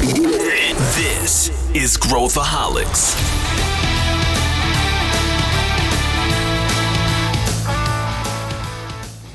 This 0.00 1.52
is 1.74 1.98
Growthaholics. 1.98 3.14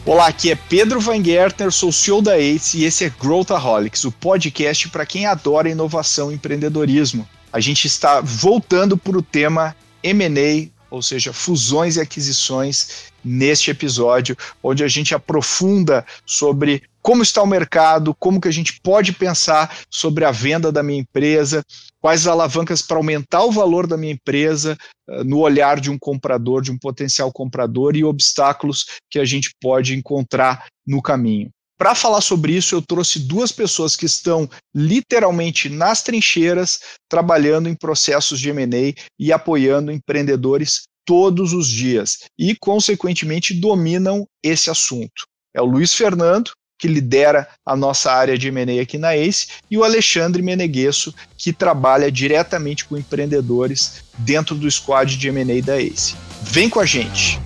Olá, 0.04 0.26
aqui 0.26 0.50
é 0.50 0.56
Pedro 0.56 1.00
Van 1.00 1.24
Gertner, 1.24 1.72
sou 1.72 1.92
CEO 1.92 2.20
da 2.20 2.40
ACE 2.40 2.80
e 2.80 2.84
esse 2.84 3.06
é 3.06 3.12
Growthaholics, 3.12 4.06
o 4.06 4.12
podcast 4.12 4.90
para 4.90 5.06
quem 5.06 5.28
adora 5.28 5.70
inovação 5.70 6.32
e 6.32 6.34
empreendedorismo. 6.34 7.30
A 7.54 7.60
gente 7.60 7.86
está 7.86 8.20
voltando 8.20 8.98
para 8.98 9.20
o 9.20 9.22
tema 9.22 9.76
M&A, 10.02 10.68
ou 10.90 11.04
seja, 11.04 11.32
fusões 11.32 11.96
e 11.96 12.02
aquisições 12.02 13.12
neste 13.24 13.70
episódio, 13.70 14.36
onde 14.64 14.84
a 14.84 14.88
gente 14.88 15.14
aprofunda 15.14 16.04
sobre 16.26 16.82
como 17.06 17.22
está 17.22 17.40
o 17.44 17.46
mercado, 17.46 18.16
como 18.16 18.42
que 18.42 18.48
a 18.48 18.52
gente 18.52 18.82
pode 18.82 19.14
pensar 19.14 19.78
sobre 19.92 20.26
a 20.26 20.32
venda 20.32 20.72
da 20.72 20.82
minha 20.82 21.00
empresa, 21.00 21.64
quais 22.02 22.26
alavancas 22.26 22.82
para 22.82 22.98
aumentar 22.98 23.44
o 23.44 23.52
valor 23.52 23.86
da 23.86 23.96
minha 23.96 24.14
empresa 24.14 24.76
uh, 25.08 25.24
no 25.24 25.38
olhar 25.38 25.80
de 25.80 25.92
um 25.92 26.00
comprador, 26.00 26.64
de 26.64 26.72
um 26.72 26.80
potencial 26.80 27.32
comprador 27.32 27.96
e 27.96 28.04
obstáculos 28.04 28.88
que 29.08 29.20
a 29.20 29.24
gente 29.24 29.52
pode 29.62 29.96
encontrar 29.96 30.66
no 30.84 31.00
caminho. 31.00 31.52
Para 31.78 31.94
falar 31.94 32.22
sobre 32.22 32.54
isso, 32.54 32.74
eu 32.74 32.82
trouxe 32.82 33.20
duas 33.20 33.52
pessoas 33.52 33.96
que 33.96 34.08
estão 34.08 34.50
literalmente 34.74 35.70
nas 35.70 36.02
trincheiras, 36.02 36.80
trabalhando 37.08 37.70
em 37.70 37.76
processos 37.76 38.40
de 38.40 38.50
M&A 38.50 39.00
e 39.20 39.32
apoiando 39.32 39.92
empreendedores 39.92 40.86
todos 41.06 41.54
os 41.54 41.68
dias 41.68 42.22
e, 42.36 42.56
consequentemente, 42.56 43.54
dominam 43.54 44.26
esse 44.42 44.72
assunto. 44.72 45.28
É 45.56 45.62
o 45.62 45.66
Luiz 45.66 45.94
Fernando, 45.94 46.50
que 46.78 46.88
lidera 46.88 47.48
a 47.66 47.76
nossa 47.76 48.12
área 48.12 48.38
de 48.38 48.48
M&A 48.48 48.82
aqui 48.82 48.98
na 48.98 49.16
ACE, 49.16 49.48
e 49.70 49.78
o 49.78 49.84
Alexandre 49.84 50.42
Meneguesso, 50.42 51.14
que 51.38 51.54
trabalha 51.54 52.12
diretamente 52.12 52.86
com 52.86 52.98
empreendedores 52.98 54.04
dentro 54.18 54.56
do 54.56 54.70
squad 54.70 55.18
de 55.18 55.28
M&A 55.30 55.62
da 55.62 55.78
ACE. 55.78 56.16
Vem 56.42 56.70
com 56.70 56.80
a 56.80 56.86
gente! 56.86 57.40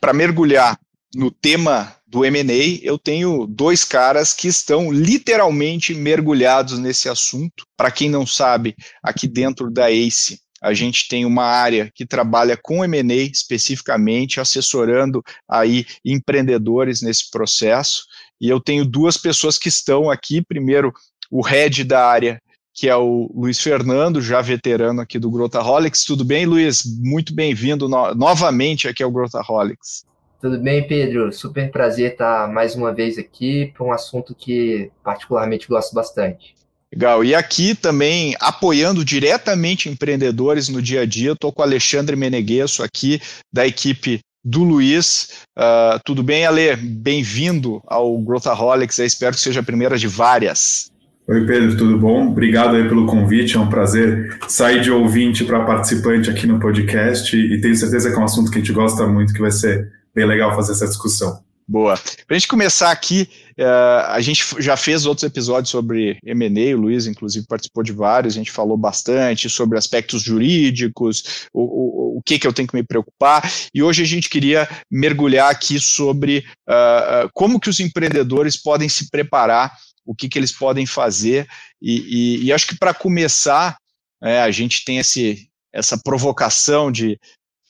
Para 0.00 0.12
mergulhar 0.12 0.78
no 1.14 1.30
tema 1.30 1.94
do 2.06 2.24
M&A, 2.24 2.80
eu 2.82 2.98
tenho 2.98 3.46
dois 3.46 3.84
caras 3.84 4.32
que 4.32 4.48
estão 4.48 4.90
literalmente 4.90 5.92
mergulhados 5.92 6.78
nesse 6.78 7.08
assunto. 7.08 7.66
Para 7.76 7.90
quem 7.90 8.08
não 8.08 8.26
sabe, 8.26 8.74
aqui 9.02 9.28
dentro 9.28 9.70
da 9.70 9.90
ACE, 9.90 10.40
a 10.60 10.74
gente 10.74 11.08
tem 11.08 11.24
uma 11.24 11.44
área 11.44 11.90
que 11.94 12.06
trabalha 12.06 12.56
com 12.56 12.84
M&A 12.84 13.14
especificamente, 13.14 14.40
assessorando 14.40 15.22
aí 15.48 15.86
empreendedores 16.04 17.02
nesse 17.02 17.30
processo. 17.30 18.04
E 18.40 18.48
eu 18.48 18.60
tenho 18.60 18.84
duas 18.84 19.16
pessoas 19.16 19.58
que 19.58 19.68
estão 19.68 20.10
aqui. 20.10 20.42
Primeiro, 20.42 20.92
o 21.30 21.42
head 21.42 21.84
da 21.84 22.06
área, 22.06 22.40
que 22.74 22.88
é 22.88 22.96
o 22.96 23.30
Luiz 23.34 23.60
Fernando, 23.60 24.20
já 24.20 24.40
veterano 24.40 25.00
aqui 25.00 25.18
do 25.18 25.30
Growthaholics. 25.30 26.04
Tudo 26.04 26.24
bem, 26.24 26.46
Luiz? 26.46 26.82
Muito 27.00 27.34
bem-vindo 27.34 27.88
no 27.88 28.14
novamente 28.14 28.88
aqui 28.88 29.02
ao 29.02 29.10
Growthaholics. 29.10 30.06
Tudo 30.40 30.60
bem, 30.60 30.86
Pedro? 30.86 31.32
Super 31.32 31.68
prazer 31.70 32.12
estar 32.12 32.48
mais 32.52 32.76
uma 32.76 32.94
vez 32.94 33.18
aqui 33.18 33.72
para 33.76 33.84
um 33.84 33.92
assunto 33.92 34.34
que 34.36 34.90
particularmente 35.02 35.66
gosto 35.66 35.92
bastante. 35.92 36.54
Legal. 36.92 37.22
E 37.24 37.34
aqui 37.34 37.74
também 37.74 38.34
apoiando 38.40 39.04
diretamente 39.04 39.88
empreendedores 39.88 40.68
no 40.68 40.80
dia 40.80 41.02
a 41.02 41.06
dia, 41.06 41.32
estou 41.32 41.52
com 41.52 41.60
o 41.60 41.64
Alexandre 41.64 42.16
Meneguesso 42.16 42.82
aqui 42.82 43.20
da 43.52 43.66
equipe 43.66 44.20
do 44.44 44.64
Luiz. 44.64 45.44
Uh, 45.58 46.00
tudo 46.04 46.22
bem, 46.22 46.46
Ale? 46.46 46.76
Bem-vindo 46.76 47.82
ao 47.86 48.16
Growthaholics. 48.18 48.98
Eu 48.98 49.06
espero 49.06 49.34
que 49.34 49.40
seja 49.40 49.60
a 49.60 49.62
primeira 49.62 49.98
de 49.98 50.08
várias. 50.08 50.90
Oi, 51.28 51.44
Pedro, 51.46 51.76
tudo 51.76 51.98
bom? 51.98 52.28
Obrigado 52.28 52.74
aí 52.74 52.88
pelo 52.88 53.04
convite. 53.04 53.56
É 53.56 53.60
um 53.60 53.68
prazer 53.68 54.38
sair 54.48 54.80
de 54.80 54.90
ouvinte 54.90 55.44
para 55.44 55.64
participante 55.64 56.30
aqui 56.30 56.46
no 56.46 56.58
podcast 56.58 57.36
e 57.36 57.60
tenho 57.60 57.76
certeza 57.76 58.08
que 58.08 58.16
é 58.16 58.18
um 58.18 58.24
assunto 58.24 58.50
que 58.50 58.56
a 58.56 58.60
gente 58.62 58.72
gosta 58.72 59.06
muito, 59.06 59.34
que 59.34 59.40
vai 59.40 59.50
ser 59.50 59.92
bem 60.14 60.24
legal 60.24 60.56
fazer 60.56 60.72
essa 60.72 60.86
discussão. 60.86 61.38
Boa. 61.70 61.98
Para 62.26 62.34
a 62.34 62.38
gente 62.38 62.48
começar 62.48 62.90
aqui, 62.90 63.28
uh, 63.58 64.06
a 64.08 64.20
gente 64.22 64.42
já 64.58 64.74
fez 64.74 65.04
outros 65.04 65.22
episódios 65.22 65.68
sobre 65.68 66.18
M&A, 66.24 66.74
o 66.74 66.80
Luiz, 66.80 67.06
inclusive, 67.06 67.46
participou 67.46 67.82
de 67.82 67.92
vários, 67.92 68.34
a 68.34 68.38
gente 68.38 68.50
falou 68.50 68.74
bastante 68.74 69.50
sobre 69.50 69.76
aspectos 69.76 70.22
jurídicos, 70.22 71.46
o, 71.52 71.60
o, 71.60 72.18
o 72.18 72.22
que, 72.22 72.38
que 72.38 72.46
eu 72.46 72.54
tenho 72.54 72.66
que 72.66 72.74
me 72.74 72.82
preocupar, 72.82 73.52
e 73.74 73.82
hoje 73.82 74.02
a 74.02 74.06
gente 74.06 74.30
queria 74.30 74.66
mergulhar 74.90 75.50
aqui 75.50 75.78
sobre 75.78 76.42
uh, 76.66 77.28
como 77.34 77.60
que 77.60 77.68
os 77.68 77.80
empreendedores 77.80 78.56
podem 78.56 78.88
se 78.88 79.10
preparar, 79.10 79.76
o 80.06 80.14
que, 80.14 80.26
que 80.26 80.38
eles 80.38 80.52
podem 80.52 80.86
fazer, 80.86 81.46
e, 81.82 81.98
e, 82.40 82.44
e 82.46 82.52
acho 82.52 82.66
que 82.66 82.78
para 82.78 82.94
começar, 82.94 83.76
é, 84.22 84.40
a 84.40 84.50
gente 84.50 84.86
tem 84.86 84.96
esse, 84.96 85.50
essa 85.70 85.98
provocação 86.02 86.90
de 86.90 87.20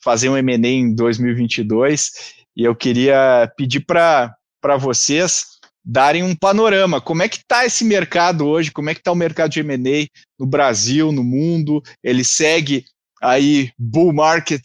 fazer 0.01 0.29
um 0.29 0.37
M&A 0.37 0.69
em 0.69 0.95
2022, 0.95 2.38
e 2.55 2.63
eu 2.63 2.75
queria 2.75 3.51
pedir 3.55 3.85
para 3.85 4.35
vocês 4.79 5.59
darem 5.83 6.23
um 6.23 6.35
panorama. 6.35 7.01
Como 7.01 7.23
é 7.23 7.29
que 7.29 7.37
está 7.37 7.65
esse 7.65 7.83
mercado 7.83 8.47
hoje? 8.47 8.71
Como 8.71 8.89
é 8.89 8.93
que 8.93 8.99
está 8.99 9.11
o 9.11 9.15
mercado 9.15 9.51
de 9.51 9.59
M&A 9.61 10.07
no 10.37 10.45
Brasil, 10.45 11.11
no 11.11 11.23
mundo? 11.23 11.81
Ele 12.03 12.23
segue 12.23 12.85
aí 13.21 13.71
bull 13.77 14.13
market 14.13 14.61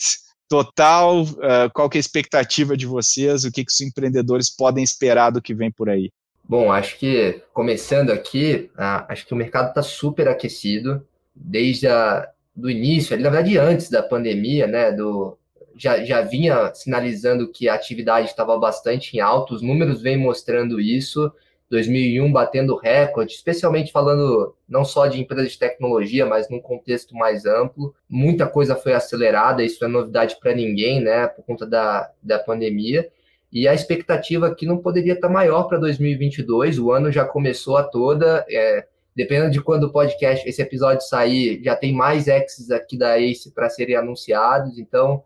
total? 0.49 1.23
Uh, 1.23 1.71
qual 1.73 1.89
que 1.89 1.97
é 1.97 2.01
a 2.01 2.01
expectativa 2.01 2.77
de 2.77 2.87
vocês? 2.87 3.45
O 3.45 3.51
que, 3.51 3.65
que 3.65 3.73
os 3.73 3.81
empreendedores 3.81 4.55
podem 4.55 4.85
esperar 4.85 5.31
do 5.31 5.41
que 5.41 5.55
vem 5.55 5.71
por 5.71 5.89
aí? 5.89 6.11
Bom, 6.47 6.71
acho 6.71 6.99
que 6.99 7.43
começando 7.55 8.11
aqui, 8.11 8.71
uh, 8.75 9.07
acho 9.09 9.27
que 9.27 9.33
o 9.33 9.37
mercado 9.37 9.69
está 9.69 9.83
super 9.83 10.29
aquecido 10.29 11.07
desde 11.35 11.87
a, 11.89 12.29
do 12.55 12.71
início, 12.71 13.19
na 13.19 13.31
verdade 13.31 13.59
antes 13.59 13.89
da 13.89 14.03
pandemia, 14.03 14.67
né, 14.67 14.93
do, 14.93 15.39
já, 15.77 16.05
já 16.05 16.23
vinha 16.23 16.73
sinalizando 16.75 17.51
que 17.51 17.69
a 17.69 17.75
atividade 17.75 18.29
estava 18.29 18.59
bastante 18.59 19.17
em 19.17 19.21
alto, 19.21 19.55
os 19.55 19.63
números 19.63 20.03
vêm 20.03 20.17
mostrando 20.17 20.81
isso. 20.81 21.33
2001 21.71 22.31
batendo 22.31 22.77
recorde, 22.77 23.33
especialmente 23.33 23.91
falando 23.91 24.55
não 24.69 24.85
só 24.85 25.07
de 25.07 25.21
empresas 25.21 25.53
de 25.53 25.59
tecnologia, 25.59 26.27
mas 26.27 26.49
num 26.49 26.61
contexto 26.61 27.15
mais 27.15 27.47
amplo. 27.47 27.95
Muita 28.09 28.47
coisa 28.47 28.77
foi 28.77 28.93
acelerada, 28.93 29.65
isso 29.65 29.85
é 29.85 29.89
novidade 29.89 30.37
para 30.41 30.55
ninguém, 30.55 31.01
né, 31.01 31.27
por 31.27 31.45
conta 31.45 31.67
da, 31.67 32.11
da 32.23 32.39
pandemia. 32.39 33.11
E 33.53 33.67
a 33.67 33.75
expectativa 33.75 34.47
aqui 34.47 34.67
não 34.67 34.79
poderia 34.79 35.15
estar 35.15 35.29
maior 35.29 35.65
para 35.65 35.79
2022, 35.79 36.79
o 36.79 36.93
ano 36.93 37.11
já 37.11 37.25
começou 37.25 37.77
a 37.77 37.83
toda. 37.83 38.45
É, 38.49 38.87
dependendo 39.15 39.51
de 39.51 39.61
quando 39.61 39.85
o 39.85 39.93
podcast, 39.93 40.47
esse 40.49 40.61
episódio 40.61 41.07
sair, 41.07 41.63
já 41.63 41.77
tem 41.77 41.93
mais 41.93 42.27
exits 42.27 42.71
aqui 42.71 42.99
da 42.99 43.19
ACE 43.19 43.53
para 43.53 43.71
serem 43.71 43.95
anunciados, 43.95 44.77
então 44.79 45.23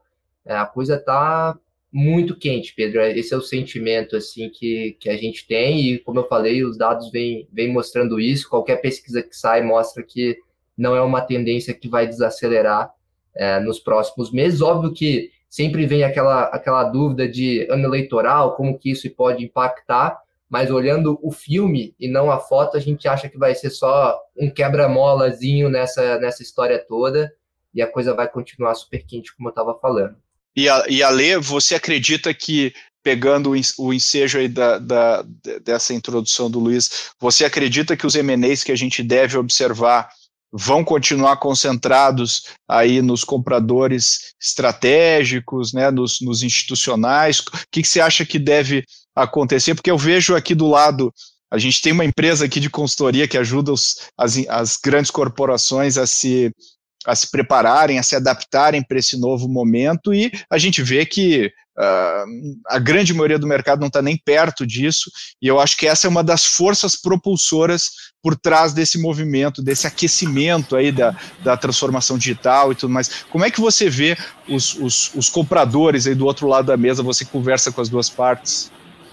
a 0.55 0.67
coisa 0.67 0.99
tá 0.99 1.59
muito 1.93 2.37
quente, 2.37 2.75
Pedro. 2.75 3.01
Esse 3.01 3.35
é 3.35 3.37
o 3.37 3.43
sentimento 3.43 4.17
assim 4.17 4.51
que, 4.51 4.97
que 5.01 5.09
a 5.09 5.17
gente 5.17 5.47
tem 5.47 5.81
e, 5.81 5.99
como 5.99 6.21
eu 6.21 6.29
falei, 6.29 6.63
os 6.63 6.77
dados 6.77 7.11
vêm, 7.11 7.49
vêm 7.53 7.73
mostrando 7.73 8.21
isso. 8.21 8.49
Qualquer 8.49 8.77
pesquisa 8.77 9.23
que 9.23 9.37
sai 9.37 9.63
mostra 9.63 10.03
que 10.03 10.39
não 10.77 10.95
é 10.95 11.01
uma 11.01 11.21
tendência 11.21 11.75
que 11.75 11.89
vai 11.89 12.07
desacelerar 12.07 12.93
é, 13.35 13.59
nos 13.61 13.79
próximos 13.79 14.31
meses. 14.31 14.61
Óbvio 14.61 14.93
que 14.93 15.31
sempre 15.49 15.87
vem 15.87 16.05
aquela, 16.05 16.45
aquela 16.45 16.85
dúvida 16.85 17.27
de 17.27 17.67
ano 17.71 17.87
eleitoral, 17.87 18.55
como 18.55 18.79
que 18.79 18.91
isso 18.91 19.09
pode 19.11 19.45
impactar, 19.45 20.21
mas 20.49 20.71
olhando 20.71 21.19
o 21.23 21.31
filme 21.31 21.95
e 21.99 22.09
não 22.09 22.31
a 22.31 22.39
foto, 22.39 22.77
a 22.77 22.81
gente 22.81 23.09
acha 23.09 23.29
que 23.29 23.39
vai 23.39 23.55
ser 23.55 23.71
só 23.71 24.19
um 24.37 24.51
quebra-molazinho 24.51 25.69
nessa, 25.69 26.19
nessa 26.19 26.43
história 26.43 26.79
toda 26.79 27.33
e 27.75 27.83
a 27.83 27.91
coisa 27.91 28.15
vai 28.15 28.29
continuar 28.29 28.75
super 28.75 29.05
quente, 29.05 29.35
como 29.35 29.49
eu 29.49 29.51
estava 29.51 29.79
falando. 29.79 30.17
E 30.57 30.69
a, 30.69 30.85
e 30.89 31.03
a 31.03 31.11
Lê, 31.11 31.39
você 31.39 31.75
acredita 31.75 32.33
que, 32.35 32.73
pegando 33.03 33.53
o 33.79 33.93
ensejo 33.95 34.39
aí 34.39 34.49
da, 34.49 34.79
da, 34.79 35.25
dessa 35.63 35.95
introdução 35.95 36.51
do 36.51 36.59
Luiz, 36.59 37.11
você 37.21 37.45
acredita 37.45 37.97
que 37.97 38.07
os 38.07 38.15
MNEs 38.15 38.65
que 38.65 38.73
a 38.73 38.77
gente 38.77 39.03
deve 39.03 39.37
observar 39.39 40.09
vão 40.51 40.83
continuar 40.83 41.37
concentrados 41.37 42.45
aí 42.67 43.03
nos 43.03 43.23
compradores 43.23 44.33
estratégicos, 44.41 45.73
né, 45.73 45.91
nos, 45.91 46.21
nos 46.23 46.43
institucionais? 46.43 47.39
O 47.41 47.45
que, 47.71 47.83
que 47.83 47.89
você 47.89 48.01
acha 48.01 48.25
que 48.25 48.39
deve 48.39 48.83
acontecer? 49.15 49.75
Porque 49.75 49.91
eu 49.91 49.99
vejo 49.99 50.35
aqui 50.35 50.55
do 50.55 50.69
lado 50.69 51.13
a 51.51 51.59
gente 51.59 51.81
tem 51.81 51.93
uma 51.93 52.05
empresa 52.05 52.45
aqui 52.45 52.61
de 52.61 52.69
consultoria 52.69 53.27
que 53.27 53.39
ajuda 53.39 53.73
os, 53.73 54.11
as, 54.17 54.37
as 54.49 54.77
grandes 54.77 55.11
corporações 55.11 55.97
a 55.97 56.07
se 56.07 56.53
a 57.07 57.15
se 57.15 57.31
prepararem, 57.31 57.99
a 57.99 58.03
se 58.03 58.17
adaptarem 58.17 58.83
para 58.83 58.99
esse 58.99 59.19
novo 59.19 59.49
momento, 59.49 60.13
e 60.13 60.31
a 60.51 60.59
gente 60.59 60.83
vê 60.83 61.07
que 61.07 61.47
uh, 61.79 62.25
a 62.67 62.79
grande 62.79 63.15
maioria 63.15 63.39
do 63.39 63.47
mercado 63.47 63.81
não 63.81 63.87
está 63.87 64.03
nem 64.03 64.17
perto 64.17 64.67
disso, 64.67 65.11
e 65.41 65.47
eu 65.47 65.61
acho 65.61 65.77
que 65.77 65.87
essa 65.87 66.07
é 66.07 66.11
uma 66.11 66.25
das 66.25 66.45
forças 66.45 66.97
propulsoras 66.97 67.91
por 68.23 68.37
trás 68.37 68.73
desse 68.73 69.01
movimento, 69.01 69.63
desse 69.63 69.87
aquecimento 69.87 70.77
aí 70.77 70.91
da, 70.91 71.17
da 71.43 71.57
transformação 71.57 72.19
digital 72.19 72.73
e 72.73 72.75
tudo 72.75 72.93
mais. 72.93 73.25
Como 73.31 73.45
é 73.45 73.51
que 73.51 73.61
você 73.61 73.89
vê 73.89 74.17
os, 74.49 74.75
os, 74.75 75.15
os 75.15 75.29
compradores 75.29 76.07
aí 76.07 76.15
do 76.15 76.27
outro 76.27 76.49
lado 76.49 76.67
da 76.67 76.77
mesa, 76.77 77.03
você 77.03 77.25
conversa 77.25 77.71
com 77.71 77.81
as 77.81 77.89
duas 77.89 78.11
partes? 78.11 78.71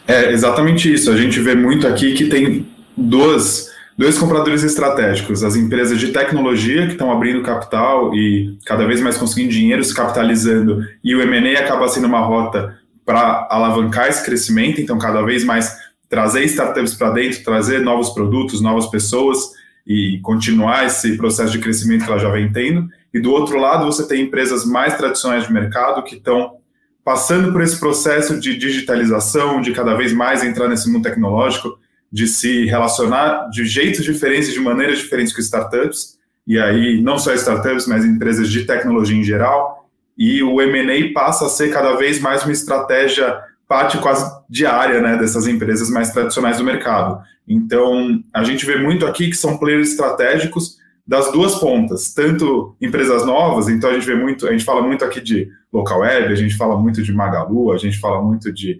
É 0.07 0.31
exatamente 0.31 0.91
isso. 0.91 1.11
A 1.11 1.17
gente 1.17 1.39
vê 1.39 1.55
muito 1.55 1.87
aqui 1.87 2.13
que 2.13 2.25
tem 2.27 2.67
duas, 2.95 3.71
dois 3.97 4.17
compradores 4.17 4.63
estratégicos: 4.63 5.43
as 5.43 5.55
empresas 5.55 5.99
de 5.99 6.11
tecnologia 6.11 6.85
que 6.85 6.93
estão 6.93 7.11
abrindo 7.11 7.43
capital 7.43 8.13
e 8.15 8.57
cada 8.65 8.85
vez 8.85 9.01
mais 9.01 9.17
conseguindo 9.17 9.51
dinheiro, 9.51 9.83
se 9.83 9.93
capitalizando, 9.93 10.85
e 11.03 11.15
o 11.15 11.21
M&A 11.21 11.59
acaba 11.59 11.87
sendo 11.87 12.07
uma 12.07 12.19
rota 12.19 12.77
para 13.05 13.47
alavancar 13.51 14.07
esse 14.07 14.25
crescimento, 14.25 14.81
então 14.81 14.97
cada 14.97 15.21
vez 15.21 15.43
mais 15.43 15.77
trazer 16.09 16.43
startups 16.45 16.93
para 16.95 17.11
dentro, 17.11 17.43
trazer 17.43 17.81
novos 17.81 18.09
produtos, 18.09 18.61
novas 18.61 18.87
pessoas 18.87 19.51
e 19.85 20.19
continuar 20.23 20.85
esse 20.85 21.15
processo 21.15 21.51
de 21.51 21.59
crescimento 21.59 22.05
que 22.05 22.11
ela 22.11 22.19
já 22.19 22.29
vem 22.29 22.51
tendo. 22.51 22.87
E 23.13 23.19
do 23.19 23.31
outro 23.31 23.59
lado, 23.59 23.85
você 23.85 24.07
tem 24.07 24.23
empresas 24.23 24.65
mais 24.65 24.97
tradicionais 24.97 25.45
de 25.45 25.53
mercado 25.53 26.03
que 26.03 26.15
estão 26.15 26.55
passando 27.03 27.51
por 27.51 27.61
esse 27.61 27.79
processo 27.79 28.39
de 28.39 28.57
digitalização, 28.57 29.61
de 29.61 29.71
cada 29.71 29.93
vez 29.93 30.11
mais 30.11 30.43
entrar 30.43 30.67
nesse 30.67 30.91
mundo 30.91 31.03
tecnológico, 31.03 31.77
de 32.15 32.29
se 32.29 32.63
relacionar 32.63 33.49
de 33.49 33.65
jeitos 33.65 34.05
diferentes, 34.05 34.53
de 34.53 34.59
maneiras 34.61 34.99
diferentes 34.99 35.33
com 35.33 35.41
startups, 35.41 36.17
e 36.47 36.57
aí 36.57 37.01
não 37.01 37.19
só 37.19 37.33
startups, 37.33 37.85
mas 37.87 38.05
empresas 38.05 38.49
de 38.49 38.63
tecnologia 38.63 39.17
em 39.17 39.23
geral, 39.23 39.89
e 40.17 40.41
o 40.41 40.61
M&A 40.61 41.11
passa 41.13 41.47
a 41.47 41.49
ser 41.49 41.73
cada 41.73 41.97
vez 41.97 42.21
mais 42.21 42.43
uma 42.43 42.53
estratégia 42.53 43.37
parte 43.67 43.97
quase 43.97 44.33
diária 44.49 45.01
né, 45.01 45.17
dessas 45.17 45.45
empresas 45.45 45.89
mais 45.89 46.09
tradicionais 46.11 46.57
do 46.57 46.63
mercado. 46.63 47.21
Então, 47.45 48.23
a 48.33 48.45
gente 48.45 48.65
vê 48.65 48.77
muito 48.77 49.05
aqui 49.05 49.29
que 49.29 49.35
são 49.35 49.57
players 49.57 49.89
estratégicos 49.89 50.77
das 51.05 51.29
duas 51.33 51.55
pontas, 51.55 52.13
tanto 52.13 52.77
empresas 52.79 53.25
novas, 53.25 53.67
então 53.67 53.89
a 53.89 53.93
gente 53.93 54.05
vê 54.05 54.15
muito, 54.15 54.47
a 54.47 54.53
gente 54.53 54.63
fala 54.63 54.81
muito 54.81 55.03
aqui 55.03 55.19
de 55.19 55.49
local 55.73 55.99
web, 55.99 56.31
a 56.31 56.35
gente 56.35 56.55
fala 56.55 56.79
muito 56.79 57.03
de 57.03 57.11
Magalu, 57.11 57.73
a 57.73 57.77
gente 57.77 57.99
fala 57.99 58.21
muito 58.21 58.53
de 58.53 58.79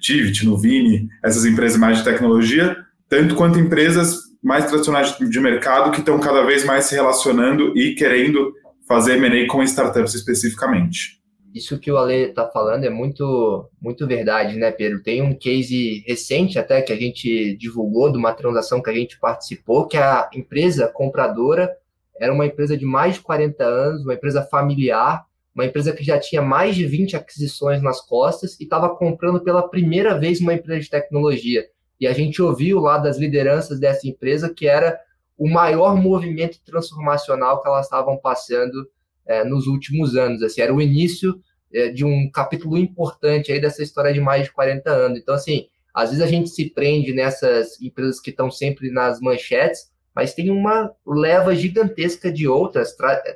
Tivit, 0.00 0.44
Nuvini, 0.44 1.08
essas 1.22 1.44
empresas 1.44 1.78
mais 1.78 1.98
de 1.98 2.04
tecnologia, 2.04 2.76
tanto 3.08 3.34
quanto 3.34 3.58
empresas 3.58 4.18
mais 4.42 4.66
tradicionais 4.66 5.16
de 5.16 5.40
mercado 5.40 5.90
que 5.90 6.00
estão 6.00 6.18
cada 6.18 6.42
vez 6.42 6.64
mais 6.64 6.84
se 6.84 6.94
relacionando 6.94 7.76
e 7.76 7.94
querendo 7.94 8.52
fazer 8.86 9.16
M&A 9.16 9.46
com 9.46 9.62
startups 9.62 10.14
especificamente 10.14 11.24
isso 11.54 11.78
que 11.78 11.90
o 11.90 11.96
Ale 11.96 12.14
está 12.14 12.48
falando 12.48 12.82
é 12.82 12.90
muito, 12.90 13.70
muito 13.80 14.04
verdade, 14.08 14.56
né, 14.56 14.72
Pedro? 14.72 15.00
Tem 15.00 15.22
um 15.22 15.32
case 15.32 16.02
recente 16.04 16.58
até 16.58 16.82
que 16.82 16.92
a 16.92 16.96
gente 16.96 17.56
divulgou 17.56 18.10
de 18.10 18.18
uma 18.18 18.34
transação 18.34 18.82
que 18.82 18.90
a 18.90 18.92
gente 18.92 19.18
participou, 19.20 19.86
que 19.86 19.96
a 19.96 20.28
empresa 20.34 20.88
compradora 20.88 21.70
era 22.18 22.32
uma 22.32 22.44
empresa 22.44 22.76
de 22.76 22.84
mais 22.84 23.14
de 23.14 23.20
40 23.20 23.64
anos, 23.64 24.02
uma 24.02 24.14
empresa 24.14 24.42
familiar, 24.42 25.24
uma 25.54 25.64
empresa 25.64 25.92
que 25.92 26.02
já 26.02 26.18
tinha 26.18 26.42
mais 26.42 26.74
de 26.74 26.84
20 26.84 27.16
aquisições 27.16 27.80
nas 27.80 28.00
costas 28.00 28.58
e 28.58 28.64
estava 28.64 28.94
comprando 28.96 29.42
pela 29.42 29.68
primeira 29.68 30.18
vez 30.18 30.40
uma 30.40 30.52
empresa 30.52 30.80
de 30.80 30.90
tecnologia. 30.90 31.64
E 32.00 32.06
a 32.06 32.12
gente 32.12 32.42
ouviu 32.42 32.80
lá 32.80 32.98
das 32.98 33.18
lideranças 33.18 33.78
dessa 33.78 34.08
empresa 34.08 34.52
que 34.52 34.66
era 34.66 34.98
o 35.38 35.48
maior 35.48 35.96
movimento 35.96 36.58
transformacional 36.64 37.62
que 37.62 37.68
elas 37.68 37.86
estavam 37.86 38.16
passando 38.16 38.88
é, 39.26 39.44
nos 39.44 39.66
últimos 39.66 40.16
anos. 40.16 40.42
Assim, 40.42 40.60
era 40.60 40.74
o 40.74 40.82
início 40.82 41.40
é, 41.72 41.88
de 41.88 42.04
um 42.04 42.30
capítulo 42.30 42.76
importante 42.76 43.52
aí 43.52 43.60
dessa 43.60 43.82
história 43.82 44.12
de 44.12 44.20
mais 44.20 44.44
de 44.44 44.52
40 44.52 44.90
anos. 44.90 45.18
Então, 45.18 45.34
assim, 45.34 45.68
às 45.94 46.10
vezes 46.10 46.24
a 46.24 46.28
gente 46.28 46.50
se 46.50 46.70
prende 46.70 47.12
nessas 47.12 47.80
empresas 47.80 48.20
que 48.20 48.30
estão 48.30 48.50
sempre 48.50 48.90
nas 48.90 49.20
manchetes, 49.20 49.92
mas 50.14 50.34
tem 50.34 50.50
uma 50.50 50.92
leva 51.06 51.54
gigantesca 51.54 52.30
de 52.30 52.46
outras, 52.46 52.94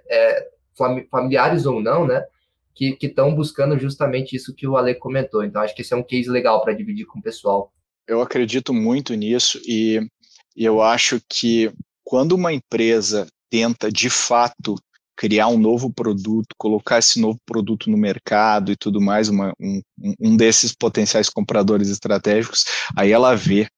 é, 0.09 0.49
familiares 1.11 1.67
ou 1.67 1.83
não, 1.83 2.07
né? 2.07 2.25
Que 2.75 2.97
estão 3.03 3.35
buscando 3.35 3.79
justamente 3.79 4.37
isso 4.37 4.55
que 4.55 4.67
o 4.67 4.77
Ale 4.77 4.95
comentou. 4.95 5.45
Então, 5.45 5.61
acho 5.61 5.75
que 5.75 5.83
esse 5.83 5.93
é 5.93 5.97
um 5.97 6.03
case 6.03 6.31
legal 6.31 6.63
para 6.63 6.73
dividir 6.73 7.07
com 7.07 7.19
o 7.19 7.23
pessoal. 7.23 7.73
Eu 8.07 8.23
acredito 8.23 8.73
muito 8.73 9.15
nisso 9.15 9.61
e, 9.67 10.01
e 10.57 10.65
eu 10.65 10.81
acho 10.81 11.21
que 11.29 11.71
quando 12.05 12.33
uma 12.33 12.53
empresa 12.53 13.27
tenta 13.51 13.91
de 13.91 14.09
fato 14.09 14.77
criar 15.19 15.49
um 15.49 15.59
novo 15.59 15.93
produto, 15.93 16.55
colocar 16.57 16.99
esse 16.99 17.21
novo 17.21 17.39
produto 17.45 17.91
no 17.91 17.99
mercado 17.99 18.71
e 18.71 18.77
tudo 18.77 19.01
mais, 19.01 19.29
uma, 19.29 19.53
um, 19.61 19.83
um 20.21 20.37
desses 20.37 20.73
potenciais 20.73 21.29
compradores 21.29 21.89
estratégicos, 21.89 22.65
aí 22.97 23.11
ela 23.11 23.35
vê 23.35 23.69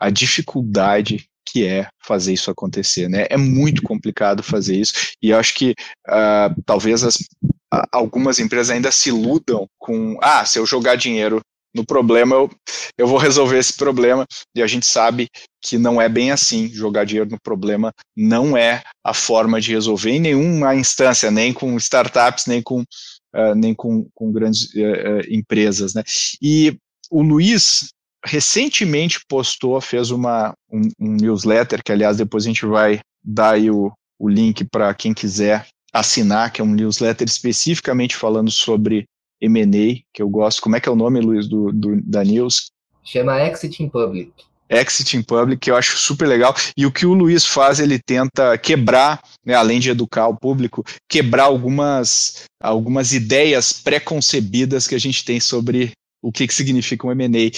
a 0.00 0.08
dificuldade 0.08 1.27
que 1.50 1.66
é 1.66 1.88
fazer 2.04 2.32
isso 2.32 2.50
acontecer, 2.50 3.08
né? 3.08 3.26
É 3.30 3.36
muito 3.36 3.82
complicado 3.82 4.42
fazer 4.42 4.76
isso 4.76 4.92
e 5.22 5.30
eu 5.30 5.38
acho 5.38 5.54
que 5.54 5.74
uh, 6.08 6.62
talvez 6.64 7.02
as, 7.04 7.16
uh, 7.16 7.86
algumas 7.92 8.38
empresas 8.38 8.70
ainda 8.70 8.90
se 8.90 9.08
iludam 9.08 9.66
com, 9.78 10.18
ah, 10.22 10.44
se 10.44 10.58
eu 10.58 10.66
jogar 10.66 10.96
dinheiro 10.96 11.40
no 11.74 11.84
problema, 11.84 12.34
eu, 12.34 12.50
eu 12.96 13.06
vou 13.06 13.18
resolver 13.18 13.58
esse 13.58 13.74
problema. 13.74 14.26
E 14.54 14.62
a 14.62 14.66
gente 14.66 14.86
sabe 14.86 15.28
que 15.60 15.78
não 15.78 16.00
é 16.00 16.08
bem 16.08 16.30
assim. 16.30 16.68
Jogar 16.68 17.04
dinheiro 17.04 17.30
no 17.30 17.40
problema 17.40 17.92
não 18.16 18.56
é 18.56 18.82
a 19.04 19.14
forma 19.14 19.60
de 19.60 19.72
resolver 19.72 20.10
em 20.10 20.20
nenhuma 20.20 20.74
instância, 20.74 21.30
nem 21.30 21.52
com 21.52 21.76
startups, 21.76 22.46
nem 22.46 22.62
com, 22.62 22.80
uh, 22.80 23.54
nem 23.54 23.74
com, 23.74 24.08
com 24.14 24.32
grandes 24.32 24.64
uh, 24.74 25.22
empresas. 25.28 25.94
Né? 25.94 26.02
E 26.40 26.76
o 27.10 27.22
Luiz 27.22 27.90
recentemente 28.24 29.20
postou, 29.28 29.80
fez 29.80 30.10
uma, 30.10 30.52
um, 30.70 30.82
um, 31.00 31.16
newsletter, 31.16 31.80
que 31.84 31.92
aliás 31.92 32.16
depois 32.16 32.44
a 32.44 32.48
gente 32.48 32.66
vai 32.66 33.00
dar 33.22 33.54
aí 33.54 33.70
o, 33.70 33.92
o 34.18 34.28
link 34.28 34.64
para 34.64 34.92
quem 34.94 35.14
quiser 35.14 35.66
assinar, 35.92 36.52
que 36.52 36.60
é 36.60 36.64
um 36.64 36.74
newsletter 36.74 37.26
especificamente 37.26 38.16
falando 38.16 38.50
sobre 38.50 39.04
M&A, 39.40 40.02
que 40.12 40.20
eu 40.20 40.28
gosto. 40.28 40.60
Como 40.60 40.76
é 40.76 40.80
que 40.80 40.88
é 40.88 40.92
o 40.92 40.96
nome, 40.96 41.20
Luiz, 41.20 41.48
do, 41.48 41.72
do, 41.72 42.00
da 42.02 42.24
News? 42.24 42.70
Chama 43.04 43.40
Exit 43.42 43.82
in 43.82 43.88
Public. 43.88 44.32
Exit 44.68 45.16
in 45.16 45.22
Public, 45.22 45.60
que 45.60 45.70
eu 45.70 45.76
acho 45.76 45.96
super 45.96 46.28
legal. 46.28 46.54
E 46.76 46.84
o 46.84 46.92
que 46.92 47.06
o 47.06 47.14
Luiz 47.14 47.44
faz, 47.44 47.80
ele 47.80 47.98
tenta 47.98 48.58
quebrar, 48.58 49.22
né, 49.44 49.54
além 49.54 49.80
de 49.80 49.90
educar 49.90 50.28
o 50.28 50.36
público, 50.36 50.84
quebrar 51.08 51.44
algumas, 51.44 52.44
algumas 52.62 53.12
ideias 53.12 53.72
pré-concebidas 53.72 54.86
que 54.86 54.94
a 54.94 55.00
gente 55.00 55.24
tem 55.24 55.40
sobre 55.40 55.92
o 56.22 56.32
que, 56.32 56.46
que 56.46 56.54
significa 56.54 57.06
um 57.06 57.12
M&A. 57.12 57.50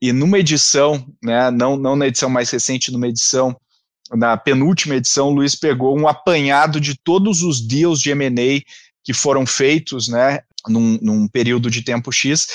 E 0.00 0.12
numa 0.12 0.38
edição, 0.38 1.06
né, 1.22 1.50
não, 1.50 1.76
não 1.76 1.96
na 1.96 2.06
edição 2.06 2.30
mais 2.30 2.50
recente, 2.50 2.90
numa 2.90 3.08
edição, 3.08 3.56
na 4.12 4.36
penúltima 4.36 4.96
edição, 4.96 5.28
o 5.28 5.34
Luiz 5.34 5.54
pegou 5.54 5.98
um 5.98 6.08
apanhado 6.08 6.80
de 6.80 6.96
todos 6.96 7.42
os 7.42 7.60
deals 7.60 8.00
de 8.00 8.10
M&A 8.10 8.62
que 9.04 9.12
foram 9.12 9.46
feitos, 9.46 10.08
né, 10.08 10.40
num, 10.66 10.98
num, 11.00 11.28
período 11.28 11.70
de 11.70 11.82
tempo 11.82 12.10
X 12.10 12.46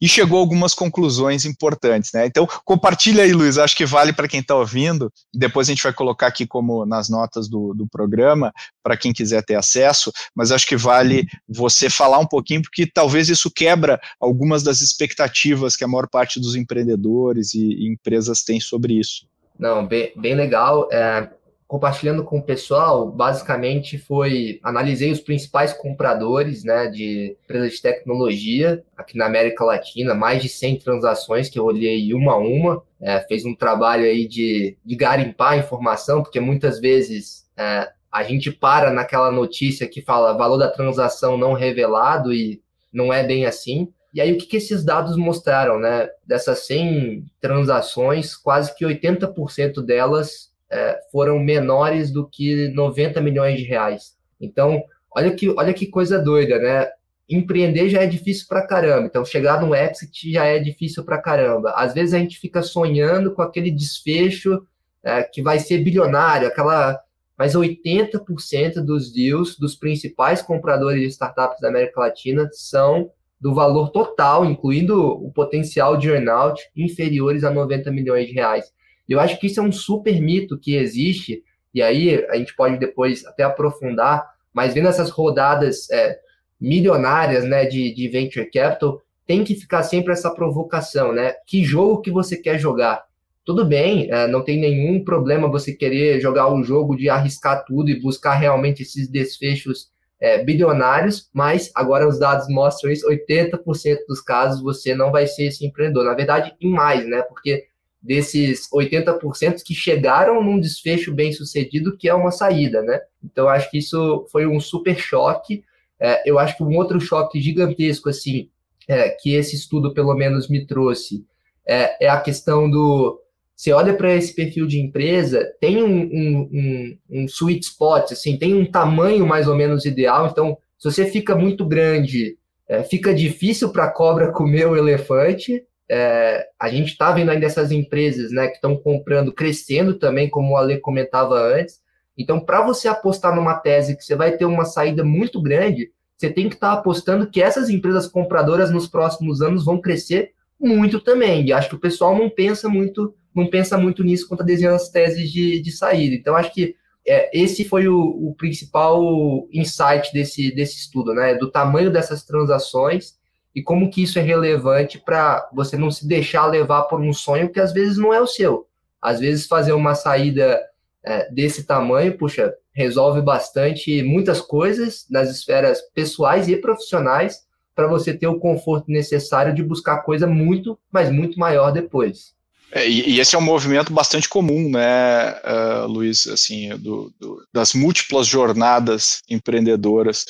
e 0.00 0.08
chegou 0.08 0.38
a 0.38 0.40
algumas 0.40 0.74
conclusões 0.74 1.44
importantes, 1.44 2.10
né? 2.12 2.26
Então, 2.26 2.46
compartilha 2.64 3.22
aí, 3.22 3.32
Luiz, 3.32 3.58
acho 3.58 3.76
que 3.76 3.86
vale 3.86 4.12
para 4.12 4.26
quem 4.26 4.40
está 4.40 4.56
ouvindo, 4.56 5.12
depois 5.32 5.68
a 5.68 5.72
gente 5.72 5.82
vai 5.82 5.92
colocar 5.92 6.26
aqui 6.26 6.46
como 6.46 6.84
nas 6.84 7.08
notas 7.08 7.48
do, 7.48 7.72
do 7.74 7.86
programa, 7.86 8.52
para 8.82 8.96
quem 8.96 9.12
quiser 9.12 9.44
ter 9.44 9.54
acesso, 9.54 10.10
mas 10.34 10.50
acho 10.50 10.66
que 10.66 10.76
vale 10.76 11.26
você 11.48 11.88
falar 11.88 12.18
um 12.18 12.26
pouquinho, 12.26 12.62
porque 12.62 12.86
talvez 12.86 13.28
isso 13.28 13.50
quebra 13.50 14.00
algumas 14.20 14.62
das 14.62 14.80
expectativas 14.80 15.76
que 15.76 15.84
a 15.84 15.88
maior 15.88 16.08
parte 16.08 16.40
dos 16.40 16.56
empreendedores 16.56 17.54
e, 17.54 17.64
e 17.64 17.88
empresas 17.88 18.42
tem 18.42 18.58
sobre 18.58 18.94
isso. 18.94 19.26
Não, 19.58 19.86
bem, 19.86 20.12
bem 20.16 20.34
legal. 20.34 20.88
É, 20.90 21.28
compartilhando 21.72 22.22
com 22.22 22.36
o 22.36 22.42
pessoal, 22.42 23.10
basicamente 23.10 23.96
foi 23.96 24.60
analisei 24.62 25.10
os 25.10 25.20
principais 25.20 25.72
compradores, 25.72 26.64
né, 26.64 26.86
de 26.88 27.34
empresas 27.42 27.72
de 27.72 27.80
tecnologia 27.80 28.84
aqui 28.94 29.16
na 29.16 29.24
América 29.24 29.64
Latina, 29.64 30.12
mais 30.12 30.42
de 30.42 30.50
100 30.50 30.80
transações 30.80 31.48
que 31.48 31.58
eu 31.58 31.64
olhei 31.64 32.12
uma 32.12 32.34
a 32.34 32.36
uma, 32.36 32.82
é, 33.00 33.20
fez 33.20 33.46
um 33.46 33.54
trabalho 33.54 34.04
aí 34.04 34.28
de, 34.28 34.76
de 34.84 34.94
garimpar 34.94 35.52
a 35.52 35.56
informação, 35.56 36.22
porque 36.22 36.38
muitas 36.40 36.78
vezes 36.78 37.46
é, 37.56 37.88
a 38.12 38.22
gente 38.22 38.52
para 38.52 38.90
naquela 38.90 39.30
notícia 39.30 39.88
que 39.88 40.02
fala 40.02 40.36
valor 40.36 40.58
da 40.58 40.68
transação 40.68 41.38
não 41.38 41.54
revelado 41.54 42.34
e 42.34 42.60
não 42.92 43.10
é 43.10 43.24
bem 43.24 43.46
assim. 43.46 43.90
E 44.12 44.20
aí, 44.20 44.30
o 44.30 44.36
que, 44.36 44.44
que 44.44 44.58
esses 44.58 44.84
dados 44.84 45.16
mostraram, 45.16 45.80
né? 45.80 46.06
Dessas 46.26 46.66
100 46.66 47.24
transações, 47.40 48.36
quase 48.36 48.76
que 48.76 48.84
80% 48.84 49.80
delas 49.80 50.51
é, 50.72 50.98
foram 51.12 51.38
menores 51.38 52.10
do 52.10 52.26
que 52.26 52.68
90 52.68 53.20
milhões 53.20 53.58
de 53.58 53.64
reais. 53.64 54.16
Então, 54.40 54.82
olha 55.14 55.30
que, 55.30 55.50
olha 55.50 55.74
que 55.74 55.86
coisa 55.86 56.18
doida, 56.18 56.58
né? 56.58 56.88
Empreender 57.28 57.88
já 57.90 58.02
é 58.02 58.06
difícil 58.06 58.46
pra 58.48 58.66
caramba, 58.66 59.06
então 59.06 59.24
chegar 59.24 59.60
no 59.60 59.74
exit 59.74 60.32
já 60.32 60.44
é 60.44 60.58
difícil 60.58 61.04
pra 61.04 61.20
caramba. 61.20 61.72
Às 61.76 61.94
vezes 61.94 62.14
a 62.14 62.18
gente 62.18 62.38
fica 62.38 62.62
sonhando 62.62 63.32
com 63.34 63.42
aquele 63.42 63.70
desfecho 63.70 64.66
é, 65.02 65.22
que 65.22 65.42
vai 65.42 65.58
ser 65.58 65.78
bilionário, 65.78 66.48
aquela. 66.48 66.98
Mas 67.36 67.54
80% 67.54 68.74
dos 68.84 69.12
deals 69.12 69.58
dos 69.58 69.74
principais 69.74 70.42
compradores 70.42 71.00
de 71.00 71.08
startups 71.08 71.60
da 71.60 71.68
América 71.68 72.00
Latina 72.00 72.48
são 72.52 73.10
do 73.40 73.52
valor 73.52 73.90
total, 73.90 74.44
incluindo 74.44 75.00
o 75.04 75.32
potencial 75.32 75.96
de 75.96 76.08
earnout, 76.08 76.62
inferiores 76.76 77.42
a 77.42 77.50
90 77.50 77.90
milhões 77.90 78.28
de 78.28 78.34
reais. 78.34 78.72
Eu 79.08 79.20
acho 79.20 79.38
que 79.38 79.46
isso 79.46 79.60
é 79.60 79.62
um 79.62 79.72
super 79.72 80.20
mito 80.20 80.58
que 80.58 80.76
existe, 80.76 81.42
e 81.74 81.82
aí 81.82 82.24
a 82.28 82.36
gente 82.36 82.54
pode 82.54 82.78
depois 82.78 83.24
até 83.26 83.42
aprofundar, 83.42 84.26
mas 84.52 84.74
vendo 84.74 84.88
essas 84.88 85.10
rodadas 85.10 85.90
é, 85.90 86.18
milionárias 86.60 87.44
né, 87.44 87.64
de, 87.64 87.92
de 87.94 88.08
venture 88.08 88.50
capital, 88.50 89.02
tem 89.26 89.44
que 89.44 89.54
ficar 89.54 89.82
sempre 89.82 90.12
essa 90.12 90.30
provocação, 90.34 91.12
né? 91.12 91.34
Que 91.46 91.64
jogo 91.64 92.00
que 92.00 92.10
você 92.10 92.36
quer 92.36 92.58
jogar? 92.58 93.04
Tudo 93.44 93.64
bem, 93.64 94.10
é, 94.10 94.26
não 94.26 94.44
tem 94.44 94.60
nenhum 94.60 95.02
problema 95.04 95.50
você 95.50 95.72
querer 95.72 96.20
jogar 96.20 96.52
um 96.52 96.62
jogo 96.62 96.96
de 96.96 97.08
arriscar 97.08 97.64
tudo 97.64 97.90
e 97.90 98.00
buscar 98.00 98.34
realmente 98.34 98.82
esses 98.82 99.08
desfechos 99.08 99.90
é, 100.20 100.44
bilionários, 100.44 101.28
mas 101.32 101.72
agora 101.74 102.06
os 102.06 102.20
dados 102.20 102.46
mostram 102.48 102.92
isso, 102.92 103.08
80% 103.08 103.58
dos 104.06 104.20
casos 104.20 104.62
você 104.62 104.94
não 104.94 105.10
vai 105.10 105.26
ser 105.26 105.46
esse 105.46 105.66
empreendedor. 105.66 106.04
Na 106.04 106.14
verdade, 106.14 106.54
em 106.60 106.70
mais, 106.70 107.04
né? 107.04 107.22
Porque 107.22 107.64
desses 108.02 108.68
80% 108.72 109.62
que 109.64 109.74
chegaram 109.74 110.42
num 110.42 110.58
desfecho 110.58 111.14
bem 111.14 111.32
sucedido, 111.32 111.96
que 111.96 112.08
é 112.08 112.14
uma 112.14 112.32
saída, 112.32 112.82
né? 112.82 113.00
Então, 113.22 113.48
acho 113.48 113.70
que 113.70 113.78
isso 113.78 114.26
foi 114.30 114.46
um 114.46 114.58
super 114.58 114.98
choque. 114.98 115.62
É, 116.00 116.28
eu 116.28 116.38
acho 116.38 116.56
que 116.56 116.64
um 116.64 116.76
outro 116.76 117.00
choque 117.00 117.40
gigantesco, 117.40 118.08
assim, 118.08 118.48
é, 118.88 119.10
que 119.10 119.34
esse 119.34 119.54
estudo 119.54 119.94
pelo 119.94 120.14
menos 120.14 120.48
me 120.48 120.66
trouxe, 120.66 121.24
é, 121.64 122.06
é 122.06 122.08
a 122.08 122.20
questão 122.20 122.68
do. 122.68 123.20
Você 123.54 123.72
olha 123.72 123.94
para 123.94 124.12
esse 124.12 124.34
perfil 124.34 124.66
de 124.66 124.80
empresa, 124.80 125.48
tem 125.60 125.80
um, 125.80 126.02
um, 126.02 126.50
um, 126.52 126.98
um 127.10 127.24
sweet 127.26 127.64
spot, 127.64 128.10
assim, 128.10 128.36
tem 128.36 128.54
um 128.54 128.68
tamanho 128.68 129.24
mais 129.24 129.46
ou 129.46 129.54
menos 129.54 129.84
ideal. 129.84 130.26
Então, 130.26 130.58
se 130.76 130.90
você 130.90 131.06
fica 131.06 131.36
muito 131.36 131.64
grande, 131.64 132.36
é, 132.68 132.82
fica 132.82 133.14
difícil 133.14 133.70
para 133.70 133.84
a 133.84 133.90
cobra 133.92 134.32
comer 134.32 134.66
o 134.66 134.76
elefante 134.76 135.64
é, 135.90 136.46
a 136.58 136.68
gente 136.68 136.88
está 136.88 137.12
vendo 137.12 137.30
ainda 137.30 137.46
essas 137.46 137.70
empresas 137.70 138.30
né, 138.32 138.48
que 138.48 138.54
estão 138.54 138.76
comprando, 138.76 139.32
crescendo 139.32 139.98
também, 139.98 140.28
como 140.28 140.52
o 140.52 140.56
Ale 140.56 140.80
comentava 140.80 141.34
antes. 141.34 141.80
Então, 142.16 142.40
para 142.40 142.62
você 142.62 142.88
apostar 142.88 143.34
numa 143.34 143.54
tese 143.54 143.96
que 143.96 144.04
você 144.04 144.14
vai 144.14 144.36
ter 144.36 144.44
uma 144.44 144.64
saída 144.64 145.04
muito 145.04 145.40
grande, 145.40 145.90
você 146.16 146.30
tem 146.30 146.48
que 146.48 146.54
estar 146.54 146.74
tá 146.74 146.78
apostando 146.78 147.28
que 147.28 147.42
essas 147.42 147.68
empresas 147.68 148.06
compradoras 148.06 148.70
nos 148.70 148.86
próximos 148.86 149.42
anos 149.42 149.64
vão 149.64 149.80
crescer 149.80 150.32
muito 150.60 151.00
também. 151.00 151.46
E 151.46 151.52
acho 151.52 151.70
que 151.70 151.74
o 151.74 151.80
pessoal 151.80 152.16
não 152.16 152.30
pensa 152.30 152.68
muito, 152.68 153.14
não 153.34 153.50
pensa 153.50 153.76
muito 153.76 154.04
nisso 154.04 154.28
quando 154.28 154.40
está 154.40 154.46
desenhando 154.46 154.76
as 154.76 154.88
teses 154.88 155.30
de, 155.30 155.60
de 155.60 155.72
saída. 155.72 156.14
Então, 156.14 156.36
acho 156.36 156.52
que 156.52 156.76
é, 157.06 157.36
esse 157.36 157.64
foi 157.64 157.88
o, 157.88 157.98
o, 157.98 158.34
principal 158.36 159.48
insight 159.52 160.12
desse, 160.12 160.54
desse 160.54 160.76
estudo, 160.76 161.12
né? 161.12 161.34
Do 161.34 161.50
tamanho 161.50 161.90
dessas 161.90 162.24
transações 162.24 163.14
e 163.54 163.62
como 163.62 163.90
que 163.90 164.02
isso 164.02 164.18
é 164.18 164.22
relevante 164.22 164.98
para 164.98 165.48
você 165.52 165.76
não 165.76 165.90
se 165.90 166.06
deixar 166.06 166.46
levar 166.46 166.82
por 166.84 167.00
um 167.00 167.12
sonho 167.12 167.50
que 167.50 167.60
às 167.60 167.72
vezes 167.72 167.98
não 167.98 168.12
é 168.12 168.20
o 168.20 168.26
seu. 168.26 168.66
Às 169.00 169.20
vezes 169.20 169.46
fazer 169.46 169.72
uma 169.72 169.94
saída 169.94 170.60
é, 171.04 171.30
desse 171.30 171.64
tamanho, 171.64 172.16
puxa, 172.16 172.54
resolve 172.72 173.20
bastante 173.20 174.02
muitas 174.02 174.40
coisas 174.40 175.06
nas 175.10 175.30
esferas 175.30 175.80
pessoais 175.94 176.48
e 176.48 176.56
profissionais 176.56 177.40
para 177.74 177.86
você 177.86 178.14
ter 178.14 178.26
o 178.26 178.38
conforto 178.38 178.90
necessário 178.90 179.54
de 179.54 179.62
buscar 179.62 180.02
coisa 180.02 180.26
muito, 180.26 180.78
mas 180.90 181.10
muito 181.10 181.38
maior 181.38 181.72
depois. 181.72 182.34
É, 182.70 182.88
e, 182.88 183.20
esse 183.20 183.34
é 183.34 183.38
um 183.38 183.42
movimento 183.42 183.92
bastante 183.92 184.28
comum, 184.28 184.70
né, 184.70 185.32
uh, 185.42 185.86
Luiz, 185.86 186.26
assim, 186.26 186.70
do, 186.78 187.12
do, 187.20 187.46
das 187.52 187.74
múltiplas 187.74 188.26
jornadas 188.26 189.20
empreendedoras. 189.28 190.24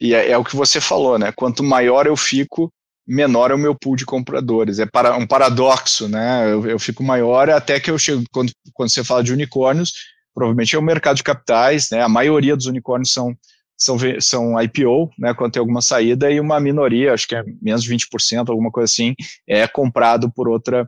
E 0.00 0.14
é, 0.14 0.30
é, 0.30 0.38
o 0.38 0.44
que 0.44 0.56
você 0.56 0.80
falou, 0.80 1.18
né? 1.18 1.32
Quanto 1.32 1.62
maior 1.62 2.06
eu 2.06 2.16
fico, 2.16 2.72
menor 3.06 3.50
é 3.50 3.54
o 3.54 3.58
meu 3.58 3.74
pool 3.74 3.96
de 3.96 4.04
compradores. 4.04 4.78
É 4.78 4.86
para, 4.86 5.16
um 5.16 5.26
paradoxo, 5.26 6.08
né? 6.08 6.52
Eu, 6.52 6.66
eu 6.66 6.78
fico 6.78 7.02
maior 7.02 7.48
até 7.48 7.80
que 7.80 7.90
eu 7.90 7.98
chego. 7.98 8.24
Quando, 8.30 8.52
quando 8.74 8.90
você 8.90 9.04
fala 9.04 9.22
de 9.22 9.32
unicórnios, 9.32 9.92
provavelmente 10.34 10.74
é 10.74 10.78
o 10.78 10.82
mercado 10.82 11.16
de 11.16 11.22
capitais, 11.22 11.90
né? 11.90 12.02
A 12.02 12.08
maioria 12.08 12.56
dos 12.56 12.66
unicórnios 12.66 13.12
são, 13.12 13.34
são, 13.76 13.96
são 14.20 14.60
IPO, 14.60 15.10
né? 15.18 15.32
Quando 15.32 15.52
tem 15.52 15.60
alguma 15.60 15.80
saída, 15.80 16.30
e 16.30 16.40
uma 16.40 16.60
minoria, 16.60 17.14
acho 17.14 17.26
que 17.26 17.36
é 17.36 17.42
menos 17.62 17.82
de 17.82 17.94
20%, 17.94 18.48
alguma 18.50 18.70
coisa 18.70 18.92
assim, 18.92 19.14
é 19.48 19.66
comprado 19.66 20.30
por 20.30 20.48
outra 20.48 20.86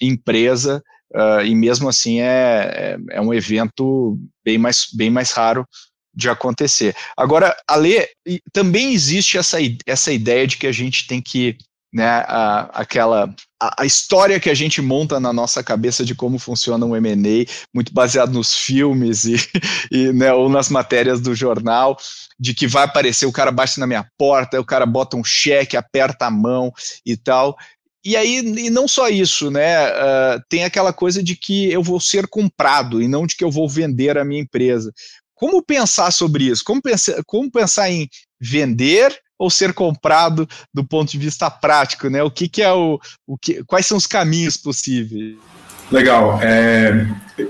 empresa. 0.00 0.82
Uh, 1.14 1.40
e 1.42 1.54
mesmo 1.54 1.88
assim 1.88 2.20
é, 2.20 2.98
é, 3.10 3.16
é 3.16 3.20
um 3.20 3.32
evento 3.32 4.18
bem 4.44 4.58
mais, 4.58 4.88
bem 4.92 5.08
mais 5.08 5.32
raro 5.32 5.66
de 6.18 6.28
acontecer. 6.28 6.96
Agora, 7.16 7.56
Ale, 7.64 8.04
também 8.52 8.92
existe 8.92 9.38
essa, 9.38 9.58
essa 9.86 10.12
ideia 10.12 10.48
de 10.48 10.56
que 10.56 10.66
a 10.66 10.72
gente 10.72 11.06
tem 11.06 11.22
que, 11.22 11.56
né, 11.94 12.24
a, 12.26 12.62
aquela 12.74 13.32
a, 13.62 13.82
a, 13.82 13.86
história 13.86 14.40
que 14.40 14.50
a 14.50 14.54
gente 14.54 14.82
monta 14.82 15.20
na 15.20 15.32
nossa 15.32 15.62
cabeça 15.62 16.04
de 16.04 16.16
como 16.16 16.36
funciona 16.36 16.84
um 16.84 16.96
M&A, 16.96 17.48
muito 17.72 17.94
baseado 17.94 18.32
nos 18.32 18.52
filmes 18.52 19.26
e, 19.26 19.36
e 19.92 20.12
né, 20.12 20.32
ou 20.32 20.48
nas 20.48 20.68
matérias 20.68 21.20
do 21.20 21.36
jornal, 21.36 21.96
de 22.38 22.52
que 22.52 22.66
vai 22.66 22.82
aparecer, 22.82 23.24
o 23.24 23.32
cara 23.32 23.52
bate 23.52 23.78
na 23.78 23.86
minha 23.86 24.04
porta, 24.18 24.60
o 24.60 24.64
cara 24.64 24.84
bota 24.84 25.16
um 25.16 25.22
cheque, 25.22 25.76
aperta 25.76 26.26
a 26.26 26.30
mão 26.32 26.72
e 27.06 27.16
tal. 27.16 27.56
E 28.04 28.16
aí, 28.16 28.38
e 28.38 28.70
não 28.70 28.88
só 28.88 29.08
isso, 29.08 29.50
né? 29.50 29.90
Uh, 29.90 30.42
tem 30.48 30.64
aquela 30.64 30.92
coisa 30.92 31.22
de 31.22 31.36
que 31.36 31.70
eu 31.70 31.82
vou 31.82 32.00
ser 32.00 32.26
comprado 32.26 33.02
e 33.02 33.06
não 33.06 33.26
de 33.26 33.36
que 33.36 33.44
eu 33.44 33.50
vou 33.50 33.68
vender 33.68 34.16
a 34.16 34.24
minha 34.24 34.40
empresa. 34.40 34.92
Como 35.38 35.62
pensar 35.62 36.10
sobre 36.10 36.44
isso? 36.44 36.64
Como 36.64 36.82
pensar, 36.82 37.22
como 37.24 37.48
pensar 37.48 37.88
em 37.88 38.08
vender 38.40 39.16
ou 39.38 39.48
ser 39.48 39.72
comprado 39.72 40.48
do 40.74 40.84
ponto 40.84 41.12
de 41.12 41.18
vista 41.18 41.48
prático, 41.48 42.10
né? 42.10 42.24
O 42.24 42.30
que, 42.30 42.48
que 42.48 42.60
é 42.60 42.72
o, 42.72 42.98
o 43.24 43.38
que, 43.38 43.62
quais 43.64 43.86
são 43.86 43.96
os 43.96 44.06
caminhos 44.06 44.56
possíveis? 44.56 45.36
Legal. 45.92 46.40
É, 46.42 47.06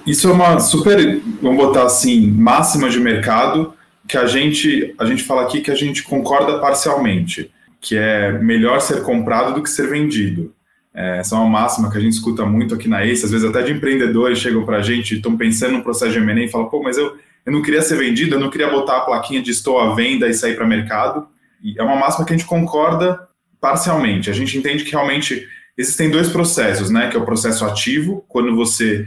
isso 0.06 0.28
é 0.28 0.32
uma 0.32 0.60
super, 0.60 1.18
vamos 1.40 1.56
botar 1.56 1.84
assim, 1.84 2.26
máxima 2.30 2.90
de 2.90 3.00
mercado 3.00 3.72
que 4.06 4.18
a 4.18 4.26
gente 4.26 4.94
a 4.98 5.06
gente 5.06 5.22
fala 5.22 5.42
aqui 5.42 5.62
que 5.62 5.70
a 5.70 5.74
gente 5.74 6.02
concorda 6.02 6.58
parcialmente, 6.58 7.50
que 7.80 7.96
é 7.96 8.32
melhor 8.32 8.82
ser 8.82 9.02
comprado 9.02 9.54
do 9.54 9.62
que 9.62 9.70
ser 9.70 9.88
vendido. 9.88 10.54
É, 10.94 11.20
essa 11.20 11.36
é 11.36 11.38
uma 11.38 11.48
máxima 11.48 11.90
que 11.90 11.96
a 11.96 12.00
gente 12.00 12.12
escuta 12.12 12.44
muito 12.44 12.74
aqui 12.74 12.86
na 12.86 13.02
ACE, 13.02 13.24
às 13.24 13.30
vezes 13.30 13.48
até 13.48 13.62
de 13.62 13.72
empreendedores 13.72 14.38
chegam 14.38 14.66
para 14.66 14.76
a 14.76 14.82
gente, 14.82 15.16
estão 15.16 15.38
pensando 15.38 15.78
no 15.78 15.82
processo 15.82 16.12
de 16.12 16.18
M&A 16.18 16.44
e 16.44 16.50
falam, 16.50 16.68
pô, 16.68 16.82
mas 16.82 16.98
eu 16.98 17.16
eu 17.48 17.52
não 17.52 17.62
queria 17.62 17.80
ser 17.80 17.96
vendido, 17.96 18.34
eu 18.34 18.40
não 18.40 18.50
queria 18.50 18.68
botar 18.68 18.98
a 18.98 19.00
plaquinha 19.00 19.40
de 19.40 19.50
estou 19.50 19.80
à 19.80 19.94
venda 19.94 20.28
e 20.28 20.34
sair 20.34 20.54
para 20.54 20.66
mercado. 20.66 21.26
E 21.62 21.80
é 21.80 21.82
uma 21.82 21.96
máxima 21.96 22.26
que 22.26 22.34
a 22.34 22.36
gente 22.36 22.46
concorda 22.46 23.26
parcialmente. 23.58 24.28
A 24.28 24.34
gente 24.34 24.58
entende 24.58 24.84
que 24.84 24.90
realmente 24.90 25.48
existem 25.74 26.10
dois 26.10 26.28
processos, 26.28 26.90
né? 26.90 27.08
Que 27.08 27.16
é 27.16 27.18
o 27.18 27.24
processo 27.24 27.64
ativo, 27.64 28.22
quando 28.28 28.54
você 28.54 29.06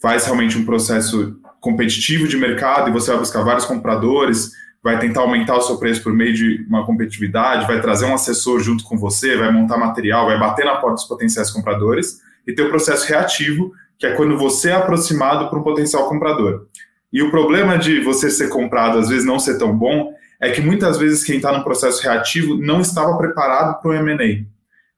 faz 0.00 0.24
realmente 0.24 0.56
um 0.56 0.64
processo 0.64 1.38
competitivo 1.60 2.26
de 2.26 2.38
mercado 2.38 2.88
e 2.88 2.92
você 2.92 3.10
vai 3.10 3.18
buscar 3.20 3.42
vários 3.42 3.66
compradores, 3.66 4.52
vai 4.82 4.98
tentar 4.98 5.20
aumentar 5.20 5.58
o 5.58 5.60
seu 5.60 5.76
preço 5.76 6.02
por 6.02 6.14
meio 6.14 6.32
de 6.32 6.64
uma 6.66 6.86
competitividade, 6.86 7.66
vai 7.66 7.82
trazer 7.82 8.06
um 8.06 8.14
assessor 8.14 8.60
junto 8.60 8.82
com 8.84 8.96
você, 8.96 9.36
vai 9.36 9.52
montar 9.52 9.76
material, 9.76 10.24
vai 10.24 10.38
bater 10.38 10.64
na 10.64 10.76
porta 10.76 10.94
dos 10.94 11.04
potenciais 11.04 11.50
compradores, 11.50 12.22
e 12.46 12.54
tem 12.54 12.64
o 12.64 12.70
processo 12.70 13.06
reativo, 13.06 13.74
que 13.98 14.06
é 14.06 14.12
quando 14.12 14.38
você 14.38 14.70
é 14.70 14.72
aproximado 14.72 15.50
para 15.50 15.58
um 15.58 15.62
potencial 15.62 16.08
comprador. 16.08 16.66
E 17.14 17.22
o 17.22 17.30
problema 17.30 17.78
de 17.78 18.00
você 18.00 18.28
ser 18.28 18.48
comprado, 18.48 18.98
às 18.98 19.08
vezes 19.08 19.24
não 19.24 19.38
ser 19.38 19.56
tão 19.56 19.72
bom, 19.72 20.12
é 20.40 20.50
que 20.50 20.60
muitas 20.60 20.98
vezes 20.98 21.22
quem 21.22 21.36
está 21.36 21.56
no 21.56 21.62
processo 21.62 22.02
reativo 22.02 22.58
não 22.58 22.80
estava 22.80 23.16
preparado 23.16 23.80
para 23.80 23.90
o 23.92 23.94
M&A. 23.94 24.44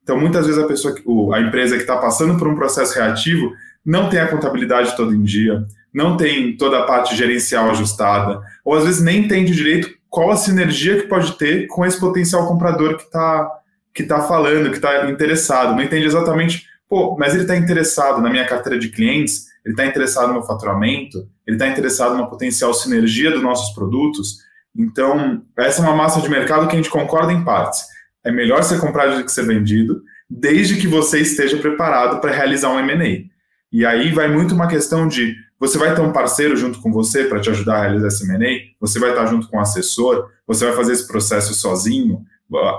Então, 0.03 0.19
muitas 0.19 0.47
vezes 0.47 0.59
a 0.59 0.67
pessoa, 0.67 0.95
a 1.37 1.41
empresa 1.43 1.77
que 1.77 1.83
está 1.83 1.99
passando 1.99 2.39
por 2.39 2.49
um 2.49 2.55
processo 2.55 2.99
reativo 2.99 3.53
não 3.85 4.09
tem 4.09 4.19
a 4.19 4.29
contabilidade 4.29 4.97
todo 4.97 5.15
em 5.15 5.23
dia, 5.23 5.63
não 5.93 6.17
tem 6.17 6.57
toda 6.57 6.79
a 6.79 6.85
parte 6.85 7.15
gerencial 7.15 7.71
ajustada, 7.71 8.41
ou 8.65 8.75
às 8.75 8.85
vezes 8.85 9.03
nem 9.03 9.25
entende 9.25 9.55
direito 9.55 9.91
qual 10.09 10.31
a 10.31 10.37
sinergia 10.37 10.97
que 10.97 11.09
pode 11.09 11.37
ter 11.37 11.67
com 11.67 11.85
esse 11.85 12.01
potencial 12.01 12.49
comprador 12.49 12.97
que 12.97 13.03
está 13.05 13.51
que 13.93 14.03
tá 14.05 14.23
falando, 14.23 14.71
que 14.71 14.77
está 14.77 15.11
interessado, 15.11 15.75
não 15.75 15.83
entende 15.83 16.05
exatamente, 16.05 16.67
pô, 16.87 17.17
mas 17.19 17.33
ele 17.33 17.43
está 17.43 17.57
interessado 17.57 18.21
na 18.21 18.29
minha 18.29 18.45
carteira 18.47 18.79
de 18.79 18.91
clientes, 18.91 19.47
ele 19.67 19.73
está 19.73 19.85
interessado 19.85 20.33
no 20.33 20.45
faturamento, 20.45 21.29
ele 21.45 21.57
está 21.57 21.67
interessado 21.67 22.17
na 22.17 22.25
potencial 22.25 22.73
sinergia 22.73 23.33
dos 23.33 23.43
nossos 23.43 23.75
produtos. 23.75 24.37
Então, 24.77 25.43
essa 25.59 25.83
é 25.83 25.85
uma 25.85 25.97
massa 25.97 26.21
de 26.21 26.31
mercado 26.31 26.69
que 26.69 26.75
a 26.75 26.77
gente 26.77 26.89
concorda 26.89 27.33
em 27.33 27.43
partes. 27.43 27.85
É 28.25 28.31
melhor 28.31 28.63
ser 28.63 28.79
comprado 28.79 29.17
do 29.17 29.25
que 29.25 29.33
ser 29.33 29.45
vendido, 29.45 30.03
desde 30.31 30.77
que 30.77 30.87
você 30.87 31.19
esteja 31.19 31.57
preparado 31.57 32.21
para 32.21 32.31
realizar 32.31 32.71
um 32.71 32.79
M&A. 32.79 33.25
E 33.73 33.85
aí 33.85 34.13
vai 34.13 34.29
muito 34.29 34.55
uma 34.55 34.69
questão 34.69 35.09
de 35.09 35.35
você 35.59 35.79
vai 35.79 35.93
ter 35.97 36.01
um 36.01 36.13
parceiro 36.13 36.57
junto 36.57 36.81
com 36.81 36.93
você 36.93 37.25
para 37.25 37.41
te 37.41 37.51
ajudar 37.51 37.79
a 37.79 37.81
realizar 37.83 38.07
esse 38.07 38.25
M&A, 38.25 38.77
você 38.81 39.01
vai 39.01 39.11
estar 39.11 39.27
junto 39.27 39.49
com 39.49 39.57
um 39.57 39.61
assessor, 39.61 40.31
você 40.47 40.65
vai 40.65 40.77
fazer 40.77 40.93
esse 40.93 41.09
processo 41.09 41.55
sozinho, 41.55 42.25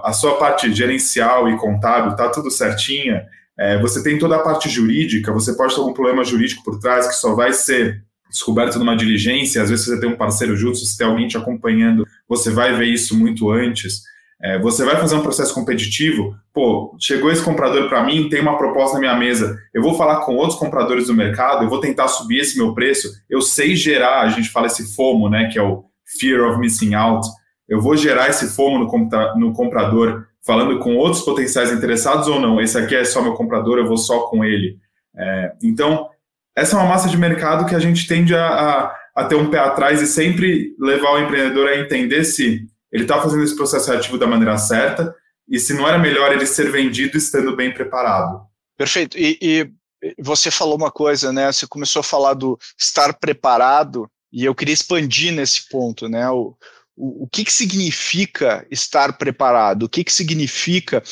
a 0.05 0.13
sua 0.13 0.37
parte 0.37 0.73
gerencial 0.73 1.49
e 1.49 1.57
contábil 1.57 2.11
está 2.11 2.29
tudo 2.29 2.49
certinha, 2.49 3.25
é, 3.59 3.79
você 3.79 4.03
tem 4.03 4.19
toda 4.19 4.35
a 4.35 4.43
parte 4.43 4.69
jurídica, 4.69 5.33
você 5.33 5.53
pode 5.53 5.73
ter 5.73 5.79
algum 5.79 5.93
problema 5.93 6.23
jurídico 6.23 6.63
por 6.63 6.79
trás 6.79 7.07
que 7.07 7.15
só 7.15 7.33
vai 7.33 7.53
ser 7.53 8.03
descoberto 8.29 8.77
numa 8.77 8.95
diligência, 8.95 9.61
às 9.61 9.69
vezes 9.69 9.85
você 9.85 9.99
tem 9.99 10.09
um 10.09 10.17
parceiro 10.17 10.55
junto, 10.55 10.77
se 10.77 10.97
tem 10.97 11.07
alguém 11.07 11.27
te 11.27 11.37
acompanhando, 11.37 12.05
você 12.27 12.51
vai 12.51 12.73
ver 12.73 12.87
isso 12.87 13.17
muito 13.17 13.49
antes. 13.49 14.03
É, 14.39 14.59
você 14.59 14.85
vai 14.85 14.95
fazer 14.97 15.15
um 15.15 15.23
processo 15.23 15.51
competitivo, 15.51 16.35
pô, 16.53 16.95
chegou 16.99 17.31
esse 17.31 17.41
comprador 17.41 17.89
para 17.89 18.03
mim, 18.03 18.29
tem 18.29 18.39
uma 18.39 18.55
proposta 18.55 18.93
na 18.93 18.99
minha 18.99 19.15
mesa, 19.15 19.57
eu 19.73 19.81
vou 19.81 19.95
falar 19.95 20.17
com 20.17 20.35
outros 20.35 20.59
compradores 20.59 21.07
do 21.07 21.13
mercado, 21.15 21.63
eu 21.63 21.69
vou 21.69 21.79
tentar 21.79 22.07
subir 22.07 22.41
esse 22.41 22.55
meu 22.55 22.71
preço, 22.75 23.09
eu 23.27 23.41
sei 23.41 23.75
gerar, 23.75 24.21
a 24.21 24.29
gente 24.29 24.49
fala 24.49 24.67
esse 24.67 24.95
FOMO, 24.95 25.27
né, 25.27 25.49
que 25.51 25.57
é 25.57 25.63
o 25.63 25.85
Fear 26.19 26.51
of 26.51 26.59
Missing 26.59 26.93
Out, 26.93 27.27
eu 27.67 27.81
vou 27.81 27.97
gerar 27.97 28.29
esse 28.29 28.55
FOMO 28.55 28.77
no, 28.77 29.35
no 29.39 29.53
comprador 29.53 30.27
falando 30.47 30.79
com 30.79 30.95
outros 30.95 31.21
potenciais 31.23 31.71
interessados 31.71 32.27
ou 32.27 32.39
não? 32.39 32.59
Esse 32.59 32.77
aqui 32.77 32.95
é 32.95 33.03
só 33.03 33.21
meu 33.21 33.33
comprador, 33.33 33.77
eu 33.77 33.85
vou 33.85 33.97
só 33.97 34.21
com 34.27 34.45
ele. 34.45 34.79
É, 35.15 35.51
então, 35.61 36.09
essa 36.55 36.75
é 36.75 36.79
uma 36.79 36.89
massa 36.89 37.09
de 37.09 37.17
mercado 37.17 37.67
que 37.67 37.75
a 37.75 37.79
gente 37.79 38.07
tende 38.07 38.33
a, 38.33 38.47
a, 38.47 38.95
a, 39.15 39.25
ter 39.25 39.35
um 39.35 39.49
pé 39.49 39.59
atrás 39.59 40.01
e 40.01 40.07
sempre 40.07 40.73
levar 40.79 41.11
o 41.11 41.19
empreendedor 41.19 41.67
a 41.67 41.77
entender 41.77 42.23
se 42.23 42.65
ele 42.91 43.03
está 43.03 43.21
fazendo 43.21 43.43
esse 43.43 43.55
processo 43.55 43.91
ativo 43.91 44.17
da 44.17 44.25
maneira 44.25 44.57
certa 44.57 45.13
e 45.49 45.59
se 45.59 45.73
não 45.73 45.87
era 45.87 45.99
melhor 45.99 46.31
ele 46.31 46.45
ser 46.45 46.71
vendido 46.71 47.17
estando 47.17 47.55
bem 47.55 47.73
preparado. 47.73 48.41
Perfeito. 48.77 49.17
E, 49.17 49.37
e 49.41 49.69
você 50.17 50.49
falou 50.49 50.77
uma 50.77 50.91
coisa, 50.91 51.33
né? 51.33 51.51
Você 51.51 51.67
começou 51.67 51.99
a 51.99 52.03
falar 52.03 52.33
do 52.33 52.57
estar 52.77 53.13
preparado 53.13 54.09
e 54.31 54.45
eu 54.45 54.55
queria 54.55 54.73
expandir 54.73 55.33
nesse 55.33 55.67
ponto, 55.67 56.07
né? 56.07 56.29
O, 56.29 56.55
o, 56.97 57.23
o 57.23 57.27
que, 57.27 57.45
que 57.45 57.53
significa 57.53 58.65
estar 58.71 59.17
preparado? 59.17 59.83
O 59.83 59.89
que, 59.89 60.03
que 60.03 60.11
significa? 60.11 61.03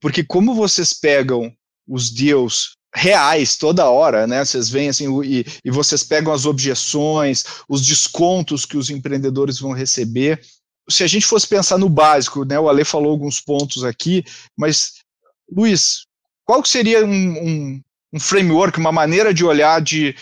Porque 0.00 0.22
como 0.22 0.54
vocês 0.54 0.92
pegam 0.92 1.52
os 1.88 2.10
deals 2.10 2.76
reais 2.94 3.56
toda 3.56 3.88
hora, 3.88 4.26
né? 4.26 4.44
Vocês 4.44 4.68
veem 4.68 4.88
assim 4.88 5.06
e, 5.22 5.44
e 5.64 5.70
vocês 5.70 6.02
pegam 6.02 6.32
as 6.32 6.44
objeções, 6.44 7.44
os 7.68 7.86
descontos 7.86 8.66
que 8.66 8.76
os 8.76 8.90
empreendedores 8.90 9.58
vão 9.58 9.72
receber. 9.72 10.40
Se 10.88 11.02
a 11.02 11.06
gente 11.06 11.26
fosse 11.26 11.46
pensar 11.46 11.78
no 11.78 11.88
básico, 11.88 12.44
né? 12.44 12.58
O 12.58 12.68
Ale 12.68 12.84
falou 12.84 13.12
alguns 13.12 13.40
pontos 13.40 13.84
aqui, 13.84 14.24
mas 14.56 14.94
Luiz, 15.50 16.04
qual 16.44 16.64
seria 16.64 17.04
um, 17.04 17.12
um, 17.12 17.80
um 18.12 18.20
framework, 18.20 18.78
uma 18.78 18.92
maneira 18.92 19.32
de 19.32 19.44
olhar 19.44 19.80
de 19.80 20.14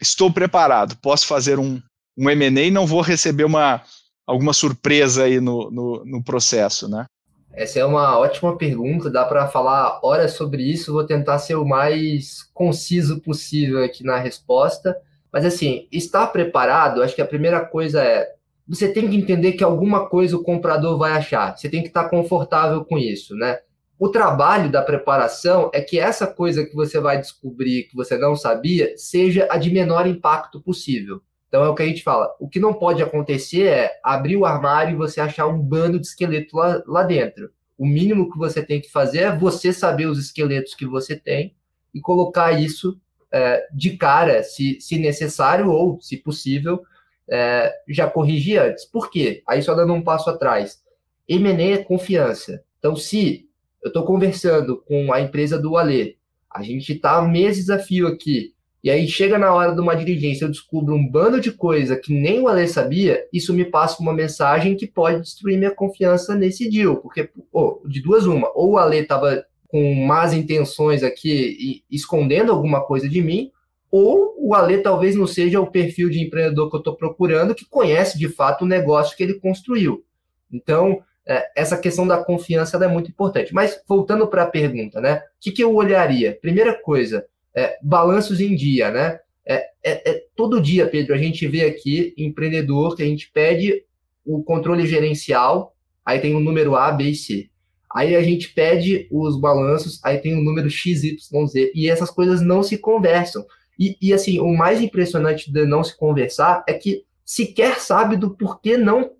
estou 0.00 0.32
preparado, 0.32 0.96
posso 0.96 1.26
fazer 1.26 1.58
um, 1.58 1.80
um 2.18 2.28
M&A 2.28 2.70
não 2.70 2.86
vou 2.86 3.00
receber 3.00 3.44
uma, 3.44 3.82
alguma 4.26 4.52
surpresa 4.52 5.24
aí 5.24 5.40
no, 5.40 5.70
no, 5.70 6.04
no 6.04 6.22
processo, 6.22 6.88
né? 6.88 7.06
Essa 7.52 7.78
é 7.78 7.84
uma 7.84 8.18
ótima 8.18 8.56
pergunta, 8.58 9.10
dá 9.10 9.24
para 9.24 9.48
falar 9.48 10.00
horas 10.02 10.32
sobre 10.32 10.62
isso, 10.62 10.92
vou 10.92 11.06
tentar 11.06 11.38
ser 11.38 11.54
o 11.54 11.64
mais 11.64 12.42
conciso 12.52 13.20
possível 13.20 13.82
aqui 13.82 14.04
na 14.04 14.18
resposta. 14.18 14.94
Mas 15.32 15.44
assim, 15.44 15.88
estar 15.90 16.26
preparado, 16.26 17.02
acho 17.02 17.14
que 17.14 17.22
a 17.22 17.26
primeira 17.26 17.64
coisa 17.64 18.02
é 18.02 18.36
você 18.68 18.88
tem 18.92 19.08
que 19.08 19.16
entender 19.16 19.52
que 19.52 19.62
alguma 19.62 20.08
coisa 20.08 20.36
o 20.36 20.42
comprador 20.42 20.98
vai 20.98 21.12
achar. 21.12 21.56
Você 21.56 21.68
tem 21.68 21.82
que 21.82 21.88
estar 21.88 22.08
confortável 22.08 22.84
com 22.84 22.98
isso, 22.98 23.34
né? 23.36 23.60
O 23.98 24.08
trabalho 24.08 24.70
da 24.70 24.82
preparação 24.82 25.70
é 25.72 25.80
que 25.80 25.98
essa 25.98 26.26
coisa 26.26 26.66
que 26.66 26.74
você 26.74 27.00
vai 27.00 27.18
descobrir 27.18 27.84
que 27.84 27.94
você 27.94 28.18
não 28.18 28.34
sabia 28.34 28.92
seja 28.96 29.46
a 29.50 29.56
de 29.56 29.70
menor 29.70 30.06
impacto 30.06 30.60
possível. 30.60 31.22
Então 31.56 31.64
é 31.64 31.70
o 31.70 31.74
que 31.74 31.82
a 31.82 31.86
gente 31.86 32.02
fala. 32.02 32.36
O 32.38 32.50
que 32.50 32.60
não 32.60 32.74
pode 32.74 33.02
acontecer 33.02 33.62
é 33.62 33.98
abrir 34.02 34.36
o 34.36 34.44
armário 34.44 34.92
e 34.92 34.96
você 34.96 35.22
achar 35.22 35.46
um 35.46 35.58
bando 35.58 35.98
de 35.98 36.06
esqueleto 36.06 36.54
lá, 36.54 36.82
lá 36.86 37.02
dentro. 37.02 37.50
O 37.78 37.86
mínimo 37.86 38.30
que 38.30 38.36
você 38.36 38.62
tem 38.62 38.78
que 38.78 38.90
fazer 38.90 39.20
é 39.20 39.34
você 39.34 39.72
saber 39.72 40.04
os 40.04 40.18
esqueletos 40.18 40.74
que 40.74 40.84
você 40.84 41.16
tem 41.16 41.56
e 41.94 42.00
colocar 42.02 42.52
isso 42.52 43.00
é, 43.32 43.66
de 43.72 43.96
cara, 43.96 44.42
se, 44.42 44.78
se 44.82 44.98
necessário 44.98 45.70
ou, 45.70 45.98
se 45.98 46.18
possível, 46.18 46.82
é, 47.26 47.72
já 47.88 48.06
corrigir 48.06 48.60
antes. 48.60 48.84
Por 48.84 49.10
quê? 49.10 49.42
Aí 49.48 49.62
só 49.62 49.74
dando 49.74 49.94
um 49.94 50.02
passo 50.02 50.28
atrás. 50.28 50.82
M&A 51.26 51.72
é 51.72 51.78
confiança. 51.78 52.62
Então, 52.78 52.94
se 52.94 53.48
eu 53.82 53.88
estou 53.88 54.04
conversando 54.04 54.82
com 54.82 55.10
a 55.10 55.22
empresa 55.22 55.58
do 55.58 55.78
Alê, 55.78 56.18
a 56.50 56.62
gente 56.62 56.92
está 56.92 57.22
meses 57.22 57.70
a 57.70 57.78
fio 57.78 58.08
aqui, 58.08 58.54
e 58.86 58.90
aí 58.90 59.08
chega 59.08 59.36
na 59.36 59.52
hora 59.52 59.74
de 59.74 59.80
uma 59.80 59.96
diligência, 59.96 60.44
eu 60.44 60.48
descubro 60.48 60.94
um 60.94 61.04
bando 61.04 61.40
de 61.40 61.50
coisa 61.50 61.96
que 61.96 62.14
nem 62.14 62.40
o 62.40 62.46
Ale 62.46 62.68
sabia, 62.68 63.26
isso 63.32 63.52
me 63.52 63.64
passa 63.64 64.00
uma 64.00 64.12
mensagem 64.12 64.76
que 64.76 64.86
pode 64.86 65.22
destruir 65.22 65.58
minha 65.58 65.72
confiança 65.72 66.36
nesse 66.36 66.70
deal, 66.70 66.98
porque 66.98 67.28
oh, 67.52 67.80
de 67.84 68.00
duas 68.00 68.26
uma, 68.26 68.48
ou 68.54 68.74
o 68.74 68.78
Ale 68.78 68.98
estava 68.98 69.44
com 69.66 69.92
más 70.06 70.32
intenções 70.32 71.02
aqui 71.02 71.56
e 71.58 71.82
escondendo 71.90 72.52
alguma 72.52 72.80
coisa 72.80 73.08
de 73.08 73.20
mim, 73.20 73.50
ou 73.90 74.36
o 74.38 74.54
Ale 74.54 74.78
talvez 74.78 75.16
não 75.16 75.26
seja 75.26 75.60
o 75.60 75.66
perfil 75.66 76.08
de 76.08 76.22
empreendedor 76.22 76.70
que 76.70 76.76
eu 76.76 76.78
estou 76.78 76.94
procurando, 76.94 77.56
que 77.56 77.64
conhece 77.64 78.16
de 78.16 78.28
fato 78.28 78.62
o 78.62 78.68
negócio 78.68 79.16
que 79.16 79.22
ele 79.24 79.40
construiu. 79.40 80.04
Então, 80.52 81.02
é, 81.26 81.50
essa 81.56 81.76
questão 81.76 82.06
da 82.06 82.22
confiança 82.22 82.76
é 82.76 82.86
muito 82.86 83.10
importante. 83.10 83.52
Mas 83.52 83.82
voltando 83.88 84.28
para 84.28 84.44
a 84.44 84.48
pergunta, 84.48 85.00
né? 85.00 85.16
O 85.16 85.22
que, 85.40 85.50
que 85.50 85.64
eu 85.64 85.74
olharia? 85.74 86.38
Primeira 86.40 86.72
coisa, 86.72 87.26
é, 87.56 87.78
balanços 87.82 88.40
em 88.40 88.54
dia, 88.54 88.90
né? 88.90 89.18
É, 89.46 89.66
é, 89.82 90.10
é, 90.10 90.24
todo 90.36 90.60
dia, 90.60 90.86
Pedro, 90.86 91.14
a 91.14 91.18
gente 91.18 91.46
vê 91.46 91.64
aqui 91.64 92.12
empreendedor 92.18 92.94
que 92.94 93.02
a 93.02 93.06
gente 93.06 93.30
pede 93.32 93.84
o 94.24 94.42
controle 94.42 94.86
gerencial, 94.86 95.74
aí 96.04 96.18
tem 96.18 96.34
o 96.34 96.40
número 96.40 96.74
A, 96.76 96.90
B 96.90 97.04
e 97.04 97.14
C. 97.14 97.48
Aí 97.94 98.14
a 98.14 98.22
gente 98.22 98.52
pede 98.52 99.08
os 99.10 99.40
balanços, 99.40 100.00
aí 100.04 100.18
tem 100.18 100.34
o 100.34 100.42
número 100.42 100.68
X, 100.68 101.02
Y, 101.04 101.46
Z, 101.46 101.72
e 101.74 101.88
essas 101.88 102.10
coisas 102.10 102.42
não 102.42 102.62
se 102.62 102.76
conversam. 102.76 103.46
E, 103.78 103.96
e 104.02 104.12
assim, 104.12 104.38
o 104.40 104.54
mais 104.54 104.82
impressionante 104.82 105.50
de 105.50 105.64
não 105.64 105.82
se 105.82 105.96
conversar 105.96 106.64
é 106.68 106.74
que 106.74 107.04
sequer 107.24 107.78
sabe 107.78 108.16
do 108.16 108.36
porquê 108.36 108.76
não, 108.76 109.12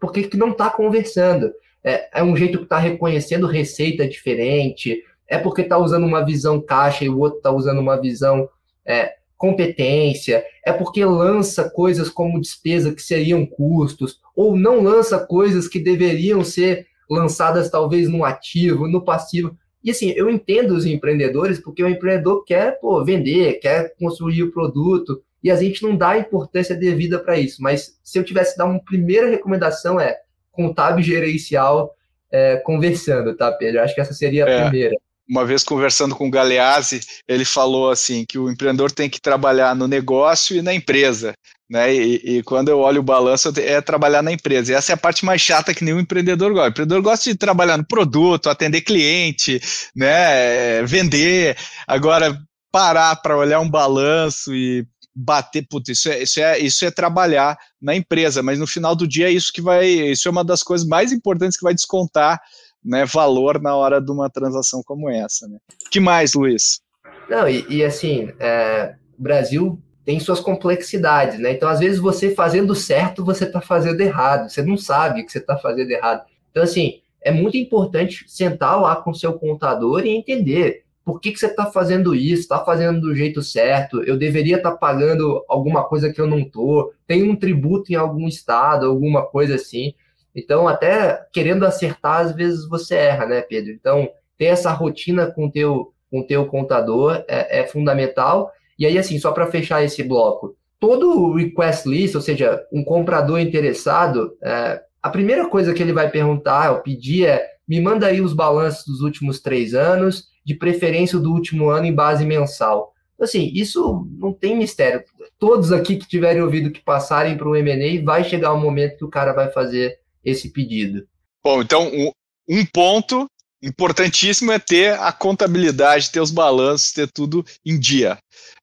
porquê 0.00 0.22
que 0.22 0.36
não 0.36 0.50
está 0.52 0.70
conversando. 0.70 1.52
É, 1.84 2.20
é 2.20 2.22
um 2.22 2.36
jeito 2.36 2.58
que 2.58 2.64
está 2.64 2.78
reconhecendo 2.78 3.46
receita 3.46 4.06
diferente, 4.08 5.02
é 5.32 5.38
porque 5.38 5.62
está 5.62 5.78
usando 5.78 6.04
uma 6.04 6.22
visão 6.22 6.60
caixa 6.60 7.06
e 7.06 7.08
o 7.08 7.18
outro 7.18 7.38
está 7.38 7.50
usando 7.50 7.78
uma 7.78 7.98
visão 7.98 8.50
é, 8.84 9.14
competência, 9.38 10.44
é 10.62 10.70
porque 10.74 11.02
lança 11.06 11.70
coisas 11.70 12.10
como 12.10 12.38
despesa 12.38 12.94
que 12.94 13.00
seriam 13.00 13.46
custos, 13.46 14.20
ou 14.36 14.54
não 14.54 14.82
lança 14.82 15.18
coisas 15.18 15.66
que 15.66 15.78
deveriam 15.78 16.44
ser 16.44 16.86
lançadas 17.08 17.70
talvez 17.70 18.10
no 18.10 18.26
ativo, 18.26 18.86
no 18.86 19.02
passivo. 19.02 19.56
E 19.82 19.90
assim, 19.90 20.10
eu 20.10 20.28
entendo 20.28 20.72
os 20.72 20.84
empreendedores, 20.84 21.58
porque 21.58 21.82
o 21.82 21.88
empreendedor 21.88 22.44
quer 22.44 22.78
pô, 22.78 23.02
vender, 23.02 23.54
quer 23.54 23.94
construir 23.98 24.42
o 24.42 24.52
produto, 24.52 25.22
e 25.42 25.50
a 25.50 25.56
gente 25.56 25.82
não 25.82 25.96
dá 25.96 26.10
a 26.10 26.18
importância 26.18 26.76
devida 26.76 27.18
para 27.18 27.38
isso. 27.38 27.62
Mas 27.62 27.98
se 28.04 28.18
eu 28.18 28.22
tivesse 28.22 28.58
dar 28.58 28.66
uma 28.66 28.84
primeira 28.84 29.30
recomendação 29.30 29.98
é 29.98 30.18
contábil 30.50 31.02
gerencial 31.02 31.94
é, 32.30 32.56
conversando, 32.56 33.34
tá, 33.34 33.50
Pedro? 33.50 33.80
Acho 33.80 33.94
que 33.94 34.00
essa 34.02 34.12
seria 34.12 34.44
a 34.44 34.50
é. 34.50 34.62
primeira 34.64 34.94
uma 35.28 35.44
vez 35.44 35.62
conversando 35.62 36.14
com 36.14 36.26
o 36.26 36.30
Galeazzi, 36.30 37.00
ele 37.28 37.44
falou 37.44 37.90
assim 37.90 38.24
que 38.26 38.38
o 38.38 38.50
empreendedor 38.50 38.90
tem 38.90 39.08
que 39.08 39.20
trabalhar 39.20 39.74
no 39.74 39.86
negócio 39.86 40.56
e 40.56 40.62
na 40.62 40.74
empresa, 40.74 41.34
né? 41.70 41.94
E, 41.94 42.38
e, 42.38 42.42
quando 42.42 42.68
eu 42.68 42.80
olho 42.80 43.00
o 43.00 43.04
balanço 43.04 43.52
é 43.56 43.80
trabalhar 43.80 44.22
na 44.22 44.32
empresa. 44.32 44.72
E 44.72 44.74
essa 44.74 44.92
é 44.92 44.94
a 44.94 44.98
parte 44.98 45.24
mais 45.24 45.40
chata 45.40 45.72
que 45.72 45.84
nenhum 45.84 46.00
empreendedor 46.00 46.52
gosta. 46.52 46.68
O 46.68 46.70
empreendedor 46.70 47.02
gosta 47.02 47.30
de 47.30 47.36
trabalhar 47.36 47.78
no 47.78 47.86
produto, 47.86 48.50
atender 48.50 48.82
cliente, 48.82 49.60
né? 49.96 50.82
Vender. 50.84 51.56
Agora 51.86 52.38
parar 52.70 53.16
para 53.16 53.36
olhar 53.36 53.60
um 53.60 53.70
balanço 53.70 54.54
e 54.54 54.86
bater, 55.14 55.66
putz, 55.68 55.90
isso 55.90 56.08
é, 56.08 56.22
isso 56.22 56.40
é 56.40 56.58
isso 56.58 56.84
é 56.84 56.90
trabalhar 56.90 57.56
na 57.80 57.94
empresa, 57.94 58.42
mas 58.42 58.58
no 58.58 58.66
final 58.66 58.96
do 58.96 59.06
dia 59.06 59.28
é 59.28 59.32
isso 59.32 59.52
que 59.52 59.60
vai, 59.60 59.86
isso 59.86 60.26
é 60.26 60.30
uma 60.30 60.42
das 60.42 60.62
coisas 60.62 60.86
mais 60.86 61.12
importantes 61.12 61.56
que 61.56 61.64
vai 61.64 61.74
descontar 61.74 62.40
né, 62.84 63.04
valor 63.04 63.60
na 63.60 63.74
hora 63.76 64.00
de 64.00 64.10
uma 64.10 64.28
transação 64.28 64.82
como 64.84 65.08
essa. 65.08 65.46
Né? 65.46 65.58
que 65.90 66.00
mais, 66.00 66.34
Luiz? 66.34 66.80
Não, 67.28 67.48
e, 67.48 67.64
e 67.68 67.84
assim, 67.84 68.30
é, 68.38 68.94
o 69.18 69.22
Brasil 69.22 69.78
tem 70.04 70.18
suas 70.18 70.40
complexidades, 70.40 71.38
né? 71.38 71.52
Então, 71.52 71.68
às 71.68 71.78
vezes, 71.78 71.98
você 71.98 72.34
fazendo 72.34 72.74
certo, 72.74 73.24
você 73.24 73.44
está 73.44 73.60
fazendo 73.60 74.00
errado. 74.00 74.50
Você 74.50 74.62
não 74.62 74.76
sabe 74.76 75.22
que 75.22 75.30
você 75.30 75.38
está 75.38 75.56
fazendo 75.56 75.90
errado. 75.90 76.24
Então, 76.50 76.62
assim, 76.62 77.00
é 77.20 77.30
muito 77.30 77.56
importante 77.56 78.24
sentar 78.26 78.80
lá 78.80 78.96
com 78.96 79.14
seu 79.14 79.34
contador 79.34 80.04
e 80.04 80.10
entender 80.10 80.82
por 81.04 81.20
que, 81.20 81.32
que 81.32 81.38
você 81.38 81.46
está 81.46 81.66
fazendo 81.66 82.14
isso, 82.14 82.42
está 82.42 82.64
fazendo 82.64 83.00
do 83.00 83.14
jeito 83.14 83.42
certo, 83.42 84.02
eu 84.02 84.16
deveria 84.16 84.56
estar 84.56 84.72
tá 84.72 84.76
pagando 84.76 85.44
alguma 85.48 85.84
coisa 85.84 86.12
que 86.12 86.20
eu 86.20 86.26
não 86.26 86.38
estou, 86.38 86.92
tem 87.06 87.28
um 87.28 87.34
tributo 87.34 87.92
em 87.92 87.96
algum 87.96 88.28
estado, 88.28 88.86
alguma 88.86 89.26
coisa 89.26 89.56
assim. 89.56 89.94
Então, 90.34 90.66
até 90.66 91.26
querendo 91.32 91.64
acertar, 91.64 92.20
às 92.20 92.32
vezes 92.32 92.68
você 92.68 92.94
erra, 92.94 93.26
né, 93.26 93.42
Pedro? 93.42 93.72
Então, 93.72 94.08
ter 94.38 94.46
essa 94.46 94.72
rotina 94.72 95.30
com 95.30 95.50
teu, 95.50 95.72
o 95.72 95.92
com 96.10 96.26
teu 96.26 96.46
contador 96.46 97.24
é, 97.28 97.60
é 97.60 97.66
fundamental. 97.66 98.50
E 98.78 98.86
aí, 98.86 98.98
assim, 98.98 99.18
só 99.18 99.32
para 99.32 99.46
fechar 99.46 99.82
esse 99.82 100.02
bloco, 100.02 100.56
todo 100.80 101.34
request 101.34 101.88
list, 101.88 102.14
ou 102.14 102.20
seja, 102.20 102.60
um 102.72 102.82
comprador 102.82 103.38
interessado, 103.38 104.36
é, 104.42 104.80
a 105.02 105.10
primeira 105.10 105.48
coisa 105.48 105.72
que 105.72 105.82
ele 105.82 105.92
vai 105.92 106.10
perguntar, 106.10 106.72
ou 106.72 106.80
pedir 106.80 107.26
é, 107.26 107.46
me 107.68 107.80
manda 107.80 108.06
aí 108.06 108.20
os 108.20 108.32
balanços 108.32 108.84
dos 108.84 109.00
últimos 109.00 109.40
três 109.40 109.74
anos, 109.74 110.28
de 110.44 110.54
preferência 110.54 111.18
do 111.18 111.32
último 111.32 111.68
ano 111.70 111.86
em 111.86 111.94
base 111.94 112.24
mensal. 112.24 112.92
Assim, 113.20 113.52
isso 113.54 114.08
não 114.18 114.32
tem 114.32 114.56
mistério. 114.56 115.04
Todos 115.38 115.70
aqui 115.70 115.96
que 115.96 116.08
tiverem 116.08 116.42
ouvido 116.42 116.72
que 116.72 116.80
passarem 116.80 117.36
para 117.36 117.48
um 117.48 117.54
M&A, 117.54 118.04
vai 118.04 118.24
chegar 118.24 118.52
um 118.52 118.60
momento 118.60 118.96
que 118.96 119.04
o 119.04 119.10
cara 119.10 119.32
vai 119.32 119.50
fazer 119.50 119.98
esse 120.24 120.50
pedido. 120.50 121.06
Bom, 121.42 121.62
então 121.62 121.88
um, 121.88 122.10
um 122.48 122.64
ponto 122.66 123.26
importantíssimo 123.62 124.52
é 124.52 124.58
ter 124.58 124.98
a 124.98 125.12
contabilidade, 125.12 126.10
ter 126.10 126.20
os 126.20 126.30
balanços, 126.30 126.92
ter 126.92 127.08
tudo 127.12 127.44
em 127.64 127.78
dia. 127.78 128.18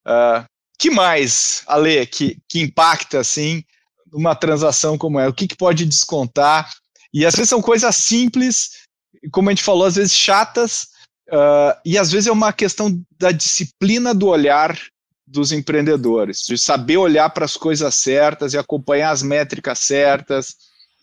Uh, 0.05 0.45
que 0.77 0.89
mais, 0.89 1.63
Ale, 1.67 2.05
que, 2.05 2.37
que 2.47 2.59
impacta 2.61 3.19
assim 3.19 3.63
uma 4.11 4.35
transação 4.35 4.97
como 4.97 5.19
é? 5.19 5.27
O 5.27 5.33
que, 5.33 5.47
que 5.47 5.55
pode 5.55 5.85
descontar? 5.85 6.69
E 7.13 7.25
às 7.25 7.35
vezes 7.35 7.49
são 7.49 7.61
coisas 7.61 7.95
simples 7.95 8.87
como 9.31 9.49
a 9.49 9.51
gente 9.51 9.63
falou, 9.63 9.85
às 9.85 9.95
vezes 9.95 10.13
chatas, 10.13 10.87
uh, 11.29 11.77
e 11.85 11.97
às 11.97 12.11
vezes 12.11 12.27
é 12.27 12.31
uma 12.31 12.53
questão 12.53 13.01
da 13.17 13.31
disciplina 13.31 14.13
do 14.13 14.27
olhar 14.27 14.79
dos 15.27 15.51
empreendedores, 15.51 16.43
de 16.47 16.57
saber 16.57 16.97
olhar 16.97 17.29
para 17.29 17.45
as 17.45 17.55
coisas 17.55 17.93
certas 17.95 18.53
e 18.53 18.57
acompanhar 18.57 19.11
as 19.11 19.21
métricas 19.21 19.79
certas, 19.79 20.55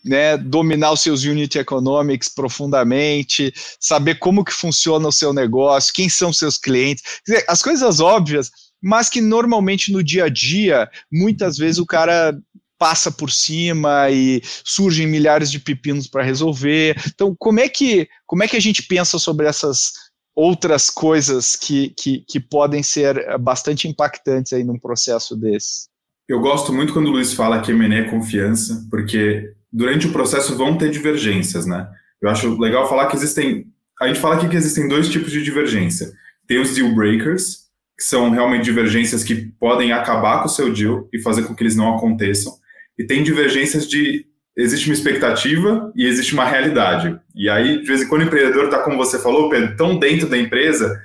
né, 0.03 0.37
dominar 0.37 0.91
os 0.91 1.01
seus 1.01 1.23
unit 1.23 1.57
economics 1.57 2.29
profundamente, 2.29 3.53
saber 3.79 4.15
como 4.15 4.43
que 4.43 4.53
funciona 4.53 5.07
o 5.07 5.11
seu 5.11 5.33
negócio, 5.33 5.93
quem 5.93 6.09
são 6.09 6.31
seus 6.31 6.57
clientes, 6.57 7.03
dizer, 7.25 7.43
as 7.47 7.61
coisas 7.61 7.99
óbvias, 7.99 8.49
mas 8.81 9.09
que 9.09 9.21
normalmente 9.21 9.91
no 9.91 10.03
dia 10.03 10.25
a 10.25 10.29
dia, 10.29 10.89
muitas 11.11 11.57
vezes 11.57 11.79
o 11.79 11.85
cara 11.85 12.37
passa 12.77 13.11
por 13.11 13.31
cima 13.31 14.09
e 14.11 14.41
surgem 14.63 15.07
milhares 15.07 15.49
de 15.51 15.59
pepinos 15.59 16.07
para 16.07 16.23
resolver. 16.23 16.95
Então, 17.07 17.35
como 17.37 17.59
é 17.59 17.67
que 17.67 18.07
como 18.25 18.43
é 18.43 18.47
que 18.47 18.55
a 18.55 18.61
gente 18.61 18.83
pensa 18.83 19.17
sobre 19.17 19.47
essas 19.47 19.93
outras 20.35 20.91
coisas 20.91 21.55
que, 21.55 21.89
que, 21.97 22.23
que 22.27 22.39
podem 22.39 22.83
ser 22.83 23.37
bastante 23.39 23.87
impactantes 23.87 24.53
aí 24.53 24.63
num 24.63 24.77
processo 24.77 25.35
desse? 25.35 25.87
Eu 26.29 26.39
gosto 26.39 26.71
muito 26.71 26.93
quando 26.93 27.07
o 27.07 27.11
Luiz 27.11 27.33
fala 27.33 27.61
que 27.61 27.71
M&A 27.71 27.99
é 27.99 28.09
confiança, 28.09 28.85
porque 28.91 29.53
durante 29.71 30.07
o 30.07 30.11
processo 30.11 30.55
vão 30.55 30.77
ter 30.77 30.89
divergências, 30.89 31.65
né? 31.65 31.87
Eu 32.21 32.29
acho 32.29 32.59
legal 32.59 32.87
falar 32.87 33.07
que 33.07 33.15
existem. 33.15 33.67
A 34.01 34.07
gente 34.07 34.19
fala 34.19 34.35
aqui 34.35 34.47
que 34.47 34.55
existem 34.55 34.87
dois 34.87 35.09
tipos 35.09 35.31
de 35.31 35.43
divergência. 35.43 36.11
Tem 36.47 36.59
os 36.59 36.73
deal 36.73 36.93
breakers, 36.93 37.67
que 37.97 38.03
são 38.03 38.29
realmente 38.29 38.63
divergências 38.63 39.23
que 39.23 39.51
podem 39.59 39.91
acabar 39.91 40.39
com 40.39 40.45
o 40.45 40.49
seu 40.49 40.71
deal 40.71 41.07
e 41.11 41.19
fazer 41.19 41.43
com 41.43 41.55
que 41.55 41.63
eles 41.63 41.75
não 41.75 41.95
aconteçam. 41.95 42.53
E 42.97 43.05
tem 43.05 43.23
divergências 43.23 43.87
de 43.87 44.25
existe 44.55 44.89
uma 44.89 44.95
expectativa 44.95 45.91
e 45.95 46.07
existe 46.07 46.33
uma 46.33 46.45
realidade. 46.45 47.19
E 47.35 47.47
aí, 47.47 47.79
de 47.79 47.87
vez 47.87 48.01
em 48.01 48.07
quando, 48.07 48.21
o 48.21 48.25
empreendedor 48.25 48.65
está, 48.65 48.79
como 48.79 48.97
você 48.97 49.19
falou, 49.19 49.49
Pedro, 49.49 49.75
tão 49.75 49.99
dentro 49.99 50.27
da 50.27 50.37
empresa 50.37 50.99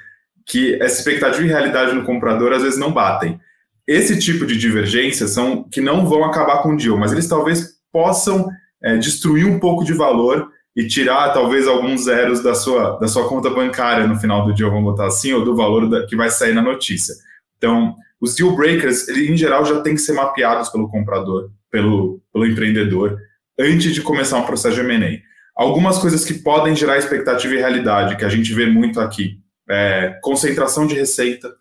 que 0.47 0.75
essa 0.83 0.99
expectativa 0.99 1.45
e 1.45 1.49
realidade 1.49 1.95
no 1.95 2.05
comprador 2.05 2.53
às 2.53 2.63
vezes 2.63 2.79
não 2.79 2.93
batem. 2.93 3.39
Esse 3.87 4.19
tipo 4.19 4.47
de 4.47 4.57
divergências 4.57 5.31
são 5.31 5.65
que 5.65 5.81
não 5.81 6.07
vão 6.07 6.25
acabar 6.25 6.63
com 6.63 6.73
o 6.73 6.77
deal, 6.77 6.97
mas 6.97 7.13
eles 7.13 7.29
talvez 7.29 7.72
possam 7.93 8.49
é, 8.83 8.97
destruir 8.97 9.47
um 9.47 9.59
pouco 9.61 9.85
de 9.85 9.93
valor 9.93 10.51
e 10.75 10.87
tirar 10.87 11.33
talvez 11.33 11.69
alguns 11.69 12.05
zeros 12.05 12.43
da 12.43 12.55
sua, 12.55 12.99
da 12.99 13.07
sua 13.07 13.29
conta 13.29 13.51
bancária 13.51 14.07
no 14.07 14.19
final 14.19 14.45
do 14.45 14.55
dia, 14.55 14.69
vamos 14.69 14.85
botar 14.85 15.07
assim, 15.07 15.33
ou 15.33 15.45
do 15.45 15.55
valor 15.55 15.89
da, 15.89 16.07
que 16.07 16.17
vai 16.17 16.31
sair 16.31 16.55
na 16.55 16.63
notícia. 16.63 17.15
Então, 17.59 17.95
os 18.21 18.35
deal 18.35 18.57
breakers, 18.57 19.09
ele, 19.09 19.31
em 19.31 19.37
geral, 19.37 19.65
já 19.65 19.81
tem 19.81 19.95
que 19.95 20.01
ser 20.01 20.13
mapeados 20.13 20.71
pelo 20.71 20.89
comprador, 20.89 21.51
pelo, 21.71 22.23
pelo 22.33 22.47
empreendedor, 22.47 23.19
antes 23.59 23.93
de 23.93 24.01
começar 24.01 24.39
um 24.39 24.47
processo 24.47 24.77
de 24.77 24.81
M&A. 24.81 25.21
Algumas 25.55 25.99
coisas 25.99 26.25
que 26.25 26.35
podem 26.35 26.75
gerar 26.75 26.97
expectativa 26.97 27.55
e 27.55 27.59
realidade, 27.59 28.17
que 28.17 28.25
a 28.25 28.29
gente 28.29 28.55
vê 28.55 28.65
muito 28.67 28.99
aqui, 28.99 29.39
é 29.69 30.19
concentração 30.23 30.87
de 30.87 30.95
receita. 30.95 31.53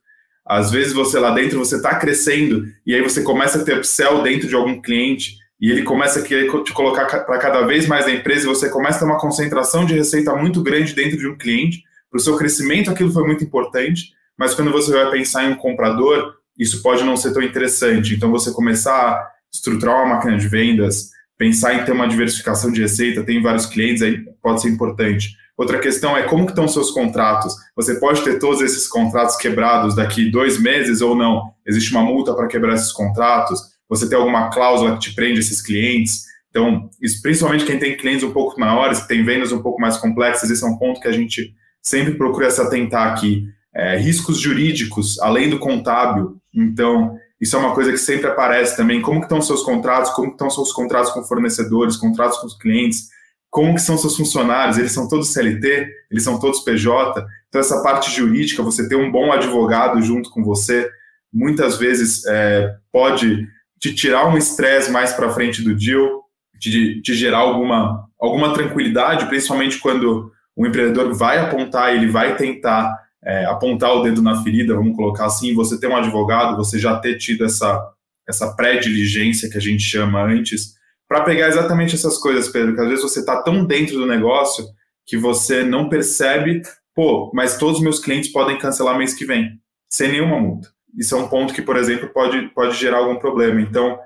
Às 0.46 0.72
vezes 0.72 0.94
você 0.94 1.20
lá 1.20 1.32
dentro, 1.32 1.60
você 1.60 1.76
está 1.76 1.96
crescendo, 1.96 2.65
e 2.86 2.96
aí 2.96 3.02
você 3.02 3.22
começa 3.22 3.62
a 3.62 3.65
ter 3.65 3.78
upsell 3.78 4.22
dentro 4.24 4.48
de 4.48 4.56
algum 4.56 4.82
cliente, 4.82 5.38
e 5.62 5.69
ele 5.69 5.84
começa 5.84 6.19
a 6.19 6.24
querer 6.24 6.52
te 6.63 6.74
colocar 6.74 7.06
para 7.06 7.38
cada 7.38 7.62
vez 7.62 7.88
mais 7.88 8.08
na 8.08 8.13
empresa, 8.13 8.45
e 8.45 8.50
você 8.50 8.67
começa 8.69 8.97
a 8.97 9.00
ter 9.02 9.06
uma 9.06 9.19
concentração 9.19 9.86
de 9.86 9.93
receita 9.93 10.36
muito 10.36 10.63
grande 10.63 10.93
dentro 10.95 11.17
de 11.17 11.28
um 11.28 11.38
cliente. 11.38 11.84
Para 12.10 12.17
o 12.17 12.21
seu 12.21 12.36
crescimento, 12.36 12.89
aquilo 12.89 13.12
foi 13.12 13.24
muito 13.26 13.43
importante, 13.43 14.12
mas 14.36 14.56
quando 14.56 14.71
você 14.71 14.91
vai 14.91 15.12
pensar 15.12 15.43
em 15.43 15.54
um 15.54 15.56
comprador, 15.56 16.34
isso 16.58 16.82
pode 16.82 17.04
não 17.04 17.15
ser 17.15 17.32
tão 17.32 17.43
interessante. 17.43 18.15
Então, 18.15 18.32
você 18.32 18.52
começar 18.52 18.91
a 18.91 19.32
estruturar 19.54 19.97
uma 19.97 20.15
máquina 20.15 20.36
de 20.36 20.47
vendas, 20.47 21.12
pensar 21.38 21.76
em 21.76 21.86
ter 21.86 21.91
uma 21.91 22.08
diversificação 22.08 22.71
de 22.71 22.82
receita, 22.82 23.24
tem 23.24 23.41
vários 23.41 23.67
clientes, 23.67 24.02
aí 24.02 24.17
pode 24.41 24.62
ser 24.62 24.69
importante. 24.69 25.38
Outra 25.56 25.78
questão 25.78 26.17
é 26.17 26.24
como 26.24 26.45
que 26.45 26.54
estão 26.54 26.67
seus 26.67 26.89
contratos. 26.89 27.54
Você 27.76 28.00
pode 28.00 28.24
ter 28.24 28.39
todos 28.39 28.62
esses 28.62 28.88
contratos 28.88 29.36
quebrados 29.36 29.95
daqui 29.95 30.32
dois 30.32 30.60
meses 30.60 31.02
ou 31.02 31.15
não. 31.15 31.54
Existe 31.67 31.91
uma 31.91 32.02
multa 32.02 32.34
para 32.34 32.47
quebrar 32.47 32.74
esses 32.74 32.91
contratos 32.91 33.62
você 33.91 34.08
tem 34.08 34.17
alguma 34.17 34.49
cláusula 34.49 34.93
que 34.93 35.01
te 35.01 35.13
prende 35.13 35.41
esses 35.41 35.62
clientes. 35.62 36.23
Então, 36.49 36.89
isso, 37.01 37.21
principalmente 37.21 37.65
quem 37.65 37.77
tem 37.77 37.97
clientes 37.97 38.23
um 38.23 38.32
pouco 38.32 38.58
maiores, 38.58 39.01
que 39.01 39.08
tem 39.10 39.25
vendas 39.25 39.51
um 39.51 39.62
pouco 39.62 39.82
mais 39.82 39.97
complexas, 39.97 40.49
esse 40.49 40.63
é 40.63 40.67
um 40.67 40.77
ponto 40.77 41.01
que 41.01 41.10
a 41.10 41.12
gente 41.12 41.54
sempre 41.82 42.13
procura 42.13 42.49
se 42.49 42.62
atentar 42.62 43.12
aqui. 43.12 43.45
É, 43.75 43.97
riscos 43.97 44.39
jurídicos, 44.39 45.19
além 45.19 45.49
do 45.49 45.60
contábil. 45.60 46.38
Então, 46.56 47.17
isso 47.39 47.58
é 47.58 47.60
uma 47.60 47.73
coisa 47.73 47.91
que 47.91 47.97
sempre 47.97 48.27
aparece 48.27 48.77
também. 48.77 49.01
Como 49.01 49.19
que 49.19 49.25
estão 49.25 49.41
seus 49.41 49.62
contratos? 49.62 50.12
Como 50.12 50.32
estão 50.32 50.49
seus 50.49 50.71
contratos 50.71 51.12
com 51.12 51.23
fornecedores, 51.23 51.97
contratos 51.97 52.38
com 52.38 52.47
os 52.47 52.58
clientes? 52.58 53.10
Como 53.49 53.75
que 53.75 53.82
são 53.82 53.97
seus 53.97 54.15
funcionários? 54.15 54.77
Eles 54.77 54.93
são 54.93 55.08
todos 55.10 55.34
CLT? 55.34 55.88
Eles 56.10 56.23
são 56.23 56.39
todos 56.39 56.62
PJ? 56.62 57.25
Então, 57.49 57.60
essa 57.60 57.84
parte 57.84 58.10
jurídica, 58.10 58.63
você 58.63 58.88
ter 58.88 58.95
um 58.95 59.12
bom 59.12 59.34
advogado 59.34 60.01
junto 60.01 60.30
com 60.30 60.41
você, 60.43 60.89
muitas 61.34 61.77
vezes 61.77 62.25
é, 62.25 62.73
pode 62.89 63.47
te 63.82 63.94
tirar 63.96 64.28
um 64.28 64.38
estresse 64.38 64.91
mais 64.91 65.12
para 65.12 65.32
frente 65.32 65.63
do 65.63 65.76
deal, 65.76 66.24
te, 66.60 67.02
te 67.02 67.15
gerar 67.15 67.39
alguma, 67.39 68.08
alguma 68.20 68.54
tranquilidade, 68.54 69.26
principalmente 69.26 69.80
quando 69.80 70.32
o 70.56 70.67
empreendedor 70.67 71.12
vai 71.15 71.39
apontar, 71.39 71.96
ele 71.96 72.08
vai 72.08 72.36
tentar 72.36 72.96
é, 73.24 73.46
apontar 73.46 73.91
o 73.96 74.04
dedo 74.04 74.22
na 74.22 74.44
ferida, 74.44 74.76
vamos 74.76 74.96
colocar 74.96 75.26
assim, 75.26 75.56
você 75.56 75.80
ter 75.80 75.88
um 75.88 75.98
advogado, 75.98 76.56
você 76.56 76.78
já 76.78 77.00
ter 77.00 77.17
tido 77.17 77.44
essa, 77.44 77.84
essa 78.30 78.56
pré-diligência 78.56 79.50
que 79.50 79.58
a 79.58 79.62
gente 79.62 79.82
chama 79.82 80.22
antes, 80.24 80.76
para 81.08 81.24
pegar 81.24 81.48
exatamente 81.48 81.96
essas 81.96 82.20
coisas, 82.20 82.50
Pedro, 82.50 82.76
que 82.76 82.82
às 82.82 82.88
vezes 82.88 83.04
você 83.04 83.20
está 83.22 83.41
tão 83.41 83.65
dentro 83.65 83.96
do 83.96 84.06
negócio 84.06 84.63
que 85.08 85.17
você 85.17 85.63
não 85.63 85.89
percebe, 85.89 86.62
pô, 86.94 87.32
mas 87.34 87.58
todos 87.58 87.78
os 87.78 87.84
meus 87.84 88.00
clientes 88.00 88.32
podem 88.32 88.60
cancelar 88.60 88.96
mês 88.96 89.15
que 89.15 89.26
vem, 89.26 89.60
sem 89.89 90.12
nenhuma 90.12 90.39
multa 90.39 90.70
isso 90.97 91.15
é 91.15 91.17
um 91.17 91.27
ponto 91.27 91.54
que, 91.54 91.62
por 91.62 91.77
exemplo, 91.77 92.10
pode, 92.10 92.49
pode 92.49 92.77
gerar 92.77 92.97
algum 92.97 93.15
problema. 93.17 93.62
Então, 93.62 93.97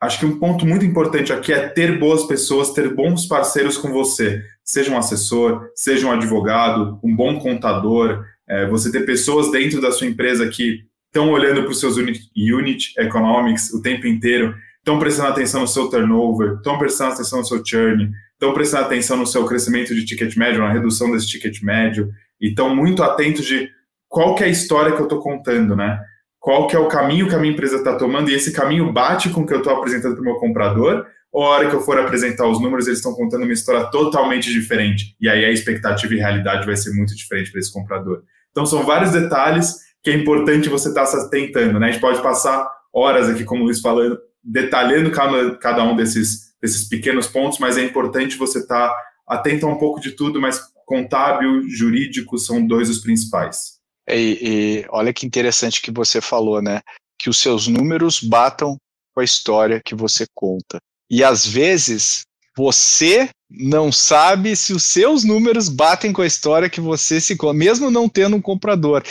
acho 0.00 0.18
que 0.18 0.26
um 0.26 0.38
ponto 0.38 0.66
muito 0.66 0.84
importante 0.84 1.32
aqui 1.32 1.52
é 1.52 1.68
ter 1.68 1.98
boas 1.98 2.24
pessoas, 2.24 2.72
ter 2.72 2.94
bons 2.94 3.26
parceiros 3.26 3.76
com 3.76 3.92
você, 3.92 4.42
seja 4.64 4.90
um 4.90 4.98
assessor, 4.98 5.68
seja 5.74 6.06
um 6.06 6.12
advogado, 6.12 6.98
um 7.02 7.14
bom 7.14 7.38
contador, 7.38 8.24
é, 8.48 8.66
você 8.66 8.90
ter 8.90 9.04
pessoas 9.04 9.50
dentro 9.50 9.80
da 9.80 9.92
sua 9.92 10.06
empresa 10.06 10.48
que 10.48 10.84
estão 11.06 11.30
olhando 11.30 11.62
para 11.62 11.70
os 11.70 11.80
seus 11.80 11.96
unit, 11.96 12.30
unit 12.36 12.94
economics 12.98 13.72
o 13.72 13.82
tempo 13.82 14.06
inteiro, 14.06 14.54
estão 14.78 14.98
prestando 14.98 15.28
atenção 15.28 15.60
no 15.62 15.68
seu 15.68 15.88
turnover, 15.88 16.54
estão 16.54 16.78
prestando 16.78 17.12
atenção 17.12 17.40
no 17.40 17.44
seu 17.44 17.64
churn, 17.64 18.10
estão 18.32 18.54
prestando 18.54 18.84
atenção 18.84 19.16
no 19.16 19.26
seu 19.26 19.44
crescimento 19.44 19.94
de 19.94 20.04
ticket 20.04 20.36
médio, 20.36 20.60
na 20.60 20.72
redução 20.72 21.10
desse 21.10 21.28
ticket 21.28 21.62
médio, 21.62 22.10
e 22.40 22.48
estão 22.48 22.74
muito 22.74 23.02
atentos 23.02 23.44
de 23.44 23.68
qual 24.08 24.34
que 24.34 24.42
é 24.42 24.46
a 24.46 24.50
história 24.50 24.92
que 24.92 25.00
eu 25.00 25.04
estou 25.04 25.20
contando, 25.20 25.76
né? 25.76 26.00
Qual 26.40 26.66
que 26.66 26.74
é 26.74 26.78
o 26.78 26.88
caminho 26.88 27.28
que 27.28 27.34
a 27.34 27.38
minha 27.38 27.52
empresa 27.52 27.76
está 27.76 27.94
tomando 27.96 28.30
e 28.30 28.34
esse 28.34 28.52
caminho 28.52 28.90
bate 28.90 29.28
com 29.28 29.42
o 29.42 29.46
que 29.46 29.52
eu 29.52 29.58
estou 29.58 29.76
apresentando 29.76 30.14
para 30.14 30.22
o 30.22 30.24
meu 30.24 30.36
comprador, 30.36 31.06
ou 31.30 31.44
a 31.44 31.50
hora 31.50 31.68
que 31.68 31.76
eu 31.76 31.82
for 31.82 31.98
apresentar 31.98 32.48
os 32.48 32.60
números, 32.60 32.86
eles 32.86 32.98
estão 32.98 33.12
contando 33.12 33.44
uma 33.44 33.52
história 33.52 33.84
totalmente 33.90 34.50
diferente. 34.50 35.14
E 35.20 35.28
aí 35.28 35.44
a 35.44 35.50
expectativa 35.50 36.12
e 36.14 36.16
realidade 36.16 36.66
vai 36.66 36.76
ser 36.76 36.92
muito 36.92 37.14
diferente 37.14 37.52
para 37.52 37.60
esse 37.60 37.72
comprador. 37.72 38.22
Então 38.50 38.66
são 38.66 38.84
vários 38.84 39.12
detalhes 39.12 39.76
que 40.02 40.10
é 40.10 40.14
importante 40.14 40.68
você 40.68 40.88
estar 40.88 41.02
tá 41.02 41.06
se 41.06 41.16
atentando. 41.16 41.78
Né? 41.78 41.88
A 41.88 41.90
gente 41.92 42.00
pode 42.00 42.20
passar 42.22 42.68
horas 42.92 43.28
aqui, 43.28 43.44
como 43.44 43.62
o 43.62 43.64
Luiz 43.66 43.80
falando, 43.80 44.18
detalhando 44.42 45.10
cada, 45.10 45.84
um 45.84 45.94
desses, 45.94 46.54
desses 46.60 46.88
pequenos 46.88 47.26
pontos, 47.26 47.58
mas 47.58 47.76
é 47.76 47.84
importante 47.84 48.36
você 48.36 48.60
estar 48.60 48.88
tá 48.88 48.96
atento 49.28 49.66
a 49.66 49.70
um 49.70 49.76
pouco 49.76 50.00
de 50.00 50.12
tudo, 50.12 50.40
mas 50.40 50.60
contábil, 50.86 51.68
jurídico 51.68 52.38
são 52.38 52.66
dois 52.66 52.88
os 52.88 52.98
principais. 52.98 53.79
E, 54.16 54.38
e 54.42 54.86
olha 54.90 55.12
que 55.12 55.26
interessante 55.26 55.82
que 55.82 55.90
você 55.90 56.20
falou, 56.20 56.60
né? 56.62 56.80
Que 57.18 57.30
os 57.30 57.38
seus 57.38 57.66
números 57.66 58.20
batam 58.20 58.76
com 59.14 59.20
a 59.20 59.24
história 59.24 59.80
que 59.84 59.94
você 59.94 60.26
conta. 60.34 60.78
E 61.10 61.24
às 61.24 61.46
vezes 61.46 62.22
você 62.56 63.28
não 63.50 63.90
sabe 63.90 64.54
se 64.54 64.72
os 64.72 64.84
seus 64.84 65.24
números 65.24 65.68
batem 65.68 66.12
com 66.12 66.22
a 66.22 66.26
história 66.26 66.70
que 66.70 66.80
você 66.80 67.20
se 67.20 67.36
conta, 67.36 67.54
mesmo 67.54 67.90
não 67.90 68.08
tendo 68.08 68.36
um 68.36 68.40
comprador. 68.40 69.02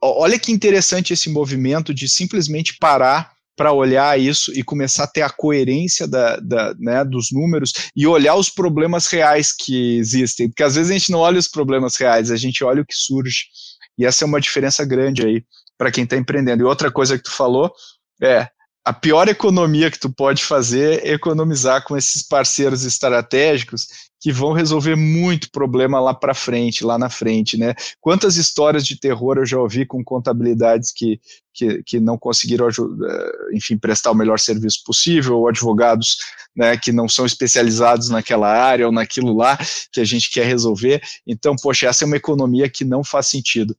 Olha 0.00 0.38
que 0.38 0.50
interessante 0.50 1.12
esse 1.12 1.28
movimento 1.28 1.92
de 1.92 2.08
simplesmente 2.08 2.76
parar 2.80 3.32
para 3.56 3.72
olhar 3.72 4.18
isso 4.18 4.50
e 4.58 4.62
começar 4.62 5.04
a 5.04 5.06
ter 5.08 5.22
a 5.22 5.30
coerência 5.30 6.08
da, 6.08 6.36
da, 6.36 6.74
né, 6.78 7.04
dos 7.04 7.30
números 7.30 7.72
e 7.94 8.06
olhar 8.06 8.34
os 8.34 8.48
problemas 8.48 9.06
reais 9.06 9.52
que 9.52 9.98
existem. 9.98 10.48
Porque 10.48 10.62
às 10.62 10.74
vezes 10.74 10.90
a 10.90 10.94
gente 10.94 11.12
não 11.12 11.20
olha 11.20 11.38
os 11.38 11.48
problemas 11.48 11.96
reais, 11.96 12.30
a 12.30 12.36
gente 12.36 12.64
olha 12.64 12.82
o 12.82 12.86
que 12.86 12.94
surge. 12.94 13.44
E 13.98 14.06
essa 14.06 14.24
é 14.24 14.26
uma 14.26 14.40
diferença 14.40 14.84
grande 14.84 15.24
aí 15.24 15.44
para 15.76 15.90
quem 15.90 16.04
está 16.04 16.16
empreendendo. 16.16 16.62
E 16.62 16.66
outra 16.66 16.90
coisa 16.90 17.16
que 17.16 17.24
tu 17.24 17.30
falou 17.30 17.72
é 18.22 18.48
a 18.84 18.92
pior 18.92 19.28
economia 19.28 19.90
que 19.90 19.98
tu 19.98 20.12
pode 20.12 20.44
fazer 20.44 21.04
é 21.04 21.12
economizar 21.12 21.84
com 21.84 21.96
esses 21.96 22.22
parceiros 22.26 22.84
estratégicos 22.84 23.86
que 24.22 24.30
vão 24.30 24.52
resolver 24.52 24.94
muito 24.94 25.50
problema 25.50 25.98
lá 25.98 26.14
para 26.14 26.32
frente, 26.32 26.84
lá 26.84 26.96
na 26.96 27.10
frente, 27.10 27.58
né? 27.58 27.74
Quantas 28.00 28.36
histórias 28.36 28.86
de 28.86 28.96
terror 28.96 29.36
eu 29.36 29.44
já 29.44 29.58
ouvi 29.58 29.84
com 29.84 30.04
contabilidades 30.04 30.92
que, 30.92 31.20
que, 31.52 31.82
que 31.82 31.98
não 31.98 32.16
conseguiram, 32.16 32.68
eh, 32.68 33.32
enfim, 33.52 33.76
prestar 33.76 34.12
o 34.12 34.14
melhor 34.14 34.38
serviço 34.38 34.84
possível, 34.86 35.38
ou 35.38 35.48
advogados 35.48 36.18
né, 36.54 36.76
que 36.76 36.92
não 36.92 37.08
são 37.08 37.26
especializados 37.26 38.10
naquela 38.10 38.48
área 38.48 38.86
ou 38.86 38.92
naquilo 38.92 39.34
lá 39.36 39.58
que 39.90 40.00
a 40.00 40.04
gente 40.04 40.30
quer 40.30 40.46
resolver. 40.46 41.02
Então, 41.26 41.56
poxa, 41.60 41.88
essa 41.88 42.04
é 42.04 42.06
uma 42.06 42.16
economia 42.16 42.70
que 42.70 42.84
não 42.84 43.02
faz 43.02 43.26
sentido. 43.26 43.76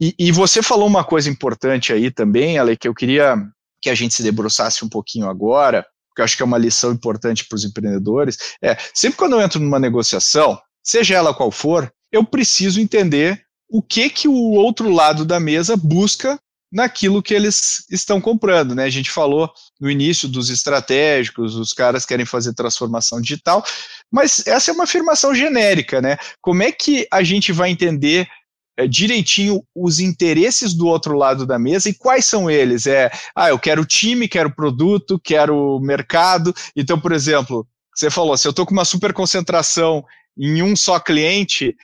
E, 0.00 0.14
e 0.18 0.32
você 0.32 0.62
falou 0.62 0.86
uma 0.86 1.04
coisa 1.04 1.28
importante 1.28 1.92
aí 1.92 2.10
também, 2.10 2.56
Ale, 2.56 2.78
que 2.78 2.88
eu 2.88 2.94
queria 2.94 3.36
que 3.82 3.90
a 3.90 3.94
gente 3.94 4.14
se 4.14 4.22
debruçasse 4.22 4.82
um 4.86 4.88
pouquinho 4.88 5.28
agora, 5.28 5.84
porque 6.12 6.20
eu 6.20 6.24
acho 6.24 6.36
que 6.36 6.42
é 6.42 6.46
uma 6.46 6.58
lição 6.58 6.92
importante 6.92 7.46
para 7.48 7.56
os 7.56 7.64
empreendedores, 7.64 8.36
é 8.62 8.76
sempre 8.94 9.16
quando 9.16 9.32
eu 9.32 9.40
entro 9.40 9.58
numa 9.58 9.78
negociação, 9.78 10.60
seja 10.84 11.14
ela 11.14 11.34
qual 11.34 11.50
for, 11.50 11.90
eu 12.12 12.22
preciso 12.24 12.80
entender 12.80 13.42
o 13.68 13.82
que 13.82 14.10
que 14.10 14.28
o 14.28 14.34
outro 14.34 14.90
lado 14.90 15.24
da 15.24 15.40
mesa 15.40 15.74
busca 15.76 16.38
naquilo 16.70 17.22
que 17.22 17.34
eles 17.34 17.84
estão 17.90 18.20
comprando, 18.20 18.74
né? 18.74 18.84
A 18.84 18.90
gente 18.90 19.10
falou 19.10 19.50
no 19.80 19.90
início 19.90 20.28
dos 20.28 20.48
estratégicos, 20.48 21.54
os 21.54 21.72
caras 21.72 22.06
querem 22.06 22.24
fazer 22.24 22.54
transformação 22.54 23.20
digital, 23.20 23.62
mas 24.10 24.46
essa 24.46 24.70
é 24.70 24.74
uma 24.74 24.84
afirmação 24.84 25.34
genérica, 25.34 26.00
né? 26.00 26.16
Como 26.40 26.62
é 26.62 26.70
que 26.70 27.06
a 27.10 27.22
gente 27.22 27.52
vai 27.52 27.70
entender 27.70 28.26
é, 28.76 28.86
direitinho 28.86 29.62
os 29.74 30.00
interesses 30.00 30.74
do 30.74 30.86
outro 30.86 31.16
lado 31.16 31.46
da 31.46 31.58
mesa 31.58 31.88
e 31.88 31.94
quais 31.94 32.24
são 32.24 32.50
eles? 32.50 32.86
É, 32.86 33.10
ah, 33.34 33.48
eu 33.48 33.58
quero 33.58 33.84
time, 33.84 34.28
quero 34.28 34.54
produto, 34.54 35.20
quero 35.22 35.78
mercado. 35.80 36.54
Então, 36.74 36.98
por 36.98 37.12
exemplo, 37.12 37.66
você 37.94 38.10
falou, 38.10 38.36
se 38.36 38.46
eu 38.46 38.50
estou 38.50 38.66
com 38.66 38.72
uma 38.72 38.84
super 38.84 39.12
concentração 39.12 40.04
em 40.36 40.62
um 40.62 40.74
só 40.74 40.98
cliente 40.98 41.76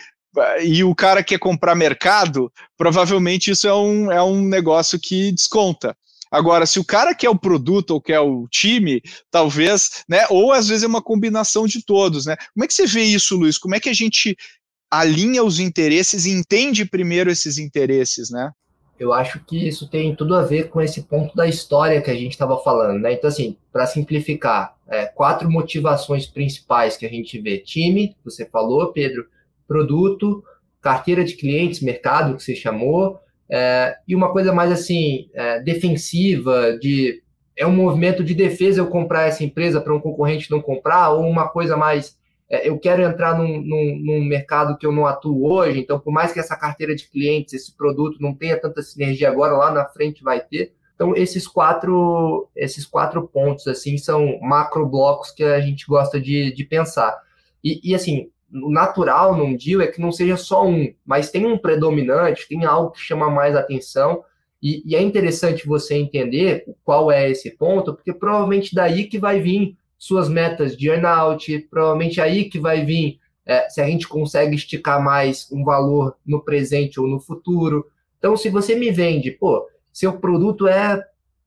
e 0.62 0.84
o 0.84 0.94
cara 0.94 1.22
quer 1.22 1.38
comprar 1.38 1.74
mercado, 1.74 2.52
provavelmente 2.76 3.50
isso 3.50 3.66
é 3.66 3.74
um, 3.74 4.10
é 4.10 4.22
um 4.22 4.42
negócio 4.42 4.98
que 4.98 5.32
desconta. 5.32 5.96
Agora, 6.30 6.66
se 6.66 6.78
o 6.78 6.84
cara 6.84 7.14
quer 7.14 7.30
o 7.30 7.38
produto 7.38 7.92
ou 7.92 8.00
quer 8.00 8.20
o 8.20 8.46
time, 8.48 9.02
talvez, 9.30 10.04
né? 10.08 10.26
Ou 10.28 10.52
às 10.52 10.68
vezes 10.68 10.84
é 10.84 10.86
uma 10.86 11.02
combinação 11.02 11.66
de 11.66 11.82
todos, 11.82 12.26
né? 12.26 12.36
Como 12.52 12.64
é 12.64 12.66
que 12.66 12.74
você 12.74 12.86
vê 12.86 13.02
isso, 13.02 13.36
Luiz? 13.36 13.56
Como 13.56 13.74
é 13.74 13.80
que 13.80 13.88
a 13.88 13.94
gente 13.94 14.36
alinha 14.90 15.42
os 15.42 15.60
interesses 15.60 16.26
e 16.26 16.30
entende 16.30 16.84
primeiro 16.84 17.30
esses 17.30 17.58
interesses, 17.58 18.30
né? 18.30 18.52
Eu 18.98 19.12
acho 19.12 19.38
que 19.44 19.68
isso 19.68 19.88
tem 19.88 20.14
tudo 20.16 20.34
a 20.34 20.42
ver 20.42 20.68
com 20.70 20.80
esse 20.80 21.02
ponto 21.02 21.34
da 21.36 21.46
história 21.46 22.02
que 22.02 22.10
a 22.10 22.14
gente 22.14 22.32
estava 22.32 22.58
falando, 22.58 22.98
né? 22.98 23.12
Então, 23.12 23.28
assim, 23.28 23.56
para 23.72 23.86
simplificar, 23.86 24.74
é, 24.88 25.06
quatro 25.06 25.48
motivações 25.48 26.26
principais 26.26 26.96
que 26.96 27.06
a 27.06 27.08
gente 27.08 27.40
vê: 27.40 27.58
time, 27.58 28.16
você 28.24 28.44
falou, 28.44 28.92
Pedro, 28.92 29.26
produto, 29.68 30.42
carteira 30.80 31.24
de 31.24 31.34
clientes, 31.34 31.80
mercado, 31.80 32.36
que 32.36 32.42
você 32.42 32.56
chamou, 32.56 33.20
é, 33.48 33.96
e 34.06 34.16
uma 34.16 34.32
coisa 34.32 34.52
mais 34.52 34.72
assim, 34.72 35.30
é, 35.32 35.60
defensiva, 35.60 36.76
de 36.78 37.22
é 37.56 37.66
um 37.66 37.74
movimento 37.74 38.22
de 38.22 38.34
defesa 38.34 38.80
eu 38.80 38.86
comprar 38.86 39.26
essa 39.26 39.42
empresa 39.42 39.80
para 39.80 39.94
um 39.94 40.00
concorrente 40.00 40.50
não 40.50 40.60
comprar, 40.60 41.10
ou 41.10 41.24
uma 41.24 41.48
coisa 41.48 41.76
mais 41.76 42.16
eu 42.48 42.78
quero 42.78 43.02
entrar 43.02 43.36
num, 43.36 43.60
num, 43.60 44.00
num, 44.02 44.24
mercado 44.24 44.76
que 44.78 44.86
eu 44.86 44.92
não 44.92 45.06
atuo 45.06 45.52
hoje, 45.52 45.80
então, 45.80 46.00
por 46.00 46.10
mais 46.10 46.32
que 46.32 46.40
essa 46.40 46.56
carteira 46.56 46.94
de 46.94 47.08
clientes, 47.08 47.52
esse 47.52 47.76
produto 47.76 48.16
não 48.20 48.34
tenha 48.34 48.58
tanta 48.58 48.82
sinergia 48.82 49.28
agora, 49.28 49.56
lá 49.56 49.70
na 49.70 49.84
frente 49.84 50.22
vai 50.22 50.40
ter. 50.40 50.72
Então, 50.94 51.14
esses 51.14 51.46
quatro, 51.46 52.48
esses 52.56 52.86
quatro 52.86 53.28
pontos, 53.28 53.68
assim, 53.68 53.98
são 53.98 54.40
macro 54.40 54.86
blocos 54.86 55.30
que 55.30 55.44
a 55.44 55.60
gente 55.60 55.86
gosta 55.86 56.20
de, 56.20 56.52
de 56.52 56.64
pensar. 56.64 57.16
E, 57.62 57.80
e, 57.90 57.94
assim, 57.94 58.30
o 58.52 58.70
natural 58.70 59.36
num 59.36 59.54
deal 59.54 59.82
é 59.82 59.86
que 59.86 60.00
não 60.00 60.10
seja 60.10 60.36
só 60.36 60.66
um, 60.66 60.92
mas 61.04 61.30
tem 61.30 61.44
um 61.44 61.58
predominante, 61.58 62.48
tem 62.48 62.64
algo 62.64 62.92
que 62.92 63.00
chama 63.00 63.30
mais 63.30 63.54
atenção, 63.54 64.24
e, 64.60 64.82
e 64.84 64.96
é 64.96 65.02
interessante 65.02 65.68
você 65.68 65.94
entender 65.94 66.64
qual 66.82 67.12
é 67.12 67.30
esse 67.30 67.50
ponto, 67.50 67.94
porque 67.94 68.12
provavelmente 68.12 68.74
daí 68.74 69.04
que 69.04 69.18
vai 69.18 69.38
vir 69.38 69.76
suas 69.98 70.28
metas 70.28 70.76
de 70.76 70.88
earnout, 70.88 71.58
provavelmente 71.70 72.20
aí 72.20 72.48
que 72.48 72.60
vai 72.60 72.84
vir 72.84 73.18
é, 73.44 73.68
se 73.68 73.80
a 73.80 73.86
gente 73.86 74.06
consegue 74.06 74.54
esticar 74.54 75.02
mais 75.02 75.50
um 75.50 75.64
valor 75.64 76.16
no 76.24 76.42
presente 76.42 77.00
ou 77.00 77.08
no 77.08 77.18
futuro. 77.18 77.86
Então, 78.18 78.36
se 78.36 78.48
você 78.48 78.74
me 78.74 78.90
vende, 78.90 79.30
pô, 79.30 79.66
seu 79.92 80.18
produto 80.18 80.68
é 80.68 81.02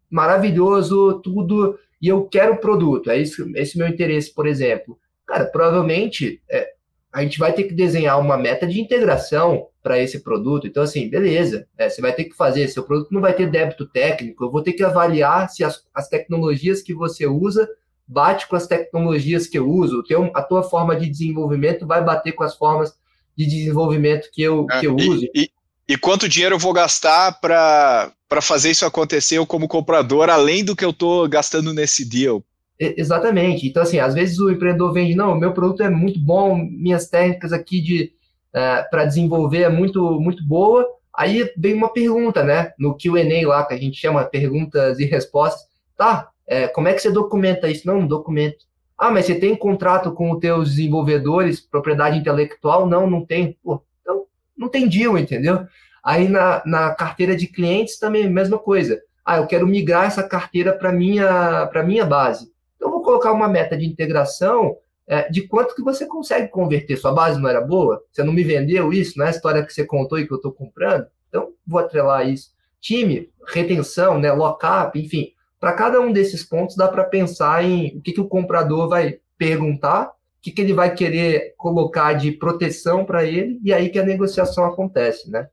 maravilhoso, 0.09 1.21
tudo, 1.21 1.79
e 2.01 2.07
eu 2.07 2.25
quero 2.25 2.53
o 2.53 2.57
produto, 2.57 3.09
é 3.09 3.19
esse, 3.19 3.41
esse 3.55 3.77
meu 3.77 3.87
interesse, 3.87 4.33
por 4.33 4.47
exemplo. 4.47 4.99
Cara, 5.25 5.45
provavelmente 5.45 6.41
é, 6.49 6.73
a 7.13 7.21
gente 7.21 7.37
vai 7.37 7.53
ter 7.53 7.63
que 7.63 7.73
desenhar 7.73 8.19
uma 8.19 8.37
meta 8.37 8.65
de 8.65 8.81
integração 8.81 9.67
para 9.83 9.99
esse 9.99 10.19
produto. 10.19 10.67
Então, 10.67 10.83
assim, 10.83 11.09
beleza, 11.09 11.67
é, 11.77 11.89
você 11.89 12.01
vai 12.01 12.13
ter 12.13 12.25
que 12.25 12.35
fazer, 12.35 12.67
seu 12.67 12.83
produto 12.83 13.13
não 13.13 13.21
vai 13.21 13.33
ter 13.33 13.49
débito 13.49 13.85
técnico, 13.85 14.43
eu 14.43 14.51
vou 14.51 14.63
ter 14.63 14.73
que 14.73 14.83
avaliar 14.83 15.49
se 15.49 15.63
as, 15.63 15.83
as 15.93 16.09
tecnologias 16.09 16.81
que 16.81 16.93
você 16.93 17.27
usa 17.27 17.69
bate 18.11 18.47
com 18.47 18.57
as 18.57 18.67
tecnologias 18.67 19.47
que 19.47 19.57
eu 19.57 19.69
uso, 19.69 20.03
teu, 20.03 20.29
a 20.35 20.43
tua 20.43 20.63
forma 20.63 20.95
de 20.97 21.09
desenvolvimento 21.09 21.87
vai 21.87 22.03
bater 22.03 22.33
com 22.33 22.43
as 22.43 22.55
formas 22.57 22.93
de 23.37 23.45
desenvolvimento 23.45 24.29
que 24.33 24.41
eu, 24.41 24.67
é, 24.69 24.79
que 24.81 24.87
eu 24.87 24.95
uso. 24.97 25.25
E, 25.33 25.49
e, 25.87 25.97
quanto 25.97 26.27
dinheiro 26.27 26.55
eu 26.55 26.59
vou 26.59 26.73
gastar 26.73 27.39
para 27.39 28.11
fazer 28.41 28.71
isso 28.71 28.85
acontecer 28.85 29.37
eu 29.37 29.47
como 29.47 29.65
comprador, 29.65 30.29
além 30.29 30.63
do 30.63 30.75
que 30.75 30.83
eu 30.83 30.89
estou 30.89 31.27
gastando 31.29 31.73
nesse 31.73 32.07
deal? 32.07 32.43
Exatamente. 32.77 33.67
Então, 33.67 33.83
assim, 33.83 33.99
às 33.99 34.13
vezes 34.13 34.39
o 34.39 34.49
empreendedor 34.49 34.91
vende, 34.91 35.15
não, 35.15 35.39
meu 35.39 35.53
produto 35.53 35.81
é 35.81 35.89
muito 35.89 36.19
bom, 36.19 36.57
minhas 36.57 37.07
técnicas 37.07 37.53
aqui 37.53 37.79
de 37.79 38.11
é, 38.53 38.81
para 38.83 39.05
desenvolver 39.05 39.61
é 39.61 39.69
muito, 39.69 40.19
muito 40.19 40.45
boa. 40.45 40.85
Aí 41.15 41.49
vem 41.55 41.75
uma 41.75 41.93
pergunta, 41.93 42.43
né? 42.43 42.73
No 42.77 42.97
QA 42.97 43.47
lá, 43.47 43.65
que 43.65 43.73
a 43.73 43.77
gente 43.77 43.97
chama 43.97 44.25
perguntas 44.25 44.99
e 44.99 45.05
respostas. 45.05 45.61
Tá, 45.95 46.30
é, 46.51 46.67
como 46.67 46.89
é 46.89 46.93
que 46.93 47.01
você 47.01 47.09
documenta 47.09 47.69
isso? 47.69 47.87
Não, 47.87 48.01
não 48.01 48.05
documento. 48.05 48.65
Ah, 48.97 49.09
mas 49.09 49.25
você 49.25 49.35
tem 49.35 49.55
contrato 49.55 50.11
com 50.11 50.31
os 50.31 50.39
teus 50.39 50.71
desenvolvedores, 50.71 51.61
propriedade 51.61 52.17
intelectual? 52.17 52.85
Não, 52.85 53.09
não 53.09 53.25
tem. 53.25 53.57
Pô, 53.63 53.81
então, 54.01 54.25
não 54.57 54.67
tem 54.67 54.85
deal, 54.89 55.17
entendeu? 55.17 55.65
Aí 56.03 56.27
na, 56.27 56.61
na 56.65 56.93
carteira 56.93 57.37
de 57.37 57.47
clientes 57.47 57.97
também, 57.97 58.29
mesma 58.29 58.59
coisa. 58.59 59.01
Ah, 59.23 59.37
eu 59.37 59.47
quero 59.47 59.65
migrar 59.65 60.07
essa 60.07 60.23
carteira 60.23 60.73
para 60.73 60.91
minha 60.91 61.67
para 61.67 61.83
minha 61.83 62.05
base. 62.05 62.51
Então, 62.75 62.91
vou 62.91 63.01
colocar 63.01 63.31
uma 63.31 63.47
meta 63.47 63.77
de 63.77 63.85
integração 63.85 64.75
é, 65.07 65.29
de 65.29 65.47
quanto 65.47 65.73
que 65.73 65.81
você 65.81 66.05
consegue 66.05 66.49
converter. 66.49 66.97
Sua 66.97 67.13
base 67.13 67.39
não 67.39 67.47
era 67.47 67.61
boa? 67.61 68.03
Você 68.11 68.25
não 68.25 68.33
me 68.33 68.43
vendeu 68.43 68.91
isso? 68.91 69.17
Não 69.17 69.23
é 69.23 69.29
a 69.29 69.31
história 69.31 69.65
que 69.65 69.71
você 69.71 69.85
contou 69.85 70.19
e 70.19 70.27
que 70.27 70.33
eu 70.33 70.35
estou 70.35 70.51
comprando? 70.51 71.07
Então, 71.29 71.53
vou 71.65 71.79
atrelar 71.79 72.27
isso. 72.27 72.51
Time, 72.81 73.31
retenção, 73.47 74.19
né, 74.19 74.33
lock-up, 74.33 74.99
enfim 74.99 75.33
para 75.61 75.73
cada 75.73 76.01
um 76.01 76.11
desses 76.11 76.43
pontos, 76.43 76.75
dá 76.75 76.87
para 76.87 77.03
pensar 77.03 77.63
em 77.63 77.95
o 77.95 78.01
que, 78.01 78.13
que 78.13 78.19
o 78.19 78.27
comprador 78.27 78.89
vai 78.89 79.19
perguntar, 79.37 80.07
o 80.07 80.41
que, 80.41 80.49
que 80.49 80.59
ele 80.59 80.73
vai 80.73 80.91
querer 80.91 81.53
colocar 81.55 82.13
de 82.13 82.31
proteção 82.31 83.05
para 83.05 83.23
ele, 83.23 83.59
e 83.63 83.71
aí 83.71 83.89
que 83.89 83.99
a 83.99 84.03
negociação 84.03 84.65
acontece, 84.65 85.29
né? 85.29 85.47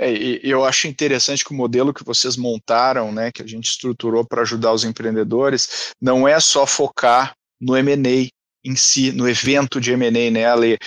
É, 0.00 0.12
eu 0.44 0.64
acho 0.64 0.86
interessante 0.86 1.44
que 1.44 1.50
o 1.50 1.56
modelo 1.56 1.92
que 1.92 2.04
vocês 2.04 2.36
montaram, 2.36 3.10
né, 3.10 3.32
que 3.32 3.42
a 3.42 3.46
gente 3.46 3.68
estruturou 3.68 4.24
para 4.24 4.42
ajudar 4.42 4.72
os 4.72 4.84
empreendedores, 4.84 5.92
não 6.00 6.26
é 6.28 6.38
só 6.38 6.64
focar 6.64 7.34
no 7.60 7.76
M&A 7.76 8.30
em 8.64 8.76
si, 8.76 9.10
no 9.10 9.28
evento 9.28 9.80
de 9.80 9.90
M&A, 9.90 10.30
né, 10.30 10.46
Ale? 10.46 10.78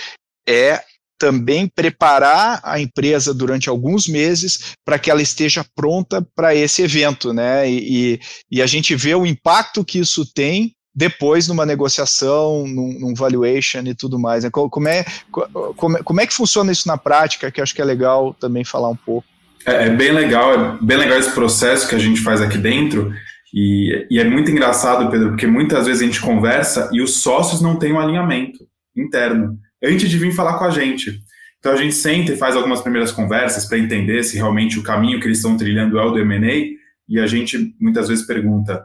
É 0.48 0.82
também 1.22 1.68
preparar 1.68 2.60
a 2.64 2.80
empresa 2.80 3.32
durante 3.32 3.68
alguns 3.68 4.08
meses 4.08 4.74
para 4.84 4.98
que 4.98 5.08
ela 5.08 5.22
esteja 5.22 5.64
pronta 5.72 6.26
para 6.34 6.52
esse 6.52 6.82
evento, 6.82 7.32
né? 7.32 7.70
E, 7.70 7.78
e, 8.14 8.20
e, 8.50 8.60
a 8.60 8.66
gente 8.66 8.96
vê 8.96 9.14
o 9.14 9.24
impacto 9.24 9.84
que 9.84 10.00
isso 10.00 10.26
tem 10.34 10.74
depois 10.92 11.46
numa 11.46 11.64
negociação, 11.64 12.66
num, 12.66 12.98
num 12.98 13.14
valuation 13.14 13.82
e 13.84 13.94
tudo 13.94 14.18
mais. 14.18 14.42
Né? 14.42 14.50
Como, 14.50 14.88
é, 14.88 15.04
como, 15.30 16.02
como 16.02 16.20
é 16.20 16.26
que 16.26 16.34
funciona 16.34 16.72
isso 16.72 16.88
na 16.88 16.98
prática? 16.98 17.52
Que 17.52 17.60
acho 17.60 17.72
que 17.72 17.80
é 17.80 17.84
legal 17.84 18.34
também 18.34 18.64
falar 18.64 18.88
um 18.88 18.96
pouco. 18.96 19.28
É, 19.64 19.86
é 19.86 19.90
bem 19.90 20.10
legal, 20.10 20.52
é 20.52 20.78
bem 20.82 20.96
legal 20.96 21.20
esse 21.20 21.30
processo 21.30 21.88
que 21.88 21.94
a 21.94 22.00
gente 22.00 22.20
faz 22.20 22.40
aqui 22.40 22.58
dentro. 22.58 23.12
E, 23.54 24.08
e 24.10 24.18
é 24.18 24.24
muito 24.24 24.50
engraçado, 24.50 25.08
Pedro, 25.08 25.28
porque 25.28 25.46
muitas 25.46 25.86
vezes 25.86 26.02
a 26.02 26.04
gente 26.04 26.20
conversa 26.20 26.90
e 26.92 27.00
os 27.00 27.22
sócios 27.22 27.60
não 27.60 27.78
têm 27.78 27.92
um 27.92 28.00
alinhamento 28.00 28.58
interno 28.96 29.56
antes 29.82 30.08
de 30.08 30.18
vir 30.18 30.32
falar 30.32 30.58
com 30.58 30.64
a 30.64 30.70
gente. 30.70 31.20
Então 31.58 31.72
a 31.72 31.76
gente 31.76 31.94
senta 31.94 32.32
e 32.32 32.36
faz 32.36 32.56
algumas 32.56 32.80
primeiras 32.80 33.12
conversas 33.12 33.64
para 33.66 33.78
entender 33.78 34.22
se 34.24 34.36
realmente 34.36 34.78
o 34.78 34.82
caminho 34.82 35.20
que 35.20 35.26
eles 35.26 35.38
estão 35.38 35.56
trilhando 35.56 35.98
é 35.98 36.04
o 36.04 36.10
do 36.10 36.18
M&A 36.18 36.76
e 37.08 37.20
a 37.20 37.26
gente 37.26 37.74
muitas 37.80 38.08
vezes 38.08 38.26
pergunta, 38.26 38.84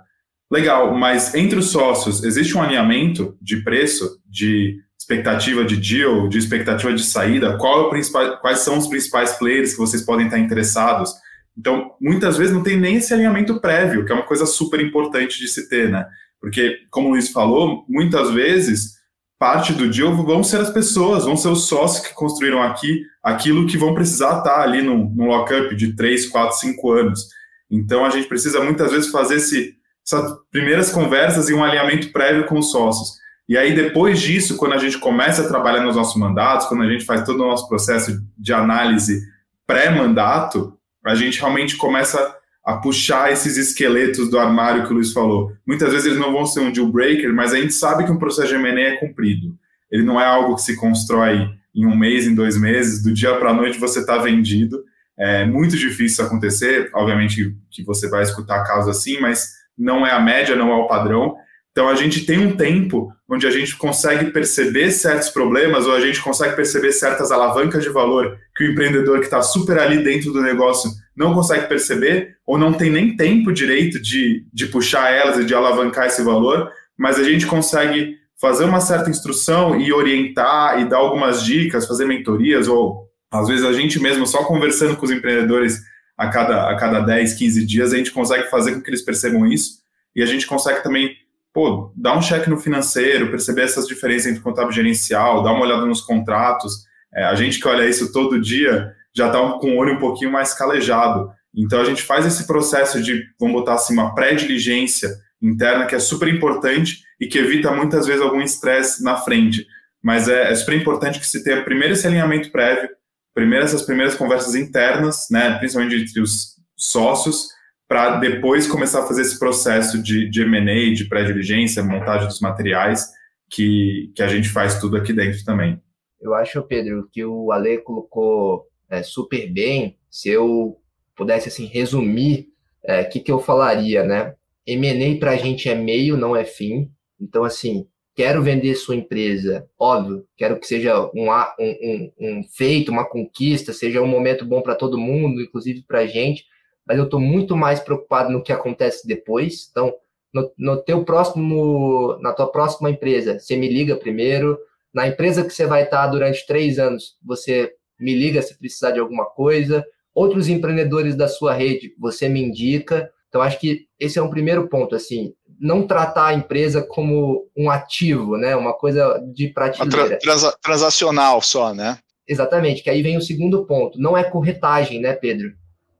legal, 0.51 0.95
mas 0.95 1.33
entre 1.33 1.57
os 1.57 1.71
sócios 1.71 2.23
existe 2.23 2.55
um 2.55 2.62
alinhamento 2.62 3.38
de 3.41 3.63
preço, 3.63 4.21
de 4.25 4.79
expectativa 4.99 5.63
de 5.63 5.77
deal, 5.77 6.27
de 6.27 6.38
expectativa 6.38 6.93
de 6.93 7.03
saída? 7.03 7.57
Qual 7.57 7.95
é 7.95 8.38
quais 8.41 8.60
são 8.60 8.77
os 8.77 8.88
principais 8.88 9.33
players 9.38 9.71
que 9.71 9.79
vocês 9.79 10.03
podem 10.03 10.25
estar 10.25 10.38
interessados? 10.38 11.13
Então, 11.57 11.91
muitas 11.99 12.38
vezes 12.38 12.53
não 12.53 12.62
tem 12.62 12.77
nem 12.77 12.97
esse 12.97 13.13
alinhamento 13.13 13.60
prévio, 13.60 14.05
que 14.05 14.12
é 14.12 14.15
uma 14.15 14.25
coisa 14.25 14.45
super 14.45 14.79
importante 14.79 15.39
de 15.39 15.47
se 15.47 15.69
ter, 15.69 15.89
né? 15.89 16.05
Porque, 16.39 16.77
como 16.91 17.07
o 17.07 17.12
Luiz 17.12 17.29
falou, 17.29 17.86
muitas 17.89 18.31
vezes 18.31 18.96
parte 19.39 19.73
do 19.73 19.89
dia 19.89 20.10
vão 20.10 20.43
ser 20.43 20.62
as 20.62 20.69
pessoas, 20.69 21.26
vão 21.26 21.38
ser 21.38 21.50
os 21.50 21.67
sócios 21.67 22.06
que 22.06 22.13
construíram 22.13 22.62
aqui 22.62 23.06
aquilo 23.21 23.67
que 23.67 23.78
vão 23.78 23.93
precisar 23.93 24.39
estar 24.39 24.62
ali 24.62 24.82
num 24.82 25.13
lockup 25.15 25.76
de 25.76 25.95
3, 25.95 26.28
4, 26.28 26.58
5 26.58 26.91
anos. 26.91 27.28
Então 27.69 28.06
a 28.06 28.10
gente 28.10 28.28
precisa 28.28 28.63
muitas 28.63 28.91
vezes 28.91 29.12
fazer 29.12 29.36
esse, 29.36 29.76
essas 30.06 30.38
primeiras 30.50 30.91
conversas 30.91 31.50
e 31.50 31.54
um 31.54 31.63
alinhamento 31.63 32.12
prévio 32.12 32.45
com 32.45 32.58
os 32.58 32.71
sócios. 32.71 33.17
E 33.50 33.58
aí, 33.58 33.73
depois 33.73 34.19
disso, 34.19 34.58
quando 34.58 34.73
a 34.73 34.78
gente 34.78 34.97
começa 34.97 35.41
a 35.41 35.47
trabalhar 35.47 35.82
nos 35.82 35.95
nossos 35.95 36.19
mandatos, 36.19 36.67
quando 36.67 36.84
a 36.84 36.89
gente 36.89 37.06
faz 37.06 37.23
todo 37.23 37.43
o 37.43 37.47
nosso 37.47 37.67
processo 37.67 38.21
de 38.38 38.54
análise 38.54 39.21
pré-mandato, 39.65 40.78
a 41.06 41.15
gente 41.15 41.39
realmente 41.39 41.78
começa 41.78 42.37
a 42.67 42.75
puxar 42.75 43.32
esses 43.32 43.56
esqueletos 43.56 44.30
do 44.30 44.38
armário 44.38 44.86
que 44.86 44.91
o 44.91 44.95
Luiz 44.95 45.13
falou. 45.13 45.53
Muitas 45.65 45.89
vezes 45.89 46.06
eles 46.06 46.19
não 46.19 46.34
vão 46.34 46.45
ser 46.45 46.60
um 46.60 46.69
deal 46.69 46.91
breaker, 46.91 47.34
mas 47.34 47.53
a 47.53 47.58
gente 47.58 47.73
sabe 47.73 48.03
que 48.03 48.12
um 48.12 48.19
processo 48.19 48.49
de 48.49 48.56
M&A 48.56 48.89
é 48.89 48.97
cumprido. 48.97 49.56
Ele 49.89 50.03
não 50.03 50.19
é 50.19 50.25
algo 50.25 50.56
que 50.56 50.63
se 50.63 50.75
constrói 50.75 51.47
em 51.73 51.86
um 51.86 51.95
mês, 51.95 52.27
em 52.27 52.36
dois 52.36 52.60
meses, 52.60 53.01
do 53.01 53.13
dia 53.13 53.34
para 53.36 53.51
a 53.51 53.53
noite 53.53 53.80
você 53.80 53.99
está 53.99 54.17
vendido. 54.17 54.84
É 55.17 55.45
muito 55.45 55.77
difícil 55.77 56.25
acontecer. 56.25 56.89
Obviamente 56.93 57.56
que 57.71 57.86
você 57.86 58.10
vai 58.10 58.23
escutar 58.23 58.65
casos 58.65 58.97
assim, 58.97 59.17
mas 59.21 59.53
não 59.77 60.06
é 60.06 60.12
a 60.12 60.19
média, 60.19 60.53
não 60.53 60.69
é 60.69 60.75
o 60.75 60.88
padrão. 60.88 61.38
Então 61.71 61.88
a 61.88 61.95
gente 61.95 62.25
tem 62.25 62.38
um 62.38 62.58
tempo 62.58 63.13
onde 63.30 63.47
a 63.47 63.51
gente 63.51 63.77
consegue 63.77 64.30
perceber 64.32 64.91
certos 64.91 65.30
problemas 65.30 65.86
ou 65.86 65.95
a 65.95 66.01
gente 66.01 66.21
consegue 66.21 66.53
perceber 66.53 66.91
certas 66.91 67.32
alavancas 67.32 67.82
de 67.82 67.89
valor 67.89 68.38
que 68.58 68.65
o 68.65 68.71
empreendedor 68.73 69.19
que 69.19 69.25
está 69.25 69.41
super 69.41 69.80
ali 69.80 70.03
dentro 70.03 70.34
do 70.34 70.41
negócio 70.41 70.91
não 71.17 71.34
consegue 71.34 71.67
perceber 71.67 72.38
ou 72.45 72.58
não 72.58 72.71
tem 72.71 72.91
nem 72.91 73.17
tempo 73.17 73.51
direito 73.51 73.99
de, 73.99 74.45
de 74.53 74.67
puxar 74.67 75.12
elas 75.12 75.39
e 75.39 75.45
de 75.45 75.56
alavancar 75.56 76.06
esse 76.06 76.21
valor, 76.21 76.71
mas 76.95 77.19
a 77.19 77.23
gente 77.23 77.47
consegue 77.47 78.15
fazer 78.39 78.65
uma 78.65 78.80
certa 78.80 79.10
instrução 79.10 79.82
e 79.82 79.91
orientar 79.91 80.80
e 80.80 80.86
dar 80.88 80.97
algumas 80.97 81.43
dicas, 81.43 81.88
fazer 81.88 82.06
mentorias 82.06 82.67
ou 82.67 83.08
às 83.32 83.47
vezes 83.47 83.65
a 83.65 83.73
gente 83.73 83.99
mesmo 83.99 84.27
só 84.27 84.43
conversando 84.43 84.95
com 84.95 85.06
os 85.06 85.12
empreendedores 85.12 85.82
a 86.15 86.30
cada, 86.30 86.69
a 86.69 86.75
cada 86.75 86.99
10, 86.99 87.34
15 87.34 87.65
dias, 87.65 87.93
a 87.93 87.97
gente 87.97 88.12
consegue 88.12 88.49
fazer 88.49 88.73
com 88.73 88.82
que 88.82 88.89
eles 88.89 89.01
percebam 89.01 89.45
isso 89.45 89.80
e 90.15 90.21
a 90.21 90.25
gente 90.25 90.45
consegue 90.45 90.84
também 90.84 91.15
pô, 91.51 91.91
dar 91.95 92.15
um 92.15 92.21
cheque 92.21 92.47
no 92.47 92.60
financeiro, 92.60 93.32
perceber 93.32 93.63
essas 93.63 93.88
diferenças 93.88 94.27
entre 94.27 94.43
contábil 94.43 94.71
gerencial, 94.71 95.41
dar 95.41 95.51
uma 95.51 95.65
olhada 95.65 95.86
nos 95.88 96.01
contratos. 96.01 96.86
É, 97.12 97.23
a 97.25 97.34
gente 97.34 97.60
que 97.60 97.67
olha 97.67 97.89
isso 97.89 98.13
todo 98.13 98.39
dia 98.39 98.93
já 99.17 99.27
está 99.27 99.39
com 99.53 99.71
o 99.71 99.77
olho 99.77 99.95
um 99.95 99.99
pouquinho 99.99 100.32
mais 100.32 100.53
calejado. 100.53 101.32
Então 101.56 101.82
a 101.82 101.86
gente 101.86 102.03
faz 102.03 102.23
esse 102.25 102.45
processo 102.45 103.01
de, 103.01 103.23
vamos 103.39 103.56
botar 103.56 103.73
assim, 103.73 103.93
uma 103.93 104.13
pré-diligência 104.13 105.10
interna 105.41 105.88
que 105.88 105.95
é 105.95 105.99
super 105.99 106.27
importante 106.27 107.01
e 107.19 107.25
que 107.25 107.39
evita 107.39 107.71
muitas 107.71 108.06
vezes 108.06 108.21
algum 108.21 108.41
estresse 108.41 109.03
na 109.03 109.17
frente. 109.17 109.65
Mas 110.03 110.27
é, 110.27 110.51
é, 110.51 110.56
super 110.56 110.75
importante 110.75 111.19
que 111.19 111.25
se 111.25 111.43
tenha 111.43 111.63
primeiro 111.63 111.93
esse 111.93 112.06
alinhamento 112.06 112.51
prévio, 112.51 112.89
primeiro 113.34 113.65
essas 113.65 113.82
primeiras 113.82 114.13
conversas 114.13 114.53
internas, 114.53 115.25
né, 115.32 115.58
principalmente 115.58 115.95
entre 115.95 116.21
os 116.21 116.56
sócios, 116.75 117.47
para 117.88 118.17
depois 118.17 118.67
começar 118.67 119.01
a 119.01 119.08
fazer 119.08 119.21
esse 119.21 119.39
processo 119.39 120.01
de, 120.01 120.30
de 120.30 120.93
de 120.93 121.06
pré-diligência, 121.06 121.82
montagem 121.82 122.27
dos 122.27 122.39
materiais, 122.39 123.08
que, 123.49 124.12
que 124.15 124.21
a 124.21 124.27
gente 124.27 124.49
faz 124.49 124.80
tudo 124.80 124.97
aqui 124.97 125.12
dentro 125.12 125.43
também. 125.43 125.82
Eu 126.19 126.34
acho, 126.34 126.62
Pedro, 126.63 127.08
que 127.12 127.23
o 127.23 127.51
Ale 127.51 127.77
colocou 127.80 128.66
é, 128.89 129.04
super 129.04 129.52
bem. 129.52 129.97
Se 130.10 130.30
eu 130.30 130.80
pudesse 131.15 131.50
assim 131.50 131.65
resumir, 131.65 132.50
o 132.84 132.91
é, 132.91 133.04
que, 133.04 133.19
que 133.19 133.32
eu 133.32 133.39
falaria, 133.39 134.04
né? 134.04 134.36
M&A 134.65 135.19
para 135.19 135.32
a 135.32 135.36
gente 135.38 135.69
é 135.69 135.76
meio, 135.76 136.17
não 136.17 136.36
é 136.36 136.43
fim. 136.43 136.91
Então, 137.19 137.43
assim, 137.43 137.88
quero 138.15 138.41
vender 138.41 138.76
sua 138.76 138.95
empresa, 138.95 139.69
óbvio, 139.80 140.26
quero 140.36 140.60
que 140.60 140.67
seja 140.67 141.10
um, 141.13 141.30
um, 141.30 141.32
um, 141.60 142.12
um 142.19 142.43
feito, 142.43 142.91
uma 142.91 143.08
conquista, 143.08 143.71
seja 143.71 144.02
um 144.02 144.08
momento 144.08 144.43
bom 144.43 144.62
para 144.62 144.76
todo 144.76 144.97
mundo, 144.97 145.41
inclusive 145.41 145.84
para 145.84 146.00
a 146.00 146.08
gente, 146.08 146.43
mas 146.86 146.97
eu 146.97 147.06
estou 147.06 147.19
muito 147.19 147.56
mais 147.56 147.80
preocupado 147.80 148.32
no 148.32 148.41
que 148.41 148.52
acontece 148.52 149.08
depois. 149.08 149.67
Então, 149.69 149.93
no, 150.34 150.52
no 150.58 150.82
teu 150.82 151.06
próximo, 151.06 152.17
na 152.21 152.34
tua 152.34 152.52
próxima 152.52 152.89
empresa, 152.89 153.39
você 153.39 153.56
me 153.56 153.67
liga 153.67 153.95
primeiro. 153.95 154.58
Na 154.93 155.08
empresa 155.08 155.43
que 155.43 155.52
você 155.52 155.65
vai 155.65 155.84
estar 155.84 156.08
durante 156.08 156.45
três 156.47 156.80
anos, 156.80 157.17
você 157.23 157.73
me 157.99 158.13
liga 158.13 158.41
se 158.41 158.57
precisar 158.57 158.91
de 158.91 158.99
alguma 158.99 159.25
coisa. 159.25 159.86
Outros 160.13 160.47
empreendedores 160.47 161.15
da 161.15 161.27
sua 161.27 161.53
rede, 161.53 161.93
você 161.99 162.27
me 162.27 162.41
indica. 162.41 163.10
Então, 163.29 163.41
acho 163.41 163.60
que 163.60 163.86
esse 163.99 164.17
é 164.17 164.21
um 164.21 164.29
primeiro 164.29 164.67
ponto, 164.67 164.95
assim, 164.95 165.33
não 165.60 165.86
tratar 165.86 166.27
a 166.27 166.33
empresa 166.33 166.81
como 166.81 167.47
um 167.55 167.69
ativo, 167.69 168.38
né? 168.38 168.55
Uma 168.55 168.73
coisa 168.73 169.19
de 169.33 169.49
prateleira. 169.49 170.17
Transa, 170.19 170.57
transacional 170.62 171.41
só, 171.41 171.73
né? 171.73 171.99
Exatamente, 172.27 172.83
que 172.83 172.89
aí 172.89 173.01
vem 173.01 173.17
o 173.17 173.21
segundo 173.21 173.65
ponto. 173.65 173.99
Não 173.99 174.17
é 174.17 174.23
corretagem, 174.23 174.99
né, 174.99 175.13
Pedro? 175.13 175.53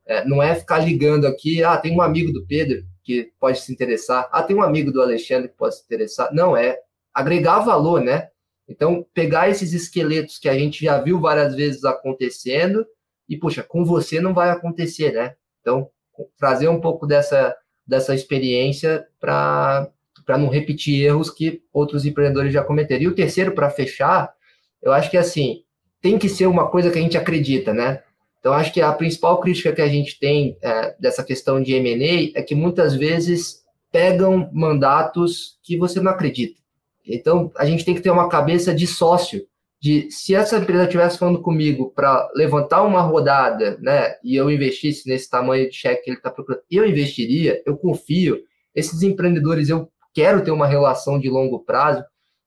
É, 0.06 0.26
não 0.26 0.42
é 0.42 0.56
ficar 0.56 0.80
ligando 0.80 1.26
aqui, 1.26 1.64
ah, 1.64 1.78
tem 1.78 1.94
um 1.94 2.02
amigo 2.02 2.32
do 2.32 2.46
Pedro 2.46 2.84
que 3.04 3.32
pode 3.40 3.60
se 3.60 3.72
interessar, 3.72 4.28
ah, 4.32 4.44
tem 4.44 4.56
um 4.56 4.62
amigo 4.62 4.92
do 4.92 5.02
Alexandre 5.02 5.50
que 5.50 5.58
pode 5.58 5.76
se 5.76 5.84
interessar. 5.84 6.34
Não, 6.34 6.56
é 6.56 6.78
agregar 7.14 7.60
valor, 7.60 8.02
né? 8.02 8.28
Então, 8.68 9.06
pegar 9.14 9.50
esses 9.50 9.74
esqueletos 9.74 10.38
que 10.38 10.50
a 10.50 10.58
gente 10.58 10.84
já 10.84 11.00
viu 11.00 11.20
várias 11.20 11.56
vezes 11.56 11.86
acontecendo 11.86 12.86
e, 13.28 13.38
puxa, 13.38 13.64
com 13.64 13.86
você 13.86 14.20
não 14.20 14.34
vai 14.34 14.50
acontecer, 14.50 15.14
né? 15.14 15.36
Então, 15.62 15.90
trazer 16.38 16.68
um 16.68 16.82
pouco 16.82 17.08
dessa, 17.08 17.56
dessa 17.86 18.14
experiência 18.14 19.08
para 19.20 19.90
não 20.28 20.50
repetir 20.50 21.02
erros 21.02 21.30
que 21.30 21.62
outros 21.72 22.06
empreendedores 22.06 22.52
já 22.52 22.64
cometeram. 22.64 23.04
E 23.04 23.08
o 23.08 23.16
terceiro, 23.16 23.54
para 23.54 23.70
fechar, 23.70 24.34
eu 24.82 24.92
acho 24.92 25.10
que, 25.10 25.18
assim, 25.18 25.64
tem 26.02 26.18
que 26.18 26.28
ser 26.28 26.48
uma 26.48 26.70
coisa 26.70 26.92
que 26.92 27.00
a 27.00 27.02
gente 27.02 27.18
acredita, 27.18 27.74
né? 27.74 28.04
Então, 28.40 28.54
acho 28.54 28.72
que 28.72 28.82
a 28.82 28.92
principal 28.94 29.40
crítica 29.40 29.74
que 29.74 29.82
a 29.82 29.88
gente 29.88 30.20
tem 30.20 30.58
é, 30.62 30.96
dessa 31.00 31.24
questão 31.24 31.62
de 31.62 31.74
M&A 31.74 32.38
é 32.38 32.44
que 32.44 32.56
muitas 32.56 32.96
vezes 32.96 33.64
pegam 33.92 34.50
mandatos 34.54 35.58
que 35.64 35.78
você 35.78 36.00
não 36.00 36.12
acredita. 36.12 36.62
Então, 37.08 37.52
a 37.56 37.66
gente 37.66 37.86
tem 37.86 37.96
que 37.96 38.02
ter 38.02 38.12
uma 38.12 38.30
cabeça 38.30 38.74
de 38.74 38.86
sócio, 38.86 39.46
de 39.80 40.10
se 40.12 40.34
essa 40.34 40.58
empresa 40.58 40.84
estivesse 40.84 41.18
falando 41.18 41.42
comigo 41.42 41.92
para 41.96 42.30
levantar 42.36 42.84
uma 42.84 43.02
rodada, 43.02 43.78
né, 43.80 44.16
e 44.24 44.36
eu 44.36 44.50
investisse 44.50 45.08
nesse 45.08 45.30
tamanho 45.30 45.70
de 45.70 45.76
cheque 45.76 46.04
que 46.04 46.10
ele 46.10 46.18
está 46.18 46.32
procurando, 46.32 46.64
eu 46.70 46.86
investiria, 46.86 47.62
eu 47.66 47.78
confio. 47.78 48.40
Esses 48.74 49.04
empreendedores, 49.04 49.70
eu 49.70 49.90
quero 50.14 50.44
ter 50.44 50.52
uma 50.52 50.68
relação 50.68 51.20
de 51.20 51.30
longo 51.30 51.60
prazo. 51.60 52.04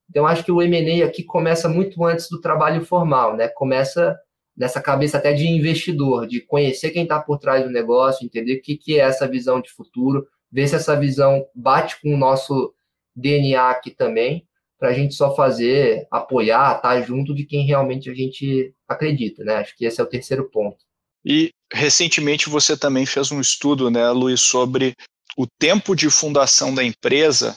Então, 0.09 0.27
acho 0.27 0.45
que 0.45 0.51
o 0.51 0.61
M&A 0.61 1.07
aqui 1.07 1.23
começa 1.23 1.69
muito 1.69 2.05
antes 2.05 2.29
do 2.29 2.41
trabalho 2.41 2.85
formal, 2.85 3.37
né? 3.37 3.49
Começa 3.49 4.19
nessa 4.57 4.81
cabeça 4.81 5.19
até 5.19 5.33
de 5.33 5.47
investidor, 5.47 6.27
de 6.27 6.41
conhecer 6.41 6.91
quem 6.91 7.05
está 7.05 7.21
por 7.21 7.39
trás 7.39 7.65
do 7.65 7.71
negócio, 7.71 8.25
entender 8.25 8.57
o 8.57 8.61
que, 8.61 8.77
que 8.77 8.99
é 8.99 9.05
essa 9.05 9.27
visão 9.27 9.61
de 9.61 9.71
futuro, 9.71 10.27
ver 10.51 10.67
se 10.67 10.75
essa 10.75 10.99
visão 10.99 11.47
bate 11.55 12.01
com 12.03 12.13
o 12.13 12.19
nosso 12.19 12.75
DNA 13.15 13.71
aqui 13.71 13.91
também, 13.91 14.47
para 14.81 14.89
a 14.89 14.93
gente 14.95 15.15
só 15.15 15.37
fazer, 15.37 16.09
apoiar, 16.11 16.77
estar 16.77 16.95
tá 16.95 17.03
junto 17.03 17.35
de 17.35 17.45
quem 17.45 17.67
realmente 17.67 18.09
a 18.09 18.15
gente 18.15 18.75
acredita, 18.89 19.45
né? 19.45 19.57
Acho 19.57 19.77
que 19.77 19.85
esse 19.85 20.01
é 20.01 20.05
o 20.05 20.09
terceiro 20.09 20.51
ponto. 20.51 20.79
E 21.23 21.51
recentemente 21.71 22.49
você 22.49 22.75
também 22.75 23.05
fez 23.05 23.31
um 23.31 23.41
estudo, 23.41 23.91
né, 23.91 24.11
Luiz, 24.11 24.41
sobre 24.41 24.95
o 25.37 25.47
tempo 25.47 25.95
de 25.95 26.09
fundação 26.09 26.75
da 26.75 26.83
empresa 26.83 27.55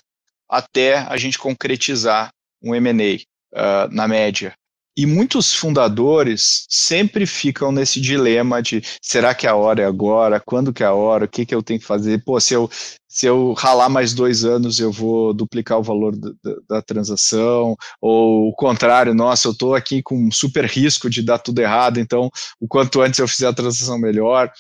até 0.50 0.98
a 0.98 1.16
gente 1.16 1.40
concretizar 1.40 2.30
um 2.62 2.76
M&A 2.76 3.24
uh, 3.58 3.88
na 3.90 4.06
média. 4.06 4.54
E 4.96 5.08
muitos 5.08 5.54
fundadores 5.54 6.66
sempre 6.70 7.26
ficam 7.26 7.72
nesse 7.72 8.00
dilema 8.00 8.62
de 8.62 8.84
será 9.02 9.34
que 9.34 9.48
a 9.48 9.56
hora 9.56 9.82
é 9.82 9.86
agora? 9.86 10.40
Quando 10.40 10.72
que 10.72 10.84
é 10.84 10.86
a 10.86 10.94
hora? 10.94 11.26
O 11.26 11.28
que, 11.28 11.48
que 11.48 11.56
eu 11.56 11.64
tenho 11.64 11.80
que 11.80 11.86
fazer? 11.86 12.24
Pô, 12.24 12.40
se 12.40 12.54
eu, 12.54 12.70
se 13.08 13.26
eu 13.26 13.54
ralar 13.54 13.90
mais 13.90 14.14
dois 14.14 14.46
anos, 14.46 14.80
eu 14.80 14.92
vou 14.92 15.34
duplicar 15.34 15.80
o 15.80 15.84
valor 15.84 16.16
da, 16.16 16.32
da, 16.70 16.82
transação, 16.82 17.76
ou 18.00 18.50
o 18.50 18.54
contrário, 18.56 19.16
nossa, 19.16 19.48
eu 19.48 19.52
estou 19.52 19.74
aqui 19.74 20.04
com 20.04 20.30
super 20.32 20.66
risco 20.66 21.10
de 21.10 21.24
dar 21.24 21.40
tudo 21.40 21.60
errado, 21.60 22.00
então 22.00 22.30
o 22.60 22.68
quanto 22.68 23.02
antes 23.02 23.20
eu 23.20 23.28
fizer 23.28 23.48
a 23.48 23.54
transação 23.54 23.98
melhor. 23.98 24.52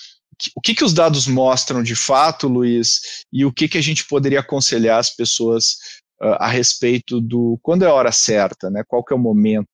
O 0.56 0.62
que, 0.62 0.74
que 0.74 0.84
os 0.84 0.94
dados 0.94 1.28
mostram 1.28 1.84
de 1.84 1.96
fato, 1.96 2.48
Luiz, 2.48 3.02
e 3.32 3.46
o 3.46 3.54
que, 3.54 3.68
que 3.68 3.78
a 3.78 3.84
gente 3.84 4.08
poderia 4.08 4.40
aconselhar 4.40 5.00
as 5.00 5.16
pessoas 5.16 5.76
uh, 6.22 6.38
a 6.40 6.48
respeito 6.48 7.22
do 7.22 7.60
quando 7.62 7.84
é 7.84 7.88
a 7.88 7.94
hora 7.94 8.12
certa, 8.12 8.70
né? 8.72 8.84
Qual 8.88 9.04
que 9.04 9.14
é 9.14 9.16
o 9.16 9.20
momento? 9.20 9.68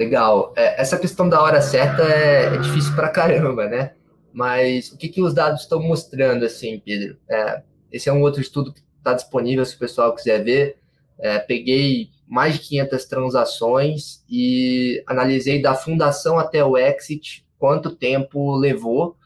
Legal. 0.00 0.54
É, 0.56 0.80
essa 0.80 0.98
questão 0.98 1.28
da 1.28 1.42
hora 1.42 1.60
certa 1.60 2.02
é, 2.04 2.54
é, 2.54 2.56
difícil 2.56 2.94
pra 2.94 3.10
caramba, 3.10 3.68
né? 3.68 3.92
Mas 4.32 4.90
o 4.92 4.96
que, 4.96 5.10
que 5.10 5.20
os 5.20 5.34
dados 5.34 5.60
estão 5.60 5.82
mostrando, 5.82 6.42
assim, 6.42 6.80
Pedro? 6.82 7.18
É, 7.28 7.62
esse 7.92 8.08
é 8.08 8.12
um 8.12 8.22
outro 8.22 8.40
estudo 8.40 8.72
que 8.72 8.80
está 8.96 9.12
disponível 9.12 9.62
se 9.62 9.76
o 9.76 9.78
pessoal 9.78 10.14
quiser 10.14 10.42
ver. 10.42 10.78
É, 11.18 11.38
peguei 11.38 12.08
mais 12.26 12.54
de 12.54 12.60
500 12.60 13.04
transações 13.04 14.24
e 14.26 15.04
analisei 15.06 15.60
da 15.60 15.74
fundação 15.74 16.38
até 16.38 16.64
o 16.64 16.78
exit 16.78 17.46
quanto 17.58 17.94
tempo 17.94 18.56
levou 18.56 19.18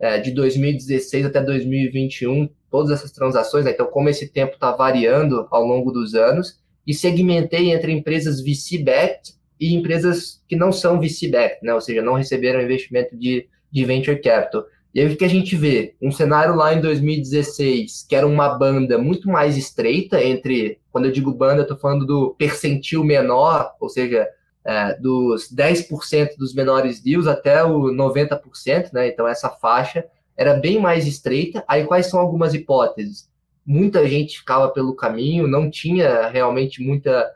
é, 0.00 0.18
de 0.18 0.30
2016 0.30 1.26
até 1.26 1.42
2021 1.42 2.48
todas 2.70 2.90
essas 2.90 3.12
transações. 3.12 3.66
Né? 3.66 3.72
Então, 3.72 3.84
como 3.84 4.08
esse 4.08 4.32
tempo 4.32 4.54
está 4.54 4.72
variando 4.72 5.46
ao 5.50 5.62
longo 5.62 5.92
dos 5.92 6.14
anos 6.14 6.58
e 6.86 6.94
segmentei 6.94 7.70
entre 7.70 7.92
empresas 7.92 8.40
VC-backed 8.40 9.41
e 9.62 9.72
empresas 9.74 10.42
que 10.48 10.56
não 10.56 10.72
são 10.72 11.00
VC-backed, 11.00 11.60
né? 11.62 11.72
ou 11.72 11.80
seja, 11.80 12.02
não 12.02 12.14
receberam 12.14 12.60
investimento 12.60 13.16
de, 13.16 13.46
de 13.70 13.84
venture 13.84 14.20
capital. 14.20 14.64
E 14.92 15.00
aí 15.00 15.06
o 15.06 15.16
que 15.16 15.24
a 15.24 15.28
gente 15.28 15.54
vê? 15.54 15.94
Um 16.02 16.10
cenário 16.10 16.56
lá 16.56 16.74
em 16.74 16.80
2016, 16.80 18.04
que 18.08 18.16
era 18.16 18.26
uma 18.26 18.58
banda 18.58 18.98
muito 18.98 19.28
mais 19.28 19.56
estreita 19.56 20.20
entre, 20.20 20.80
quando 20.90 21.04
eu 21.04 21.12
digo 21.12 21.32
banda, 21.32 21.60
eu 21.60 21.62
estou 21.62 21.78
falando 21.78 22.04
do 22.04 22.34
percentil 22.36 23.04
menor, 23.04 23.72
ou 23.78 23.88
seja, 23.88 24.28
é, 24.64 24.98
dos 24.98 25.48
10% 25.54 26.36
dos 26.36 26.52
menores 26.52 27.00
deals 27.00 27.28
até 27.28 27.62
o 27.62 27.82
90%, 27.84 28.92
né? 28.92 29.06
Então 29.06 29.28
essa 29.28 29.48
faixa 29.48 30.04
era 30.36 30.54
bem 30.54 30.80
mais 30.80 31.06
estreita. 31.06 31.64
Aí 31.68 31.84
quais 31.84 32.06
são 32.06 32.18
algumas 32.18 32.52
hipóteses? 32.52 33.30
Muita 33.64 34.08
gente 34.08 34.40
ficava 34.40 34.68
pelo 34.70 34.96
caminho, 34.96 35.46
não 35.46 35.70
tinha 35.70 36.26
realmente 36.26 36.82
muita, 36.82 37.32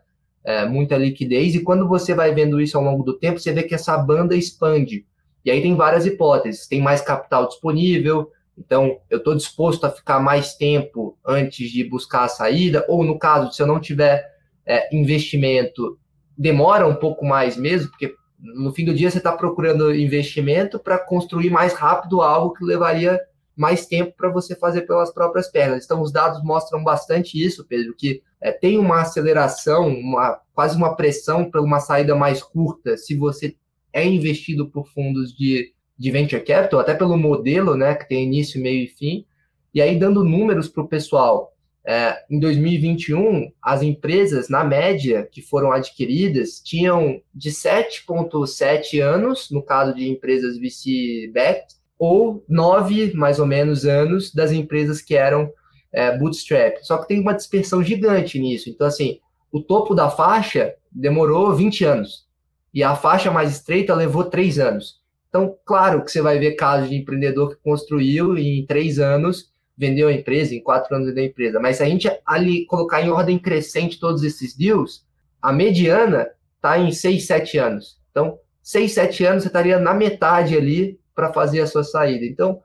é, 0.46 0.64
muita 0.64 0.96
liquidez, 0.96 1.56
e 1.56 1.62
quando 1.64 1.88
você 1.88 2.14
vai 2.14 2.32
vendo 2.32 2.60
isso 2.60 2.78
ao 2.78 2.84
longo 2.84 3.02
do 3.02 3.18
tempo, 3.18 3.40
você 3.40 3.52
vê 3.52 3.64
que 3.64 3.74
essa 3.74 3.98
banda 3.98 4.36
expande. 4.36 5.04
E 5.44 5.50
aí 5.50 5.60
tem 5.60 5.74
várias 5.74 6.06
hipóteses. 6.06 6.68
Tem 6.68 6.80
mais 6.80 7.00
capital 7.00 7.48
disponível, 7.48 8.30
então 8.56 8.98
eu 9.10 9.18
estou 9.18 9.34
disposto 9.34 9.84
a 9.84 9.90
ficar 9.90 10.20
mais 10.20 10.54
tempo 10.54 11.18
antes 11.26 11.68
de 11.70 11.82
buscar 11.82 12.22
a 12.22 12.28
saída, 12.28 12.86
ou 12.88 13.02
no 13.02 13.18
caso, 13.18 13.52
se 13.52 13.60
eu 13.60 13.66
não 13.66 13.80
tiver 13.80 14.24
é, 14.64 14.96
investimento, 14.96 15.98
demora 16.38 16.86
um 16.86 16.94
pouco 16.94 17.24
mais 17.24 17.56
mesmo, 17.56 17.90
porque 17.90 18.14
no 18.38 18.72
fim 18.72 18.84
do 18.84 18.94
dia 18.94 19.10
você 19.10 19.18
está 19.18 19.32
procurando 19.32 19.92
investimento 19.92 20.78
para 20.78 20.96
construir 20.96 21.50
mais 21.50 21.72
rápido 21.72 22.22
algo 22.22 22.54
que 22.54 22.64
levaria 22.64 23.20
mais 23.56 23.86
tempo 23.86 24.14
para 24.14 24.28
você 24.28 24.54
fazer 24.54 24.82
pelas 24.82 25.12
próprias 25.12 25.50
pernas. 25.50 25.84
Então, 25.84 26.02
os 26.02 26.12
dados 26.12 26.44
mostram 26.44 26.84
bastante 26.84 27.42
isso, 27.42 27.66
Pedro, 27.66 27.94
que 27.96 28.22
é, 28.40 28.52
tem 28.52 28.78
uma 28.78 29.00
aceleração, 29.00 29.88
uma, 29.88 30.38
quase 30.54 30.76
uma 30.76 30.94
pressão 30.94 31.50
para 31.50 31.62
uma 31.62 31.80
saída 31.80 32.14
mais 32.14 32.42
curta, 32.42 32.96
se 32.98 33.16
você 33.16 33.56
é 33.92 34.04
investido 34.04 34.68
por 34.68 34.86
fundos 34.88 35.34
de, 35.34 35.72
de 35.98 36.10
venture 36.10 36.44
capital, 36.44 36.80
até 36.80 36.94
pelo 36.94 37.16
modelo, 37.16 37.74
né, 37.74 37.94
que 37.94 38.06
tem 38.06 38.24
início, 38.24 38.60
meio 38.60 38.84
e 38.84 38.88
fim. 38.88 39.24
E 39.72 39.80
aí, 39.80 39.98
dando 39.98 40.22
números 40.22 40.68
para 40.68 40.82
o 40.82 40.88
pessoal, 40.88 41.56
é, 41.88 42.24
em 42.28 42.38
2021, 42.40 43.52
as 43.62 43.80
empresas, 43.80 44.48
na 44.48 44.64
média, 44.64 45.26
que 45.30 45.40
foram 45.40 45.72
adquiridas, 45.72 46.60
tinham 46.60 47.22
de 47.32 47.50
7,7 47.50 49.00
anos, 49.00 49.50
no 49.50 49.62
caso 49.62 49.94
de 49.94 50.08
empresas 50.08 50.58
VC-backed, 50.58 51.76
ou 51.98 52.44
9, 52.48 53.14
mais 53.14 53.38
ou 53.38 53.46
menos, 53.46 53.84
anos 53.84 54.32
das 54.32 54.52
empresas 54.52 55.00
que 55.00 55.14
eram 55.14 55.50
é, 55.92 56.16
bootstrap. 56.16 56.78
Só 56.82 56.98
que 56.98 57.08
tem 57.08 57.20
uma 57.20 57.32
dispersão 57.32 57.82
gigante 57.82 58.38
nisso. 58.38 58.68
Então, 58.68 58.86
assim, 58.86 59.18
o 59.50 59.62
topo 59.62 59.94
da 59.94 60.10
faixa 60.10 60.74
demorou 60.92 61.54
20 61.54 61.84
anos 61.84 62.26
e 62.72 62.82
a 62.82 62.94
faixa 62.94 63.30
mais 63.30 63.52
estreita 63.52 63.94
levou 63.94 64.24
três 64.24 64.58
anos. 64.58 65.00
Então, 65.28 65.56
claro 65.64 66.04
que 66.04 66.10
você 66.10 66.20
vai 66.20 66.38
ver 66.38 66.52
casos 66.52 66.90
de 66.90 66.96
empreendedor 66.96 67.50
que 67.50 67.62
construiu 67.62 68.36
e 68.36 68.60
em 68.60 68.66
três 68.66 68.98
anos 68.98 69.50
vendeu 69.76 70.08
a 70.08 70.12
empresa, 70.12 70.54
em 70.54 70.62
quatro 70.62 70.94
anos 70.94 71.08
vendeu 71.08 71.24
a 71.24 71.26
empresa. 71.26 71.60
Mas 71.60 71.76
se 71.76 71.82
a 71.82 71.86
gente 71.86 72.10
ali 72.24 72.66
colocar 72.66 73.02
em 73.02 73.10
ordem 73.10 73.38
crescente 73.38 73.98
todos 73.98 74.22
esses 74.22 74.54
deals, 74.54 75.04
a 75.40 75.52
mediana 75.52 76.28
está 76.56 76.78
em 76.78 76.90
seis, 76.92 77.26
sete 77.26 77.58
anos. 77.58 77.98
Então, 78.10 78.38
seis, 78.62 78.92
sete 78.92 79.24
anos 79.24 79.42
você 79.42 79.48
estaria 79.48 79.78
na 79.78 79.94
metade 79.94 80.56
ali 80.56 80.98
para 81.16 81.32
fazer 81.32 81.60
a 81.60 81.66
sua 81.66 81.82
saída. 81.82 82.24
Então, 82.24 82.62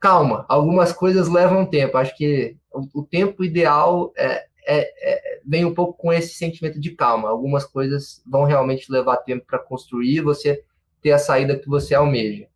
calma, 0.00 0.46
algumas 0.48 0.92
coisas 0.92 1.28
levam 1.28 1.66
tempo. 1.66 1.98
Acho 1.98 2.16
que 2.16 2.56
o, 2.72 3.00
o 3.00 3.04
tempo 3.04 3.44
ideal 3.44 4.12
é, 4.16 4.46
é, 4.66 4.80
é, 5.02 5.40
vem 5.44 5.64
um 5.64 5.74
pouco 5.74 5.92
com 5.92 6.12
esse 6.12 6.34
sentimento 6.34 6.80
de 6.80 6.92
calma. 6.92 7.28
Algumas 7.28 7.64
coisas 7.64 8.22
vão 8.26 8.44
realmente 8.44 8.90
levar 8.90 9.18
tempo 9.18 9.44
para 9.46 9.58
construir, 9.58 10.22
você 10.22 10.64
ter 11.02 11.12
a 11.12 11.18
saída 11.18 11.58
que 11.58 11.68
você 11.68 11.94
almeja. 11.94 12.46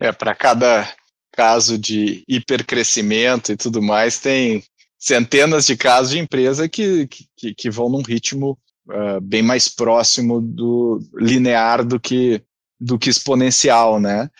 É, 0.00 0.10
para 0.10 0.34
cada 0.34 0.88
caso 1.32 1.78
de 1.78 2.24
hipercrescimento 2.26 3.52
e 3.52 3.56
tudo 3.56 3.82
mais, 3.82 4.18
tem 4.18 4.62
centenas 4.98 5.66
de 5.66 5.76
casos 5.76 6.12
de 6.12 6.18
empresa 6.18 6.68
que, 6.68 7.08
que, 7.36 7.54
que 7.54 7.70
vão 7.70 7.90
num 7.90 8.02
ritmo 8.02 8.58
uh, 8.88 9.20
bem 9.20 9.42
mais 9.42 9.68
próximo 9.68 10.40
do 10.40 11.00
linear 11.14 11.84
do 11.84 12.00
que, 12.00 12.42
do 12.80 12.98
que 12.98 13.10
exponencial, 13.10 14.00
né? 14.00 14.30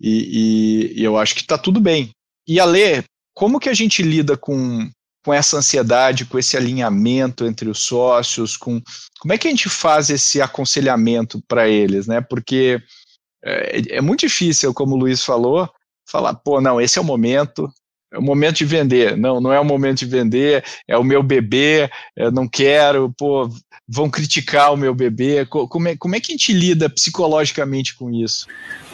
E, 0.00 0.94
e, 0.96 1.04
eu 1.04 1.18
acho 1.18 1.34
que 1.34 1.42
está 1.42 1.58
tudo 1.58 1.80
bem. 1.80 2.10
E 2.48 2.58
a 2.58 2.64
Lê, 2.64 3.04
como 3.34 3.60
que 3.60 3.68
a 3.68 3.74
gente 3.74 4.02
lida 4.02 4.36
com 4.36 4.90
com 5.22 5.34
essa 5.34 5.58
ansiedade, 5.58 6.24
com 6.24 6.38
esse 6.38 6.56
alinhamento 6.56 7.44
entre 7.44 7.68
os 7.68 7.80
sócios, 7.80 8.56
com 8.56 8.80
como 9.18 9.34
é 9.34 9.38
que 9.38 9.46
a 9.46 9.50
gente 9.50 9.68
faz 9.68 10.08
esse 10.08 10.40
aconselhamento 10.40 11.42
para 11.46 11.68
eles, 11.68 12.06
né? 12.06 12.22
Porque 12.22 12.82
é, 13.44 13.96
é, 13.96 14.00
muito 14.00 14.20
difícil, 14.20 14.72
como 14.72 14.94
o 14.94 14.98
Luiz 14.98 15.22
falou, 15.22 15.68
falar, 16.08 16.34
pô, 16.34 16.60
não, 16.60 16.80
esse 16.80 16.98
é 16.98 17.02
o 17.02 17.04
momento, 17.04 17.70
é 18.12 18.18
o 18.18 18.22
momento 18.22 18.56
de 18.56 18.64
vender. 18.64 19.16
Não, 19.16 19.40
não 19.40 19.52
é 19.52 19.60
o 19.60 19.64
momento 19.64 19.98
de 19.98 20.06
vender, 20.06 20.64
é 20.86 20.96
o 20.96 21.04
meu 21.04 21.22
bebê, 21.22 21.88
não 22.32 22.48
quero, 22.48 23.12
pô, 23.16 23.48
vão 23.88 24.08
criticar 24.08 24.72
o 24.72 24.76
meu 24.76 24.94
bebê. 24.94 25.44
Como 25.46 25.88
é, 25.88 25.96
como 25.96 26.14
é 26.14 26.20
que 26.20 26.32
a 26.32 26.34
gente 26.34 26.52
lida 26.52 26.88
psicologicamente 26.88 27.96
com 27.96 28.10
isso? 28.10 28.46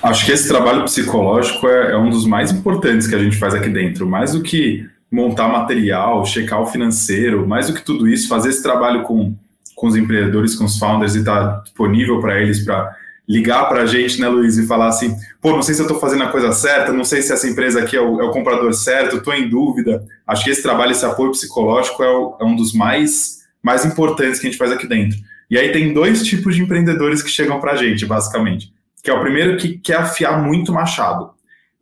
Acho 0.02 0.24
que 0.24 0.32
esse 0.32 0.48
trabalho 0.48 0.84
psicológico 0.84 1.68
é, 1.68 1.92
é 1.92 1.96
um 1.96 2.10
dos 2.10 2.26
mais 2.26 2.50
importantes 2.50 3.06
que 3.06 3.14
a 3.14 3.18
gente 3.18 3.36
faz 3.36 3.54
aqui 3.54 3.68
dentro, 3.68 4.08
mais 4.08 4.32
do 4.32 4.42
que 4.42 4.86
montar 5.10 5.48
material, 5.48 6.24
checar 6.24 6.60
o 6.60 6.66
financeiro, 6.66 7.46
mais 7.46 7.68
do 7.68 7.74
que 7.74 7.82
tudo 7.82 8.08
isso, 8.08 8.28
fazer 8.28 8.48
esse 8.48 8.62
trabalho 8.62 9.02
com, 9.02 9.34
com 9.74 9.86
os 9.86 9.96
empreendedores, 9.96 10.54
com 10.54 10.64
os 10.64 10.78
founders 10.78 11.14
e 11.14 11.20
estar 11.20 11.46
tá 11.46 11.60
disponível 11.62 12.20
para 12.20 12.40
eles 12.40 12.64
para 12.64 12.94
ligar 13.28 13.68
para 13.68 13.82
a 13.82 13.86
gente, 13.86 14.20
né, 14.20 14.28
Luiz, 14.28 14.56
e 14.56 14.66
falar 14.66 14.88
assim, 14.88 15.16
pô, 15.40 15.52
não 15.52 15.62
sei 15.62 15.74
se 15.74 15.80
eu 15.80 15.86
estou 15.86 16.00
fazendo 16.00 16.22
a 16.22 16.28
coisa 16.28 16.52
certa, 16.52 16.92
não 16.92 17.04
sei 17.04 17.22
se 17.22 17.32
essa 17.32 17.48
empresa 17.48 17.80
aqui 17.80 17.96
é 17.96 18.00
o, 18.00 18.20
é 18.20 18.24
o 18.24 18.30
comprador 18.30 18.72
certo, 18.72 19.16
estou 19.16 19.34
em 19.34 19.48
dúvida. 19.48 20.04
Acho 20.26 20.44
que 20.44 20.50
esse 20.50 20.62
trabalho, 20.62 20.92
esse 20.92 21.04
apoio 21.04 21.32
psicológico 21.32 22.02
é, 22.02 22.08
o, 22.08 22.36
é 22.40 22.44
um 22.44 22.54
dos 22.54 22.72
mais, 22.72 23.38
mais 23.62 23.84
importantes 23.84 24.38
que 24.38 24.46
a 24.46 24.50
gente 24.50 24.58
faz 24.58 24.70
aqui 24.70 24.86
dentro. 24.86 25.18
E 25.50 25.58
aí 25.58 25.72
tem 25.72 25.92
dois 25.92 26.24
tipos 26.24 26.54
de 26.54 26.62
empreendedores 26.62 27.22
que 27.22 27.30
chegam 27.30 27.60
para 27.60 27.72
a 27.72 27.76
gente, 27.76 28.06
basicamente. 28.06 28.72
Que 29.02 29.10
é 29.10 29.14
o 29.14 29.20
primeiro 29.20 29.56
que 29.56 29.78
quer 29.78 29.98
afiar 29.98 30.42
muito 30.42 30.72
machado. 30.72 31.30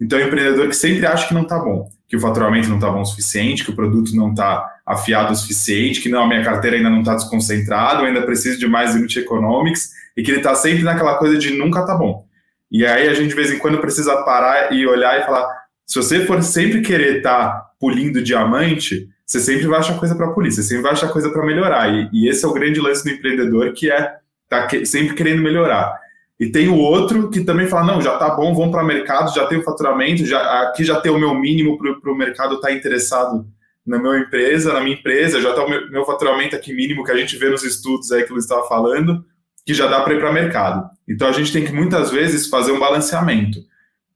Então, 0.01 0.19
é 0.19 0.25
o 0.25 0.27
empreendedor 0.27 0.69
que 0.69 0.77
sempre 0.77 1.07
acha 1.07 1.29
que 1.29 1.35
não 1.35 1.43
está 1.43 1.59
bom 1.59 1.89
que 2.15 2.17
o 2.17 2.21
faturamento 2.21 2.69
não 2.69 2.77
está 2.77 2.89
bom 2.91 3.01
o 3.01 3.05
suficiente, 3.05 3.65
que 3.65 3.71
o 3.71 3.75
produto 3.75 4.15
não 4.15 4.31
está 4.31 4.65
afiado 4.87 5.33
o 5.33 5.37
suficiente, 5.37 6.01
que 6.01 6.09
não, 6.09 6.23
a 6.23 6.29
minha 6.29 6.45
carteira 6.45 6.77
ainda 6.77 6.89
não 6.89 7.01
está 7.01 7.15
desconcentrada, 7.15 8.03
eu 8.03 8.07
ainda 8.07 8.23
preciso 8.23 8.59
de 8.59 8.69
mais 8.69 8.95
unit 8.95 9.19
economics, 9.19 9.91
e 10.17 10.23
que 10.23 10.31
ele 10.31 10.39
está 10.39 10.55
sempre 10.55 10.83
naquela 10.83 11.17
coisa 11.17 11.37
de 11.39 11.57
nunca 11.57 11.81
está 11.81 11.95
bom. 11.95 12.25
E 12.71 12.85
aí 12.85 13.09
a 13.09 13.15
gente 13.15 13.29
de 13.29 13.35
vez 13.35 13.53
em 13.53 13.59
quando 13.59 13.81
precisa 13.81 14.23
parar 14.23 14.73
e 14.73 14.87
olhar 14.87 15.21
e 15.21 15.25
falar, 15.25 15.49
se 15.87 15.97
você 15.97 16.25
for 16.25 16.43
sempre 16.43 16.81
querer 16.81 17.19
estar 17.19 17.49
tá 17.49 17.71
pulindo 17.79 18.23
diamante, 18.23 19.09
você 19.27 19.41
sempre 19.41 19.67
vai 19.67 19.79
achar 19.79 19.99
coisa 19.99 20.15
para 20.15 20.31
polir, 20.33 20.53
você 20.53 20.63
sempre 20.63 20.83
vai 20.83 20.93
achar 20.93 21.09
coisa 21.09 21.31
para 21.31 21.45
melhorar. 21.45 21.93
E, 21.93 22.09
e, 22.13 22.29
esse 22.29 22.45
é 22.45 22.49
o 22.49 22.53
grande 22.53 22.81
lance 22.81 23.05
do 23.05 23.11
empreendedor, 23.11 23.73
que 23.73 23.91
é 23.91 24.17
tá 24.49 24.67
que, 24.67 24.85
sempre 24.85 25.15
querendo 25.15 25.43
melhorar. 25.43 25.99
E 26.39 26.51
tem 26.51 26.69
o 26.69 26.77
outro 26.77 27.31
que 27.31 27.45
também 27.45 27.69
fala, 27.69 27.87
não, 27.87 28.03
já 28.03 28.17
tá 28.17 28.31
bom, 28.31 28.55
vamos 28.55 28.73
para 28.73 28.83
o 28.83 28.87
mercado, 28.87 29.35
já 29.35 29.47
tem 29.47 29.59
o 29.59 29.63
faturamento, 29.63 30.27
já, 30.27 30.63
aqui 30.63 30.85
já 30.85 31.01
tem 31.01 31.13
o 31.13 31.19
meu 31.19 31.35
mínimo 31.35 31.79
para 31.79 32.13
o 32.13 32.17
mercado 32.17 32.57
estar 32.57 32.69
tá 32.69 32.75
interessado 32.75 33.47
na 33.87 33.99
minha 33.99 34.19
empresa, 34.19 34.73
na 34.73 34.81
minha 34.81 34.97
empresa, 34.97 35.41
já 35.41 35.51
está 35.51 35.65
o 35.65 35.69
meu, 35.69 35.91
meu, 35.91 36.05
faturamento 36.05 36.57
aqui 36.57 36.73
mínimo 36.73 37.05
que 37.05 37.13
a 37.13 37.17
gente 37.17 37.37
vê 37.37 37.51
nos 37.51 37.63
estudos 37.63 38.11
aí 38.11 38.25
que 38.25 38.33
ele 38.33 38.41
estava 38.41 38.67
falando, 38.67 39.25
que 39.65 39.75
já 39.75 39.87
dá 39.87 40.01
para 40.01 40.15
ir 40.15 40.21
para 40.21 40.31
o 40.31 40.35
mercado. 40.35 40.91
Então 41.09 41.29
a 41.29 41.33
gente 41.33 41.53
tem 41.53 41.65
que 41.65 41.73
muitas 41.73 42.11
vezes 42.11 42.49
fazer 42.49 42.73
um 42.73 42.79
balanceamento. 42.79 43.61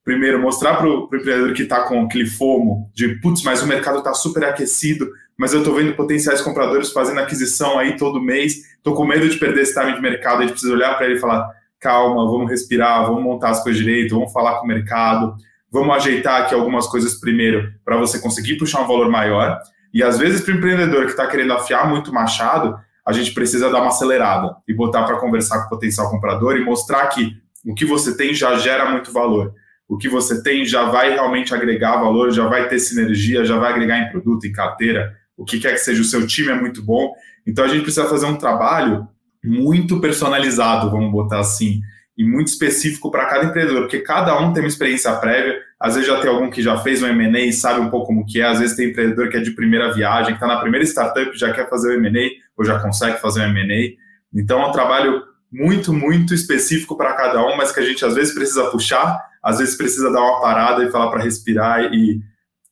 Primeiro, 0.05 0.41
mostrar 0.41 0.77
para 0.77 0.89
o 0.89 1.05
empreendedor 1.05 1.53
que 1.53 1.63
está 1.63 1.83
com 1.83 2.05
aquele 2.05 2.27
fomo 2.27 2.91
de, 2.95 3.17
putz, 3.21 3.43
mas 3.43 3.63
o 3.63 3.67
mercado 3.67 3.99
está 3.99 4.15
super 4.15 4.45
aquecido, 4.45 5.11
mas 5.37 5.53
eu 5.53 5.59
estou 5.59 5.75
vendo 5.75 5.95
potenciais 5.95 6.41
compradores 6.41 6.91
fazendo 6.91 7.21
aquisição 7.21 7.79
aí 7.79 7.97
todo 7.97 8.21
mês, 8.21 8.55
estou 8.77 8.95
com 8.95 9.05
medo 9.05 9.29
de 9.29 9.37
perder 9.37 9.63
esse 9.63 9.79
time 9.79 9.95
de 9.95 10.01
mercado, 10.01 10.39
a 10.39 10.43
gente 10.43 10.53
precisa 10.53 10.73
olhar 10.73 10.97
para 10.97 11.07
ele 11.07 11.17
e 11.17 11.21
falar, 11.21 11.49
calma, 11.79 12.25
vamos 12.25 12.51
respirar, 12.51 13.05
vamos 13.05 13.23
montar 13.23 13.51
as 13.51 13.63
coisas 13.63 13.81
direito, 13.81 14.15
vamos 14.15 14.33
falar 14.33 14.55
com 14.57 14.65
o 14.65 14.69
mercado, 14.69 15.35
vamos 15.71 15.95
ajeitar 15.95 16.43
aqui 16.43 16.55
algumas 16.55 16.87
coisas 16.87 17.21
primeiro 17.21 17.71
para 17.85 17.97
você 17.97 18.19
conseguir 18.19 18.57
puxar 18.57 18.81
um 18.81 18.87
valor 18.87 19.11
maior. 19.11 19.61
E 19.93 20.03
às 20.03 20.19
vezes, 20.19 20.41
para 20.41 20.55
o 20.55 20.57
empreendedor 20.57 21.05
que 21.05 21.11
está 21.11 21.27
querendo 21.27 21.53
afiar 21.53 21.89
muito 21.89 22.13
machado, 22.13 22.79
a 23.09 23.13
gente 23.13 23.33
precisa 23.33 23.71
dar 23.71 23.81
uma 23.81 23.89
acelerada 23.89 24.55
e 24.69 24.75
botar 24.75 25.05
para 25.05 25.17
conversar 25.17 25.61
com 25.61 25.67
o 25.67 25.69
potencial 25.71 26.11
comprador 26.11 26.59
e 26.59 26.65
mostrar 26.65 27.07
que 27.07 27.39
o 27.65 27.75
que 27.75 27.87
você 27.87 28.15
tem 28.15 28.35
já 28.35 28.59
gera 28.59 28.91
muito 28.91 29.11
valor. 29.11 29.55
O 29.89 29.97
que 29.97 30.11
você 30.11 30.43
tem 30.43 30.67
já 30.67 30.91
vai 30.91 31.15
realmente 31.15 31.55
agregar 31.55 31.97
valor, 31.97 32.31
já 32.31 32.47
vai 32.47 32.69
ter 32.69 32.79
sinergia, 32.79 33.47
já 33.47 33.57
vai 33.57 33.73
agregar 33.73 33.99
em 33.99 34.11
produto, 34.11 34.47
em 34.47 34.53
carteira, 34.53 35.17
o 35.39 35.45
que 35.47 35.59
quer 35.59 35.73
que 35.73 35.79
seja, 35.79 36.03
o 36.03 36.05
seu 36.05 36.27
time 36.27 36.51
é 36.51 36.55
muito 36.55 36.83
bom. 36.83 37.15
Então 37.47 37.65
a 37.65 37.69
gente 37.69 37.81
precisa 37.81 38.07
fazer 38.07 38.27
um 38.27 38.37
trabalho 38.37 39.09
muito 39.43 39.99
personalizado, 40.03 40.91
vamos 40.91 41.11
botar 41.11 41.39
assim, 41.39 41.81
e 42.15 42.23
muito 42.23 42.49
específico 42.49 43.11
para 43.11 43.25
cada 43.25 43.47
empreendedor, 43.47 43.85
porque 43.85 44.01
cada 44.01 44.39
um 44.39 44.53
tem 44.53 44.63
uma 44.63 44.69
experiência 44.69 45.11
prévia, 45.15 45.59
às 45.81 45.95
vezes 45.95 46.09
já 46.09 46.21
tem 46.21 46.29
algum 46.29 46.51
que 46.51 46.61
já 46.61 46.77
fez 46.79 47.03
um 47.03 47.07
M&A 47.07 47.41
e 47.41 47.53
sabe 47.53 47.81
um 47.81 47.89
pouco 47.89 48.09
como 48.09 48.27
que 48.27 48.41
é, 48.41 48.47
às 48.47 48.59
vezes 48.59 48.77
tem 48.77 48.91
empreendedor 48.91 49.29
que 49.29 49.37
é 49.37 49.41
de 49.41 49.53
primeira 49.53 49.93
viagem, 49.93 50.33
que 50.33 50.45
está 50.45 50.47
na 50.47 50.61
primeira 50.61 50.85
startup 50.85 51.31
já 51.39 51.53
quer 51.53 51.69
fazer 51.71 51.91
o 51.91 52.05
M&A 52.05 52.31
ou 52.57 52.65
já 52.65 52.81
consegue 52.81 53.21
fazer 53.21 53.41
o 53.41 53.45
M&A. 53.45 53.97
Então 54.35 54.61
é 54.61 54.67
um 54.67 54.73
trabalho 54.73 55.23
muito, 55.51 55.93
muito 55.93 56.35
específico 56.35 56.97
para 56.97 57.15
cada 57.15 57.45
um, 57.47 57.57
mas 57.57 57.71
que 57.71 57.79
a 57.79 57.85
gente 57.85 58.05
às 58.05 58.15
vezes 58.15 58.35
precisa 58.35 58.71
puxar, 58.71 59.25
às 59.43 59.59
vezes 59.59 59.77
precisa 59.77 60.11
dar 60.11 60.21
uma 60.21 60.41
parada 60.41 60.85
e 60.85 60.91
falar 60.91 61.11
para 61.11 61.23
respirar 61.23 61.93
e, 61.95 62.21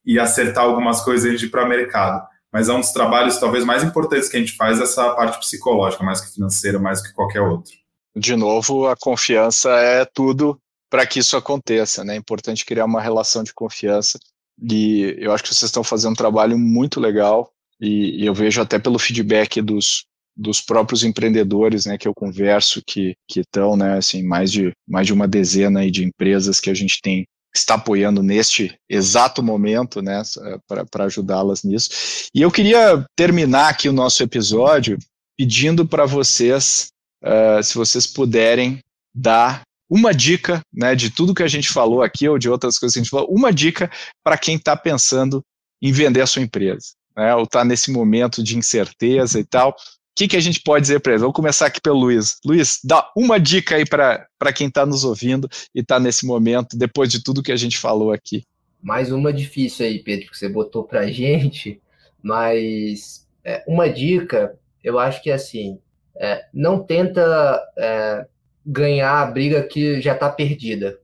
e 0.05 0.19
acertar 0.19 0.65
algumas 0.65 1.01
coisas 1.03 1.27
antes 1.27 1.41
de 1.41 1.47
ir 1.47 1.51
para 1.51 1.65
o 1.65 1.69
mercado. 1.69 2.27
Mas 2.53 2.69
é 2.69 2.73
um 2.73 2.81
dos 2.81 2.91
trabalhos 2.91 3.39
talvez 3.39 3.65
mais 3.65 3.85
importantes 3.85 4.29
que 4.29 4.37
a 4.37 4.41
gente 4.41 4.57
faz, 4.57 4.81
essa 4.81 5.15
parte 5.15 5.39
psicológica, 5.39 6.03
mais 6.03 6.21
que 6.21 6.35
financeira, 6.35 6.79
mais 6.79 7.01
que 7.01 7.13
qualquer 7.13 7.41
outro. 7.41 7.73
De 8.15 8.35
novo, 8.35 8.89
a 8.89 8.97
confiança 8.97 9.71
é 9.71 10.05
tudo 10.05 10.59
para 10.97 11.07
que 11.07 11.19
isso 11.19 11.37
aconteça, 11.37 12.03
né? 12.03 12.15
É 12.15 12.17
importante 12.17 12.65
criar 12.65 12.87
uma 12.87 13.03
relação 13.03 13.45
de 13.45 13.53
confiança. 13.53 14.19
E 14.59 15.15
eu 15.19 15.31
acho 15.31 15.43
que 15.43 15.51
vocês 15.51 15.69
estão 15.69 15.85
fazendo 15.85 16.13
um 16.13 16.17
trabalho 16.17 16.59
muito 16.59 16.99
legal 16.99 17.53
e, 17.79 18.23
e 18.23 18.25
eu 18.25 18.33
vejo 18.33 18.63
até 18.63 18.79
pelo 18.79 18.99
feedback 18.99 19.61
dos, 19.61 20.07
dos 20.35 20.63
próprios 20.63 21.05
empreendedores, 21.05 21.85
né, 21.85 21.99
que 21.99 22.09
eu 22.09 22.15
converso, 22.15 22.81
que 22.87 23.15
estão, 23.29 23.77
né, 23.77 23.99
assim, 23.99 24.23
mais 24.23 24.51
de 24.51 24.73
mais 24.89 25.07
de 25.07 25.13
uma 25.13 25.29
dezena 25.29 25.81
aí 25.81 25.91
de 25.91 26.03
empresas 26.03 26.61
que 26.61 26.71
a 26.71 26.75
gente 26.75 27.03
tem 27.03 27.27
está 27.55 27.75
apoiando 27.75 28.23
neste 28.23 28.75
exato 28.89 29.43
momento, 29.43 30.01
né, 30.01 30.23
para 30.67 31.05
ajudá-las 31.05 31.63
nisso. 31.63 31.91
E 32.35 32.41
eu 32.41 32.51
queria 32.51 33.05
terminar 33.15 33.69
aqui 33.69 33.87
o 33.87 33.93
nosso 33.93 34.23
episódio 34.23 34.97
pedindo 35.37 35.87
para 35.87 36.07
vocês, 36.07 36.89
uh, 37.23 37.63
se 37.63 37.75
vocês 37.75 38.07
puderem 38.07 38.81
dar 39.15 39.67
uma 39.89 40.13
dica, 40.13 40.61
né, 40.73 40.95
de 40.95 41.11
tudo 41.11 41.35
que 41.35 41.43
a 41.43 41.49
gente 41.49 41.69
falou 41.69 42.03
aqui 42.03 42.29
ou 42.29 42.39
de 42.39 42.49
outras 42.49 42.79
coisas 42.79 42.95
que 42.95 43.01
a 43.01 43.03
gente 43.03 43.11
falou, 43.11 43.29
uma 43.31 43.53
dica 43.53 43.91
para 44.23 44.37
quem 44.37 44.57
está 44.57 44.77
pensando 44.77 45.43
em 45.81 45.93
vender 45.93 46.21
a 46.21 46.27
sua 46.27 46.43
empresa, 46.43 46.89
né, 47.17 47.35
ou 47.35 47.45
está 47.45 47.65
nesse 47.65 47.91
momento 47.91 48.43
de 48.43 48.57
incerteza 48.57 49.39
e 49.39 49.45
tal. 49.45 49.71
O 49.71 49.75
que, 50.17 50.29
que 50.29 50.37
a 50.37 50.41
gente 50.41 50.63
pode 50.63 50.83
dizer 50.83 51.01
para 51.01 51.13
eles? 51.13 51.21
Vamos 51.21 51.37
começar 51.37 51.67
aqui 51.67 51.81
pelo 51.81 51.99
Luiz. 51.99 52.39
Luiz, 52.45 52.79
dá 52.83 53.11
uma 53.15 53.39
dica 53.39 53.77
aí 53.77 53.85
para 53.87 54.53
quem 54.55 54.69
está 54.69 54.87
nos 54.87 55.05
ouvindo 55.05 55.49
e 55.75 55.81
está 55.81 56.01
nesse 56.01 56.25
momento, 56.25 56.77
depois 56.77 57.11
de 57.11 57.23
tudo 57.23 57.43
que 57.43 57.53
a 57.53 57.57
gente 57.57 57.77
falou 57.77 58.13
aqui. 58.13 58.43
Mais 58.83 59.13
uma 59.13 59.33
difícil 59.33 59.85
aí, 59.85 60.03
Pedro, 60.03 60.31
que 60.31 60.39
você 60.39 60.49
botou 60.49 60.85
para 60.85 61.07
gente, 61.13 61.81
mas 62.23 63.27
é, 63.45 63.63
uma 63.69 63.89
dica, 63.89 64.59
eu 64.83 64.99
acho 64.99 65.23
que 65.23 65.31
é 65.31 65.35
assim, 65.35 65.79
é, 66.19 66.47
não 66.53 66.83
tenta 66.83 67.63
é, 67.77 68.27
ganhar 68.67 69.23
a 69.23 69.27
briga 69.31 69.63
que 69.63 70.01
já 70.01 70.13
está 70.13 70.29
perdida. 70.29 70.99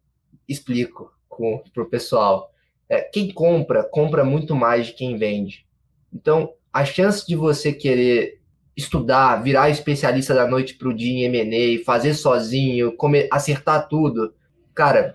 Explico 0.48 1.12
para 1.72 1.82
o 1.82 1.88
pessoal. 1.88 2.52
É, 2.88 3.00
quem 3.00 3.32
compra, 3.32 3.84
compra 3.84 4.24
muito 4.24 4.54
mais 4.54 4.88
de 4.88 4.92
quem 4.94 5.16
vende. 5.16 5.64
Então, 6.12 6.52
a 6.72 6.84
chance 6.84 7.26
de 7.26 7.36
você 7.36 7.72
querer 7.72 8.40
estudar, 8.76 9.42
virar 9.42 9.70
especialista 9.70 10.34
da 10.34 10.46
noite 10.46 10.74
para 10.74 10.88
o 10.88 10.94
dia 10.94 11.26
em 11.28 11.34
M&A, 11.34 11.84
fazer 11.84 12.14
sozinho, 12.14 12.96
comer, 12.96 13.28
acertar 13.30 13.88
tudo, 13.88 14.34
cara, 14.74 15.14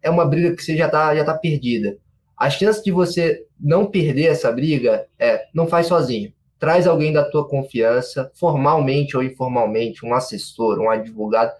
é 0.00 0.10
uma 0.10 0.24
briga 0.24 0.54
que 0.54 0.62
você 0.62 0.76
já 0.76 0.86
está 0.86 1.14
já 1.14 1.24
tá 1.24 1.34
perdida. 1.34 1.96
A 2.36 2.50
chance 2.50 2.82
de 2.82 2.90
você 2.90 3.46
não 3.58 3.86
perder 3.86 4.26
essa 4.26 4.50
briga 4.50 5.06
é 5.18 5.46
não 5.54 5.66
faz 5.66 5.86
sozinho. 5.86 6.32
Traz 6.58 6.86
alguém 6.86 7.12
da 7.12 7.24
tua 7.24 7.48
confiança, 7.48 8.30
formalmente 8.34 9.16
ou 9.16 9.22
informalmente, 9.22 10.04
um 10.04 10.14
assessor, 10.14 10.78
um 10.78 10.90
advogado, 10.90 11.52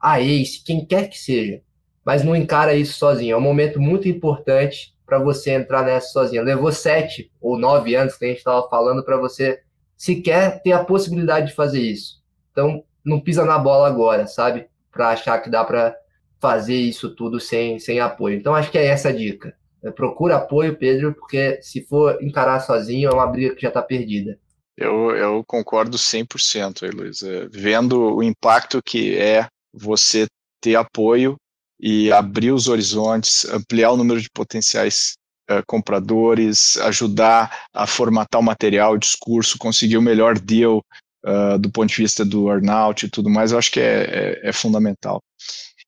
a 0.00 0.20
Ace, 0.20 0.62
quem 0.64 0.84
quer 0.84 1.08
que 1.08 1.18
seja, 1.18 1.60
mas 2.04 2.24
não 2.24 2.34
encara 2.34 2.74
isso 2.74 2.98
sozinho. 2.98 3.34
É 3.34 3.36
um 3.36 3.40
momento 3.40 3.80
muito 3.80 4.08
importante 4.08 4.94
para 5.04 5.18
você 5.18 5.50
entrar 5.50 5.84
nessa 5.84 6.08
sozinho. 6.08 6.42
Levou 6.42 6.72
sete 6.72 7.30
ou 7.40 7.58
nove 7.58 7.94
anos 7.94 8.16
que 8.16 8.24
a 8.24 8.28
gente 8.28 8.38
estava 8.38 8.68
falando 8.68 9.04
para 9.04 9.16
você 9.16 9.60
sequer 9.96 10.62
ter 10.62 10.72
a 10.72 10.84
possibilidade 10.84 11.48
de 11.48 11.54
fazer 11.54 11.82
isso. 11.82 12.22
Então, 12.52 12.82
não 13.04 13.20
pisa 13.20 13.44
na 13.44 13.58
bola 13.58 13.88
agora, 13.88 14.26
sabe? 14.26 14.66
Para 14.90 15.10
achar 15.10 15.38
que 15.40 15.50
dá 15.50 15.64
para 15.64 15.94
fazer 16.40 16.76
isso 16.76 17.14
tudo 17.14 17.38
sem, 17.38 17.78
sem 17.78 18.00
apoio. 18.00 18.36
Então, 18.36 18.54
acho 18.54 18.70
que 18.70 18.78
é 18.78 18.86
essa 18.86 19.10
a 19.10 19.12
dica. 19.12 19.54
Procura 19.94 20.36
apoio, 20.36 20.76
Pedro, 20.76 21.14
porque 21.14 21.60
se 21.62 21.82
for 21.82 22.22
encarar 22.22 22.60
sozinho, 22.60 23.10
é 23.10 23.12
uma 23.12 23.26
briga 23.26 23.54
que 23.54 23.62
já 23.62 23.68
está 23.68 23.82
perdida. 23.82 24.38
Eu, 24.76 25.10
eu 25.10 25.44
concordo 25.44 25.98
100% 25.98 26.84
aí, 26.84 26.90
Luiz. 26.90 27.22
É, 27.22 27.46
vendo 27.50 28.16
o 28.16 28.22
impacto 28.22 28.82
que 28.82 29.16
é 29.18 29.46
você 29.72 30.26
ter 30.60 30.76
apoio 30.76 31.36
e 31.80 32.12
abrir 32.12 32.52
os 32.52 32.68
horizontes, 32.68 33.44
ampliar 33.46 33.92
o 33.92 33.96
número 33.96 34.20
de 34.20 34.28
potenciais 34.30 35.14
uh, 35.50 35.62
compradores, 35.66 36.76
ajudar 36.78 37.64
a 37.72 37.86
formatar 37.86 38.40
o 38.40 38.44
material, 38.44 38.92
o 38.92 38.98
discurso, 38.98 39.58
conseguir 39.58 39.96
o 39.96 40.02
melhor 40.02 40.38
deal 40.38 40.82
uh, 41.24 41.58
do 41.58 41.70
ponto 41.70 41.88
de 41.88 41.96
vista 41.96 42.24
do 42.24 42.50
earnout 42.50 43.06
e 43.06 43.10
tudo 43.10 43.30
mais, 43.30 43.52
eu 43.52 43.58
acho 43.58 43.70
que 43.70 43.80
é, 43.80 44.38
é, 44.44 44.48
é 44.48 44.52
fundamental. 44.52 45.20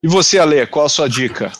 E 0.02 0.08
você, 0.08 0.38
Ale, 0.38 0.66
qual 0.66 0.86
a 0.86 0.88
sua 0.88 1.08
dica? 1.08 1.52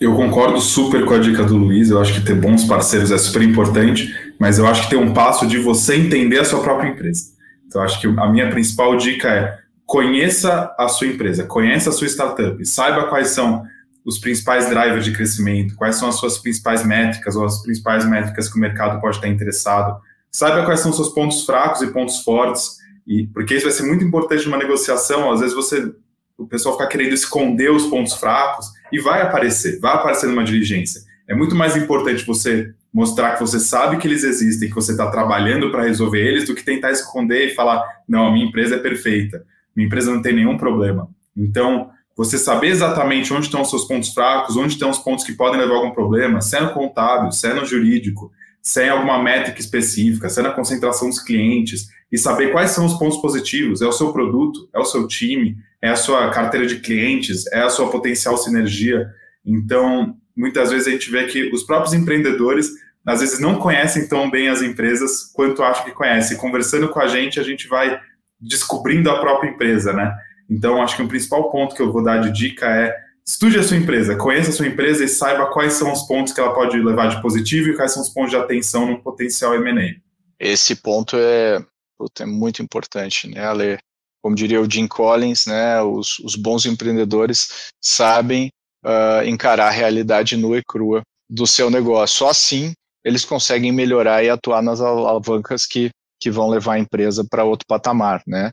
Eu 0.00 0.14
concordo 0.14 0.60
super 0.60 1.04
com 1.04 1.14
a 1.14 1.18
dica 1.18 1.44
do 1.44 1.56
Luiz, 1.56 1.90
eu 1.90 2.00
acho 2.00 2.14
que 2.14 2.24
ter 2.24 2.34
bons 2.34 2.64
parceiros 2.64 3.10
é 3.10 3.18
super 3.18 3.42
importante, 3.42 4.14
mas 4.38 4.58
eu 4.58 4.66
acho 4.66 4.84
que 4.84 4.90
tem 4.90 4.98
um 4.98 5.12
passo 5.12 5.46
de 5.46 5.58
você 5.58 5.96
entender 5.96 6.38
a 6.38 6.44
sua 6.44 6.62
própria 6.62 6.88
empresa. 6.88 7.32
Então, 7.66 7.82
acho 7.82 8.00
que 8.00 8.06
a 8.06 8.26
minha 8.28 8.48
principal 8.48 8.96
dica 8.96 9.28
é 9.28 9.58
conheça 9.90 10.72
a 10.78 10.86
sua 10.86 11.08
empresa, 11.08 11.42
conheça 11.42 11.90
a 11.90 11.92
sua 11.92 12.06
startup, 12.06 12.64
saiba 12.64 13.08
quais 13.08 13.30
são 13.30 13.64
os 14.04 14.20
principais 14.20 14.68
drivers 14.70 15.04
de 15.04 15.12
crescimento, 15.12 15.74
quais 15.74 15.96
são 15.96 16.08
as 16.08 16.14
suas 16.14 16.38
principais 16.38 16.86
métricas 16.86 17.34
ou 17.34 17.44
as 17.44 17.60
principais 17.60 18.08
métricas 18.08 18.48
que 18.48 18.56
o 18.56 18.60
mercado 18.60 19.00
pode 19.00 19.16
estar 19.16 19.26
interessado, 19.26 20.00
saiba 20.30 20.64
quais 20.64 20.78
são 20.78 20.92
os 20.92 20.96
seus 20.96 21.08
pontos 21.08 21.44
fracos 21.44 21.82
e 21.82 21.88
pontos 21.88 22.22
fortes, 22.22 22.76
e 23.04 23.26
porque 23.34 23.56
isso 23.56 23.64
vai 23.64 23.72
ser 23.72 23.82
muito 23.82 24.04
importante 24.04 24.44
numa 24.44 24.58
negociação. 24.58 25.32
Às 25.32 25.40
vezes 25.40 25.56
você, 25.56 25.92
o 26.38 26.46
pessoal 26.46 26.76
fica 26.76 26.86
querendo 26.86 27.12
esconder 27.12 27.72
os 27.72 27.86
pontos 27.86 28.14
fracos 28.14 28.66
e 28.92 29.00
vai 29.00 29.22
aparecer, 29.22 29.80
vai 29.80 29.94
aparecer 29.96 30.28
numa 30.28 30.44
diligência. 30.44 31.00
É 31.26 31.34
muito 31.34 31.56
mais 31.56 31.76
importante 31.76 32.24
você 32.24 32.72
mostrar 32.94 33.32
que 33.32 33.40
você 33.40 33.58
sabe 33.58 33.96
que 33.96 34.06
eles 34.06 34.22
existem, 34.22 34.68
que 34.68 34.74
você 34.74 34.92
está 34.92 35.10
trabalhando 35.10 35.68
para 35.72 35.82
resolver 35.82 36.24
eles, 36.24 36.46
do 36.46 36.54
que 36.54 36.62
tentar 36.62 36.92
esconder 36.92 37.48
e 37.48 37.54
falar, 37.56 37.84
não, 38.08 38.28
a 38.28 38.32
minha 38.32 38.46
empresa 38.46 38.76
é 38.76 38.78
perfeita 38.78 39.44
minha 39.74 39.86
empresa 39.86 40.12
não 40.12 40.22
tem 40.22 40.34
nenhum 40.34 40.56
problema. 40.56 41.08
Então, 41.36 41.90
você 42.16 42.36
saber 42.36 42.68
exatamente 42.68 43.32
onde 43.32 43.46
estão 43.46 43.62
os 43.62 43.70
seus 43.70 43.84
pontos 43.84 44.12
fracos, 44.12 44.56
onde 44.56 44.74
estão 44.74 44.90
os 44.90 44.98
pontos 44.98 45.24
que 45.24 45.32
podem 45.32 45.58
levar 45.60 45.74
a 45.74 45.76
algum 45.78 45.90
problema, 45.90 46.40
se 46.40 46.56
é 46.56 46.60
no 46.60 46.72
contábil, 46.72 47.32
se 47.32 47.46
é 47.46 47.54
no 47.54 47.64
jurídico, 47.64 48.30
se 48.60 48.82
é 48.82 48.90
alguma 48.90 49.22
métrica 49.22 49.58
específica, 49.58 50.28
se 50.28 50.40
é 50.40 50.42
na 50.42 50.50
concentração 50.50 51.08
dos 51.08 51.20
clientes, 51.20 51.88
e 52.12 52.18
saber 52.18 52.52
quais 52.52 52.72
são 52.72 52.84
os 52.84 52.94
pontos 52.94 53.18
positivos, 53.18 53.80
é 53.80 53.86
o 53.86 53.92
seu 53.92 54.12
produto, 54.12 54.68
é 54.74 54.78
o 54.78 54.84
seu 54.84 55.06
time, 55.06 55.56
é 55.80 55.88
a 55.88 55.96
sua 55.96 56.28
carteira 56.30 56.66
de 56.66 56.80
clientes, 56.80 57.46
é 57.52 57.60
a 57.60 57.70
sua 57.70 57.90
potencial 57.90 58.36
sinergia. 58.36 59.08
Então, 59.46 60.14
muitas 60.36 60.70
vezes 60.70 60.88
a 60.88 60.90
gente 60.90 61.10
vê 61.10 61.24
que 61.24 61.50
os 61.54 61.62
próprios 61.62 61.94
empreendedores 61.94 62.70
às 63.06 63.20
vezes 63.20 63.40
não 63.40 63.56
conhecem 63.56 64.06
tão 64.08 64.30
bem 64.30 64.48
as 64.48 64.60
empresas 64.60 65.30
quanto 65.32 65.62
acham 65.62 65.84
que 65.84 65.92
conhecem. 65.92 66.36
Conversando 66.36 66.88
com 66.88 67.00
a 67.00 67.06
gente, 67.06 67.40
a 67.40 67.42
gente 67.42 67.66
vai 67.66 67.98
descobrindo 68.40 69.10
a 69.10 69.20
própria 69.20 69.50
empresa, 69.50 69.92
né? 69.92 70.16
Então, 70.48 70.82
acho 70.82 70.96
que 70.96 71.02
o 71.02 71.08
principal 71.08 71.50
ponto 71.50 71.74
que 71.74 71.82
eu 71.82 71.92
vou 71.92 72.02
dar 72.02 72.18
de 72.18 72.32
dica 72.32 72.66
é 72.66 72.96
estude 73.24 73.58
a 73.58 73.62
sua 73.62 73.76
empresa, 73.76 74.16
conheça 74.16 74.50
a 74.50 74.52
sua 74.52 74.66
empresa 74.66 75.04
e 75.04 75.08
saiba 75.08 75.46
quais 75.52 75.74
são 75.74 75.92
os 75.92 76.02
pontos 76.02 76.32
que 76.32 76.40
ela 76.40 76.52
pode 76.52 76.76
levar 76.80 77.08
de 77.08 77.22
positivo 77.22 77.68
e 77.68 77.76
quais 77.76 77.92
são 77.92 78.02
os 78.02 78.08
pontos 78.08 78.30
de 78.30 78.36
atenção 78.36 78.86
no 78.86 79.00
potencial 79.00 79.54
M&A. 79.54 80.00
Esse 80.38 80.74
ponto 80.74 81.16
é, 81.16 81.64
é 82.18 82.26
muito 82.26 82.62
importante, 82.62 83.28
né, 83.28 83.44
Ale? 83.44 83.78
Como 84.22 84.34
diria 84.34 84.60
o 84.60 84.68
Jim 84.68 84.86
Collins, 84.86 85.46
né, 85.46 85.80
os, 85.82 86.18
os 86.18 86.34
bons 86.34 86.66
empreendedores 86.66 87.70
sabem 87.80 88.50
uh, 88.84 89.24
encarar 89.24 89.68
a 89.68 89.70
realidade 89.70 90.36
nua 90.36 90.58
e 90.58 90.64
crua 90.64 91.02
do 91.30 91.46
seu 91.46 91.70
negócio. 91.70 92.18
Só 92.18 92.30
assim 92.30 92.72
eles 93.04 93.24
conseguem 93.24 93.72
melhorar 93.72 94.22
e 94.24 94.28
atuar 94.28 94.62
nas 94.62 94.80
alavancas 94.80 95.66
que 95.66 95.90
que 96.20 96.30
vão 96.30 96.48
levar 96.48 96.74
a 96.74 96.78
empresa 96.78 97.24
para 97.28 97.44
outro 97.44 97.66
patamar, 97.66 98.22
né? 98.26 98.50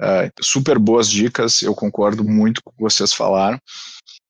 Uh, 0.00 0.32
super 0.40 0.78
boas 0.78 1.10
dicas, 1.10 1.60
eu 1.60 1.74
concordo 1.74 2.24
muito 2.24 2.62
com 2.64 2.70
o 2.70 2.74
que 2.74 2.82
vocês 2.82 3.12
falaram. 3.12 3.58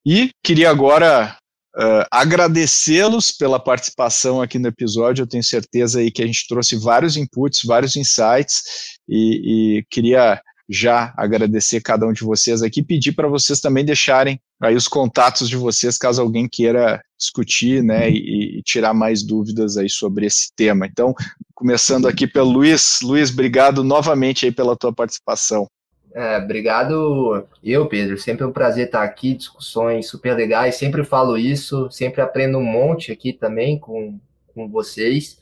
E 0.04 0.30
queria 0.42 0.70
agora 0.70 1.36
uh, 1.76 2.04
agradecê-los 2.10 3.30
pela 3.30 3.60
participação 3.60 4.42
aqui 4.42 4.58
no 4.58 4.68
episódio. 4.68 5.22
Eu 5.22 5.28
tenho 5.28 5.44
certeza 5.44 6.00
aí 6.00 6.10
que 6.10 6.22
a 6.22 6.26
gente 6.26 6.48
trouxe 6.48 6.76
vários 6.76 7.16
inputs, 7.16 7.62
vários 7.64 7.94
insights, 7.94 8.62
e, 9.08 9.78
e 9.78 9.84
queria 9.90 10.40
já 10.70 11.12
agradecer 11.16 11.80
cada 11.80 12.06
um 12.06 12.12
de 12.12 12.22
vocês 12.22 12.62
aqui, 12.62 12.80
pedir 12.80 13.12
para 13.12 13.26
vocês 13.26 13.60
também 13.60 13.84
deixarem 13.84 14.40
aí 14.62 14.76
os 14.76 14.86
contatos 14.86 15.48
de 15.48 15.56
vocês, 15.56 15.98
caso 15.98 16.22
alguém 16.22 16.48
queira 16.48 17.02
discutir, 17.18 17.82
né, 17.82 18.08
e, 18.08 18.58
e, 18.58 18.62
tirar 18.62 18.94
mais 18.94 19.24
dúvidas 19.24 19.76
aí 19.76 19.90
sobre 19.90 20.26
esse 20.26 20.52
tema. 20.54 20.86
Então, 20.86 21.12
começando 21.54 22.06
aqui 22.06 22.24
pelo 22.24 22.50
Luiz. 22.50 23.00
Luiz, 23.02 23.32
obrigado 23.32 23.82
novamente 23.82 24.46
aí 24.46 24.52
pela 24.52 24.76
tua 24.76 24.92
participação. 24.92 25.66
É, 26.14 26.38
obrigado 26.38 27.46
eu, 27.62 27.86
Pedro. 27.86 28.16
Sempre 28.16 28.44
um 28.44 28.52
prazer 28.52 28.86
estar 28.86 29.02
aqui, 29.02 29.34
discussões 29.34 30.08
super 30.08 30.36
legais. 30.36 30.76
Sempre 30.76 31.04
falo 31.04 31.36
isso, 31.36 31.90
sempre 31.90 32.20
aprendo 32.20 32.58
um 32.58 32.64
monte 32.64 33.10
aqui 33.10 33.32
também 33.32 33.78
com, 33.78 34.18
com 34.54 34.68
vocês. 34.68 35.39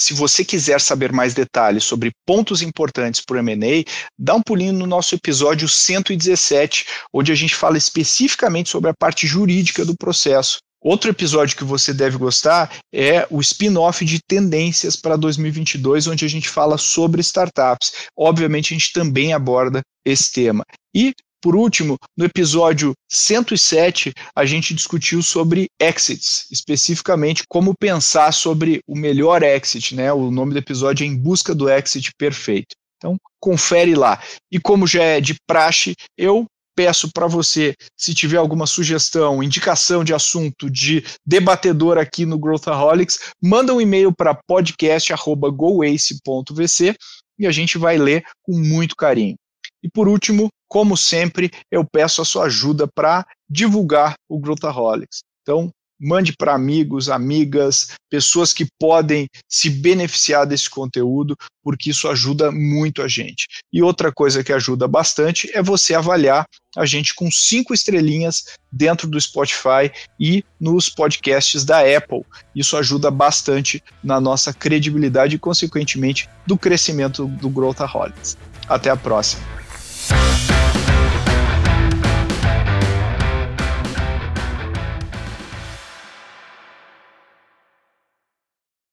Se 0.00 0.14
você 0.14 0.44
quiser 0.44 0.80
saber 0.80 1.12
mais 1.12 1.34
detalhes 1.34 1.82
sobre 1.82 2.12
pontos 2.24 2.62
importantes 2.62 3.20
para 3.20 3.36
o 3.36 3.38
M&A, 3.40 3.84
dá 4.16 4.36
um 4.36 4.42
pulinho 4.42 4.72
no 4.72 4.86
nosso 4.86 5.14
episódio 5.14 5.68
117, 5.68 6.86
onde 7.12 7.32
a 7.32 7.34
gente 7.34 7.56
fala 7.56 7.76
especificamente 7.76 8.68
sobre 8.68 8.90
a 8.90 8.94
parte 8.96 9.26
jurídica 9.26 9.84
do 9.84 9.96
processo. 9.96 10.58
Outro 10.82 11.10
episódio 11.10 11.56
que 11.56 11.64
você 11.64 11.92
deve 11.92 12.16
gostar 12.16 12.78
é 12.92 13.26
o 13.30 13.40
spin-off 13.40 14.04
de 14.04 14.20
tendências 14.20 14.94
para 14.94 15.16
2022, 15.16 16.06
onde 16.06 16.24
a 16.24 16.28
gente 16.28 16.48
fala 16.48 16.78
sobre 16.78 17.20
startups. 17.20 17.92
Obviamente, 18.16 18.72
a 18.72 18.78
gente 18.78 18.92
também 18.92 19.32
aborda 19.32 19.80
esse 20.04 20.32
tema. 20.32 20.64
E 20.94 21.12
por 21.40 21.54
último, 21.54 21.96
no 22.16 22.24
episódio 22.24 22.94
107, 23.08 24.12
a 24.34 24.44
gente 24.44 24.74
discutiu 24.74 25.22
sobre 25.22 25.68
exits, 25.80 26.46
especificamente 26.50 27.44
como 27.48 27.76
pensar 27.78 28.32
sobre 28.32 28.80
o 28.88 28.96
melhor 28.96 29.44
exit, 29.44 29.94
né? 29.94 30.12
O 30.12 30.32
nome 30.32 30.52
do 30.52 30.58
episódio 30.58 31.04
é 31.04 31.06
Em 31.06 31.16
Busca 31.16 31.54
do 31.54 31.70
Exit 31.70 32.10
Perfeito. 32.18 32.74
Então, 32.96 33.16
confere 33.40 33.94
lá. 33.94 34.20
E 34.50 34.58
como 34.58 34.84
já 34.84 35.02
é 35.02 35.20
de 35.20 35.36
praxe, 35.46 35.94
eu 36.16 36.44
peço 36.78 37.10
para 37.12 37.26
você, 37.26 37.74
se 37.96 38.14
tiver 38.14 38.36
alguma 38.36 38.64
sugestão, 38.64 39.42
indicação 39.42 40.04
de 40.04 40.14
assunto 40.14 40.70
de 40.70 41.04
debatedor 41.26 41.98
aqui 41.98 42.24
no 42.24 42.38
Growthaholics, 42.38 43.32
manda 43.42 43.74
um 43.74 43.80
e-mail 43.80 44.14
para 44.14 44.38
podcast@goace.vc 44.46 46.94
e 47.36 47.48
a 47.48 47.50
gente 47.50 47.78
vai 47.78 47.98
ler 47.98 48.22
com 48.44 48.56
muito 48.56 48.94
carinho. 48.94 49.34
E 49.82 49.90
por 49.90 50.06
último, 50.06 50.50
como 50.68 50.96
sempre, 50.96 51.50
eu 51.68 51.84
peço 51.84 52.22
a 52.22 52.24
sua 52.24 52.44
ajuda 52.44 52.86
para 52.86 53.26
divulgar 53.50 54.14
o 54.28 54.38
Growthaholics. 54.38 55.24
Então, 55.42 55.72
mande 56.00 56.32
para 56.36 56.54
amigos, 56.54 57.08
amigas, 57.08 57.88
pessoas 58.10 58.52
que 58.52 58.66
podem 58.78 59.28
se 59.48 59.68
beneficiar 59.68 60.46
desse 60.46 60.70
conteúdo, 60.70 61.36
porque 61.62 61.90
isso 61.90 62.08
ajuda 62.08 62.50
muito 62.50 63.02
a 63.02 63.08
gente. 63.08 63.46
E 63.72 63.82
outra 63.82 64.12
coisa 64.12 64.42
que 64.44 64.52
ajuda 64.52 64.86
bastante 64.86 65.50
é 65.54 65.62
você 65.62 65.94
avaliar 65.94 66.46
a 66.76 66.86
gente 66.86 67.14
com 67.14 67.30
cinco 67.30 67.74
estrelinhas 67.74 68.44
dentro 68.70 69.08
do 69.08 69.20
Spotify 69.20 69.90
e 70.20 70.44
nos 70.60 70.88
podcasts 70.88 71.64
da 71.64 71.80
Apple. 71.80 72.22
Isso 72.54 72.76
ajuda 72.76 73.10
bastante 73.10 73.82
na 74.02 74.20
nossa 74.20 74.52
credibilidade 74.52 75.36
e, 75.36 75.38
consequentemente, 75.38 76.28
do 76.46 76.56
crescimento 76.56 77.26
do 77.26 77.48
Growthaholics. 77.48 78.36
Até 78.68 78.90
a 78.90 78.96
próxima. 78.96 79.42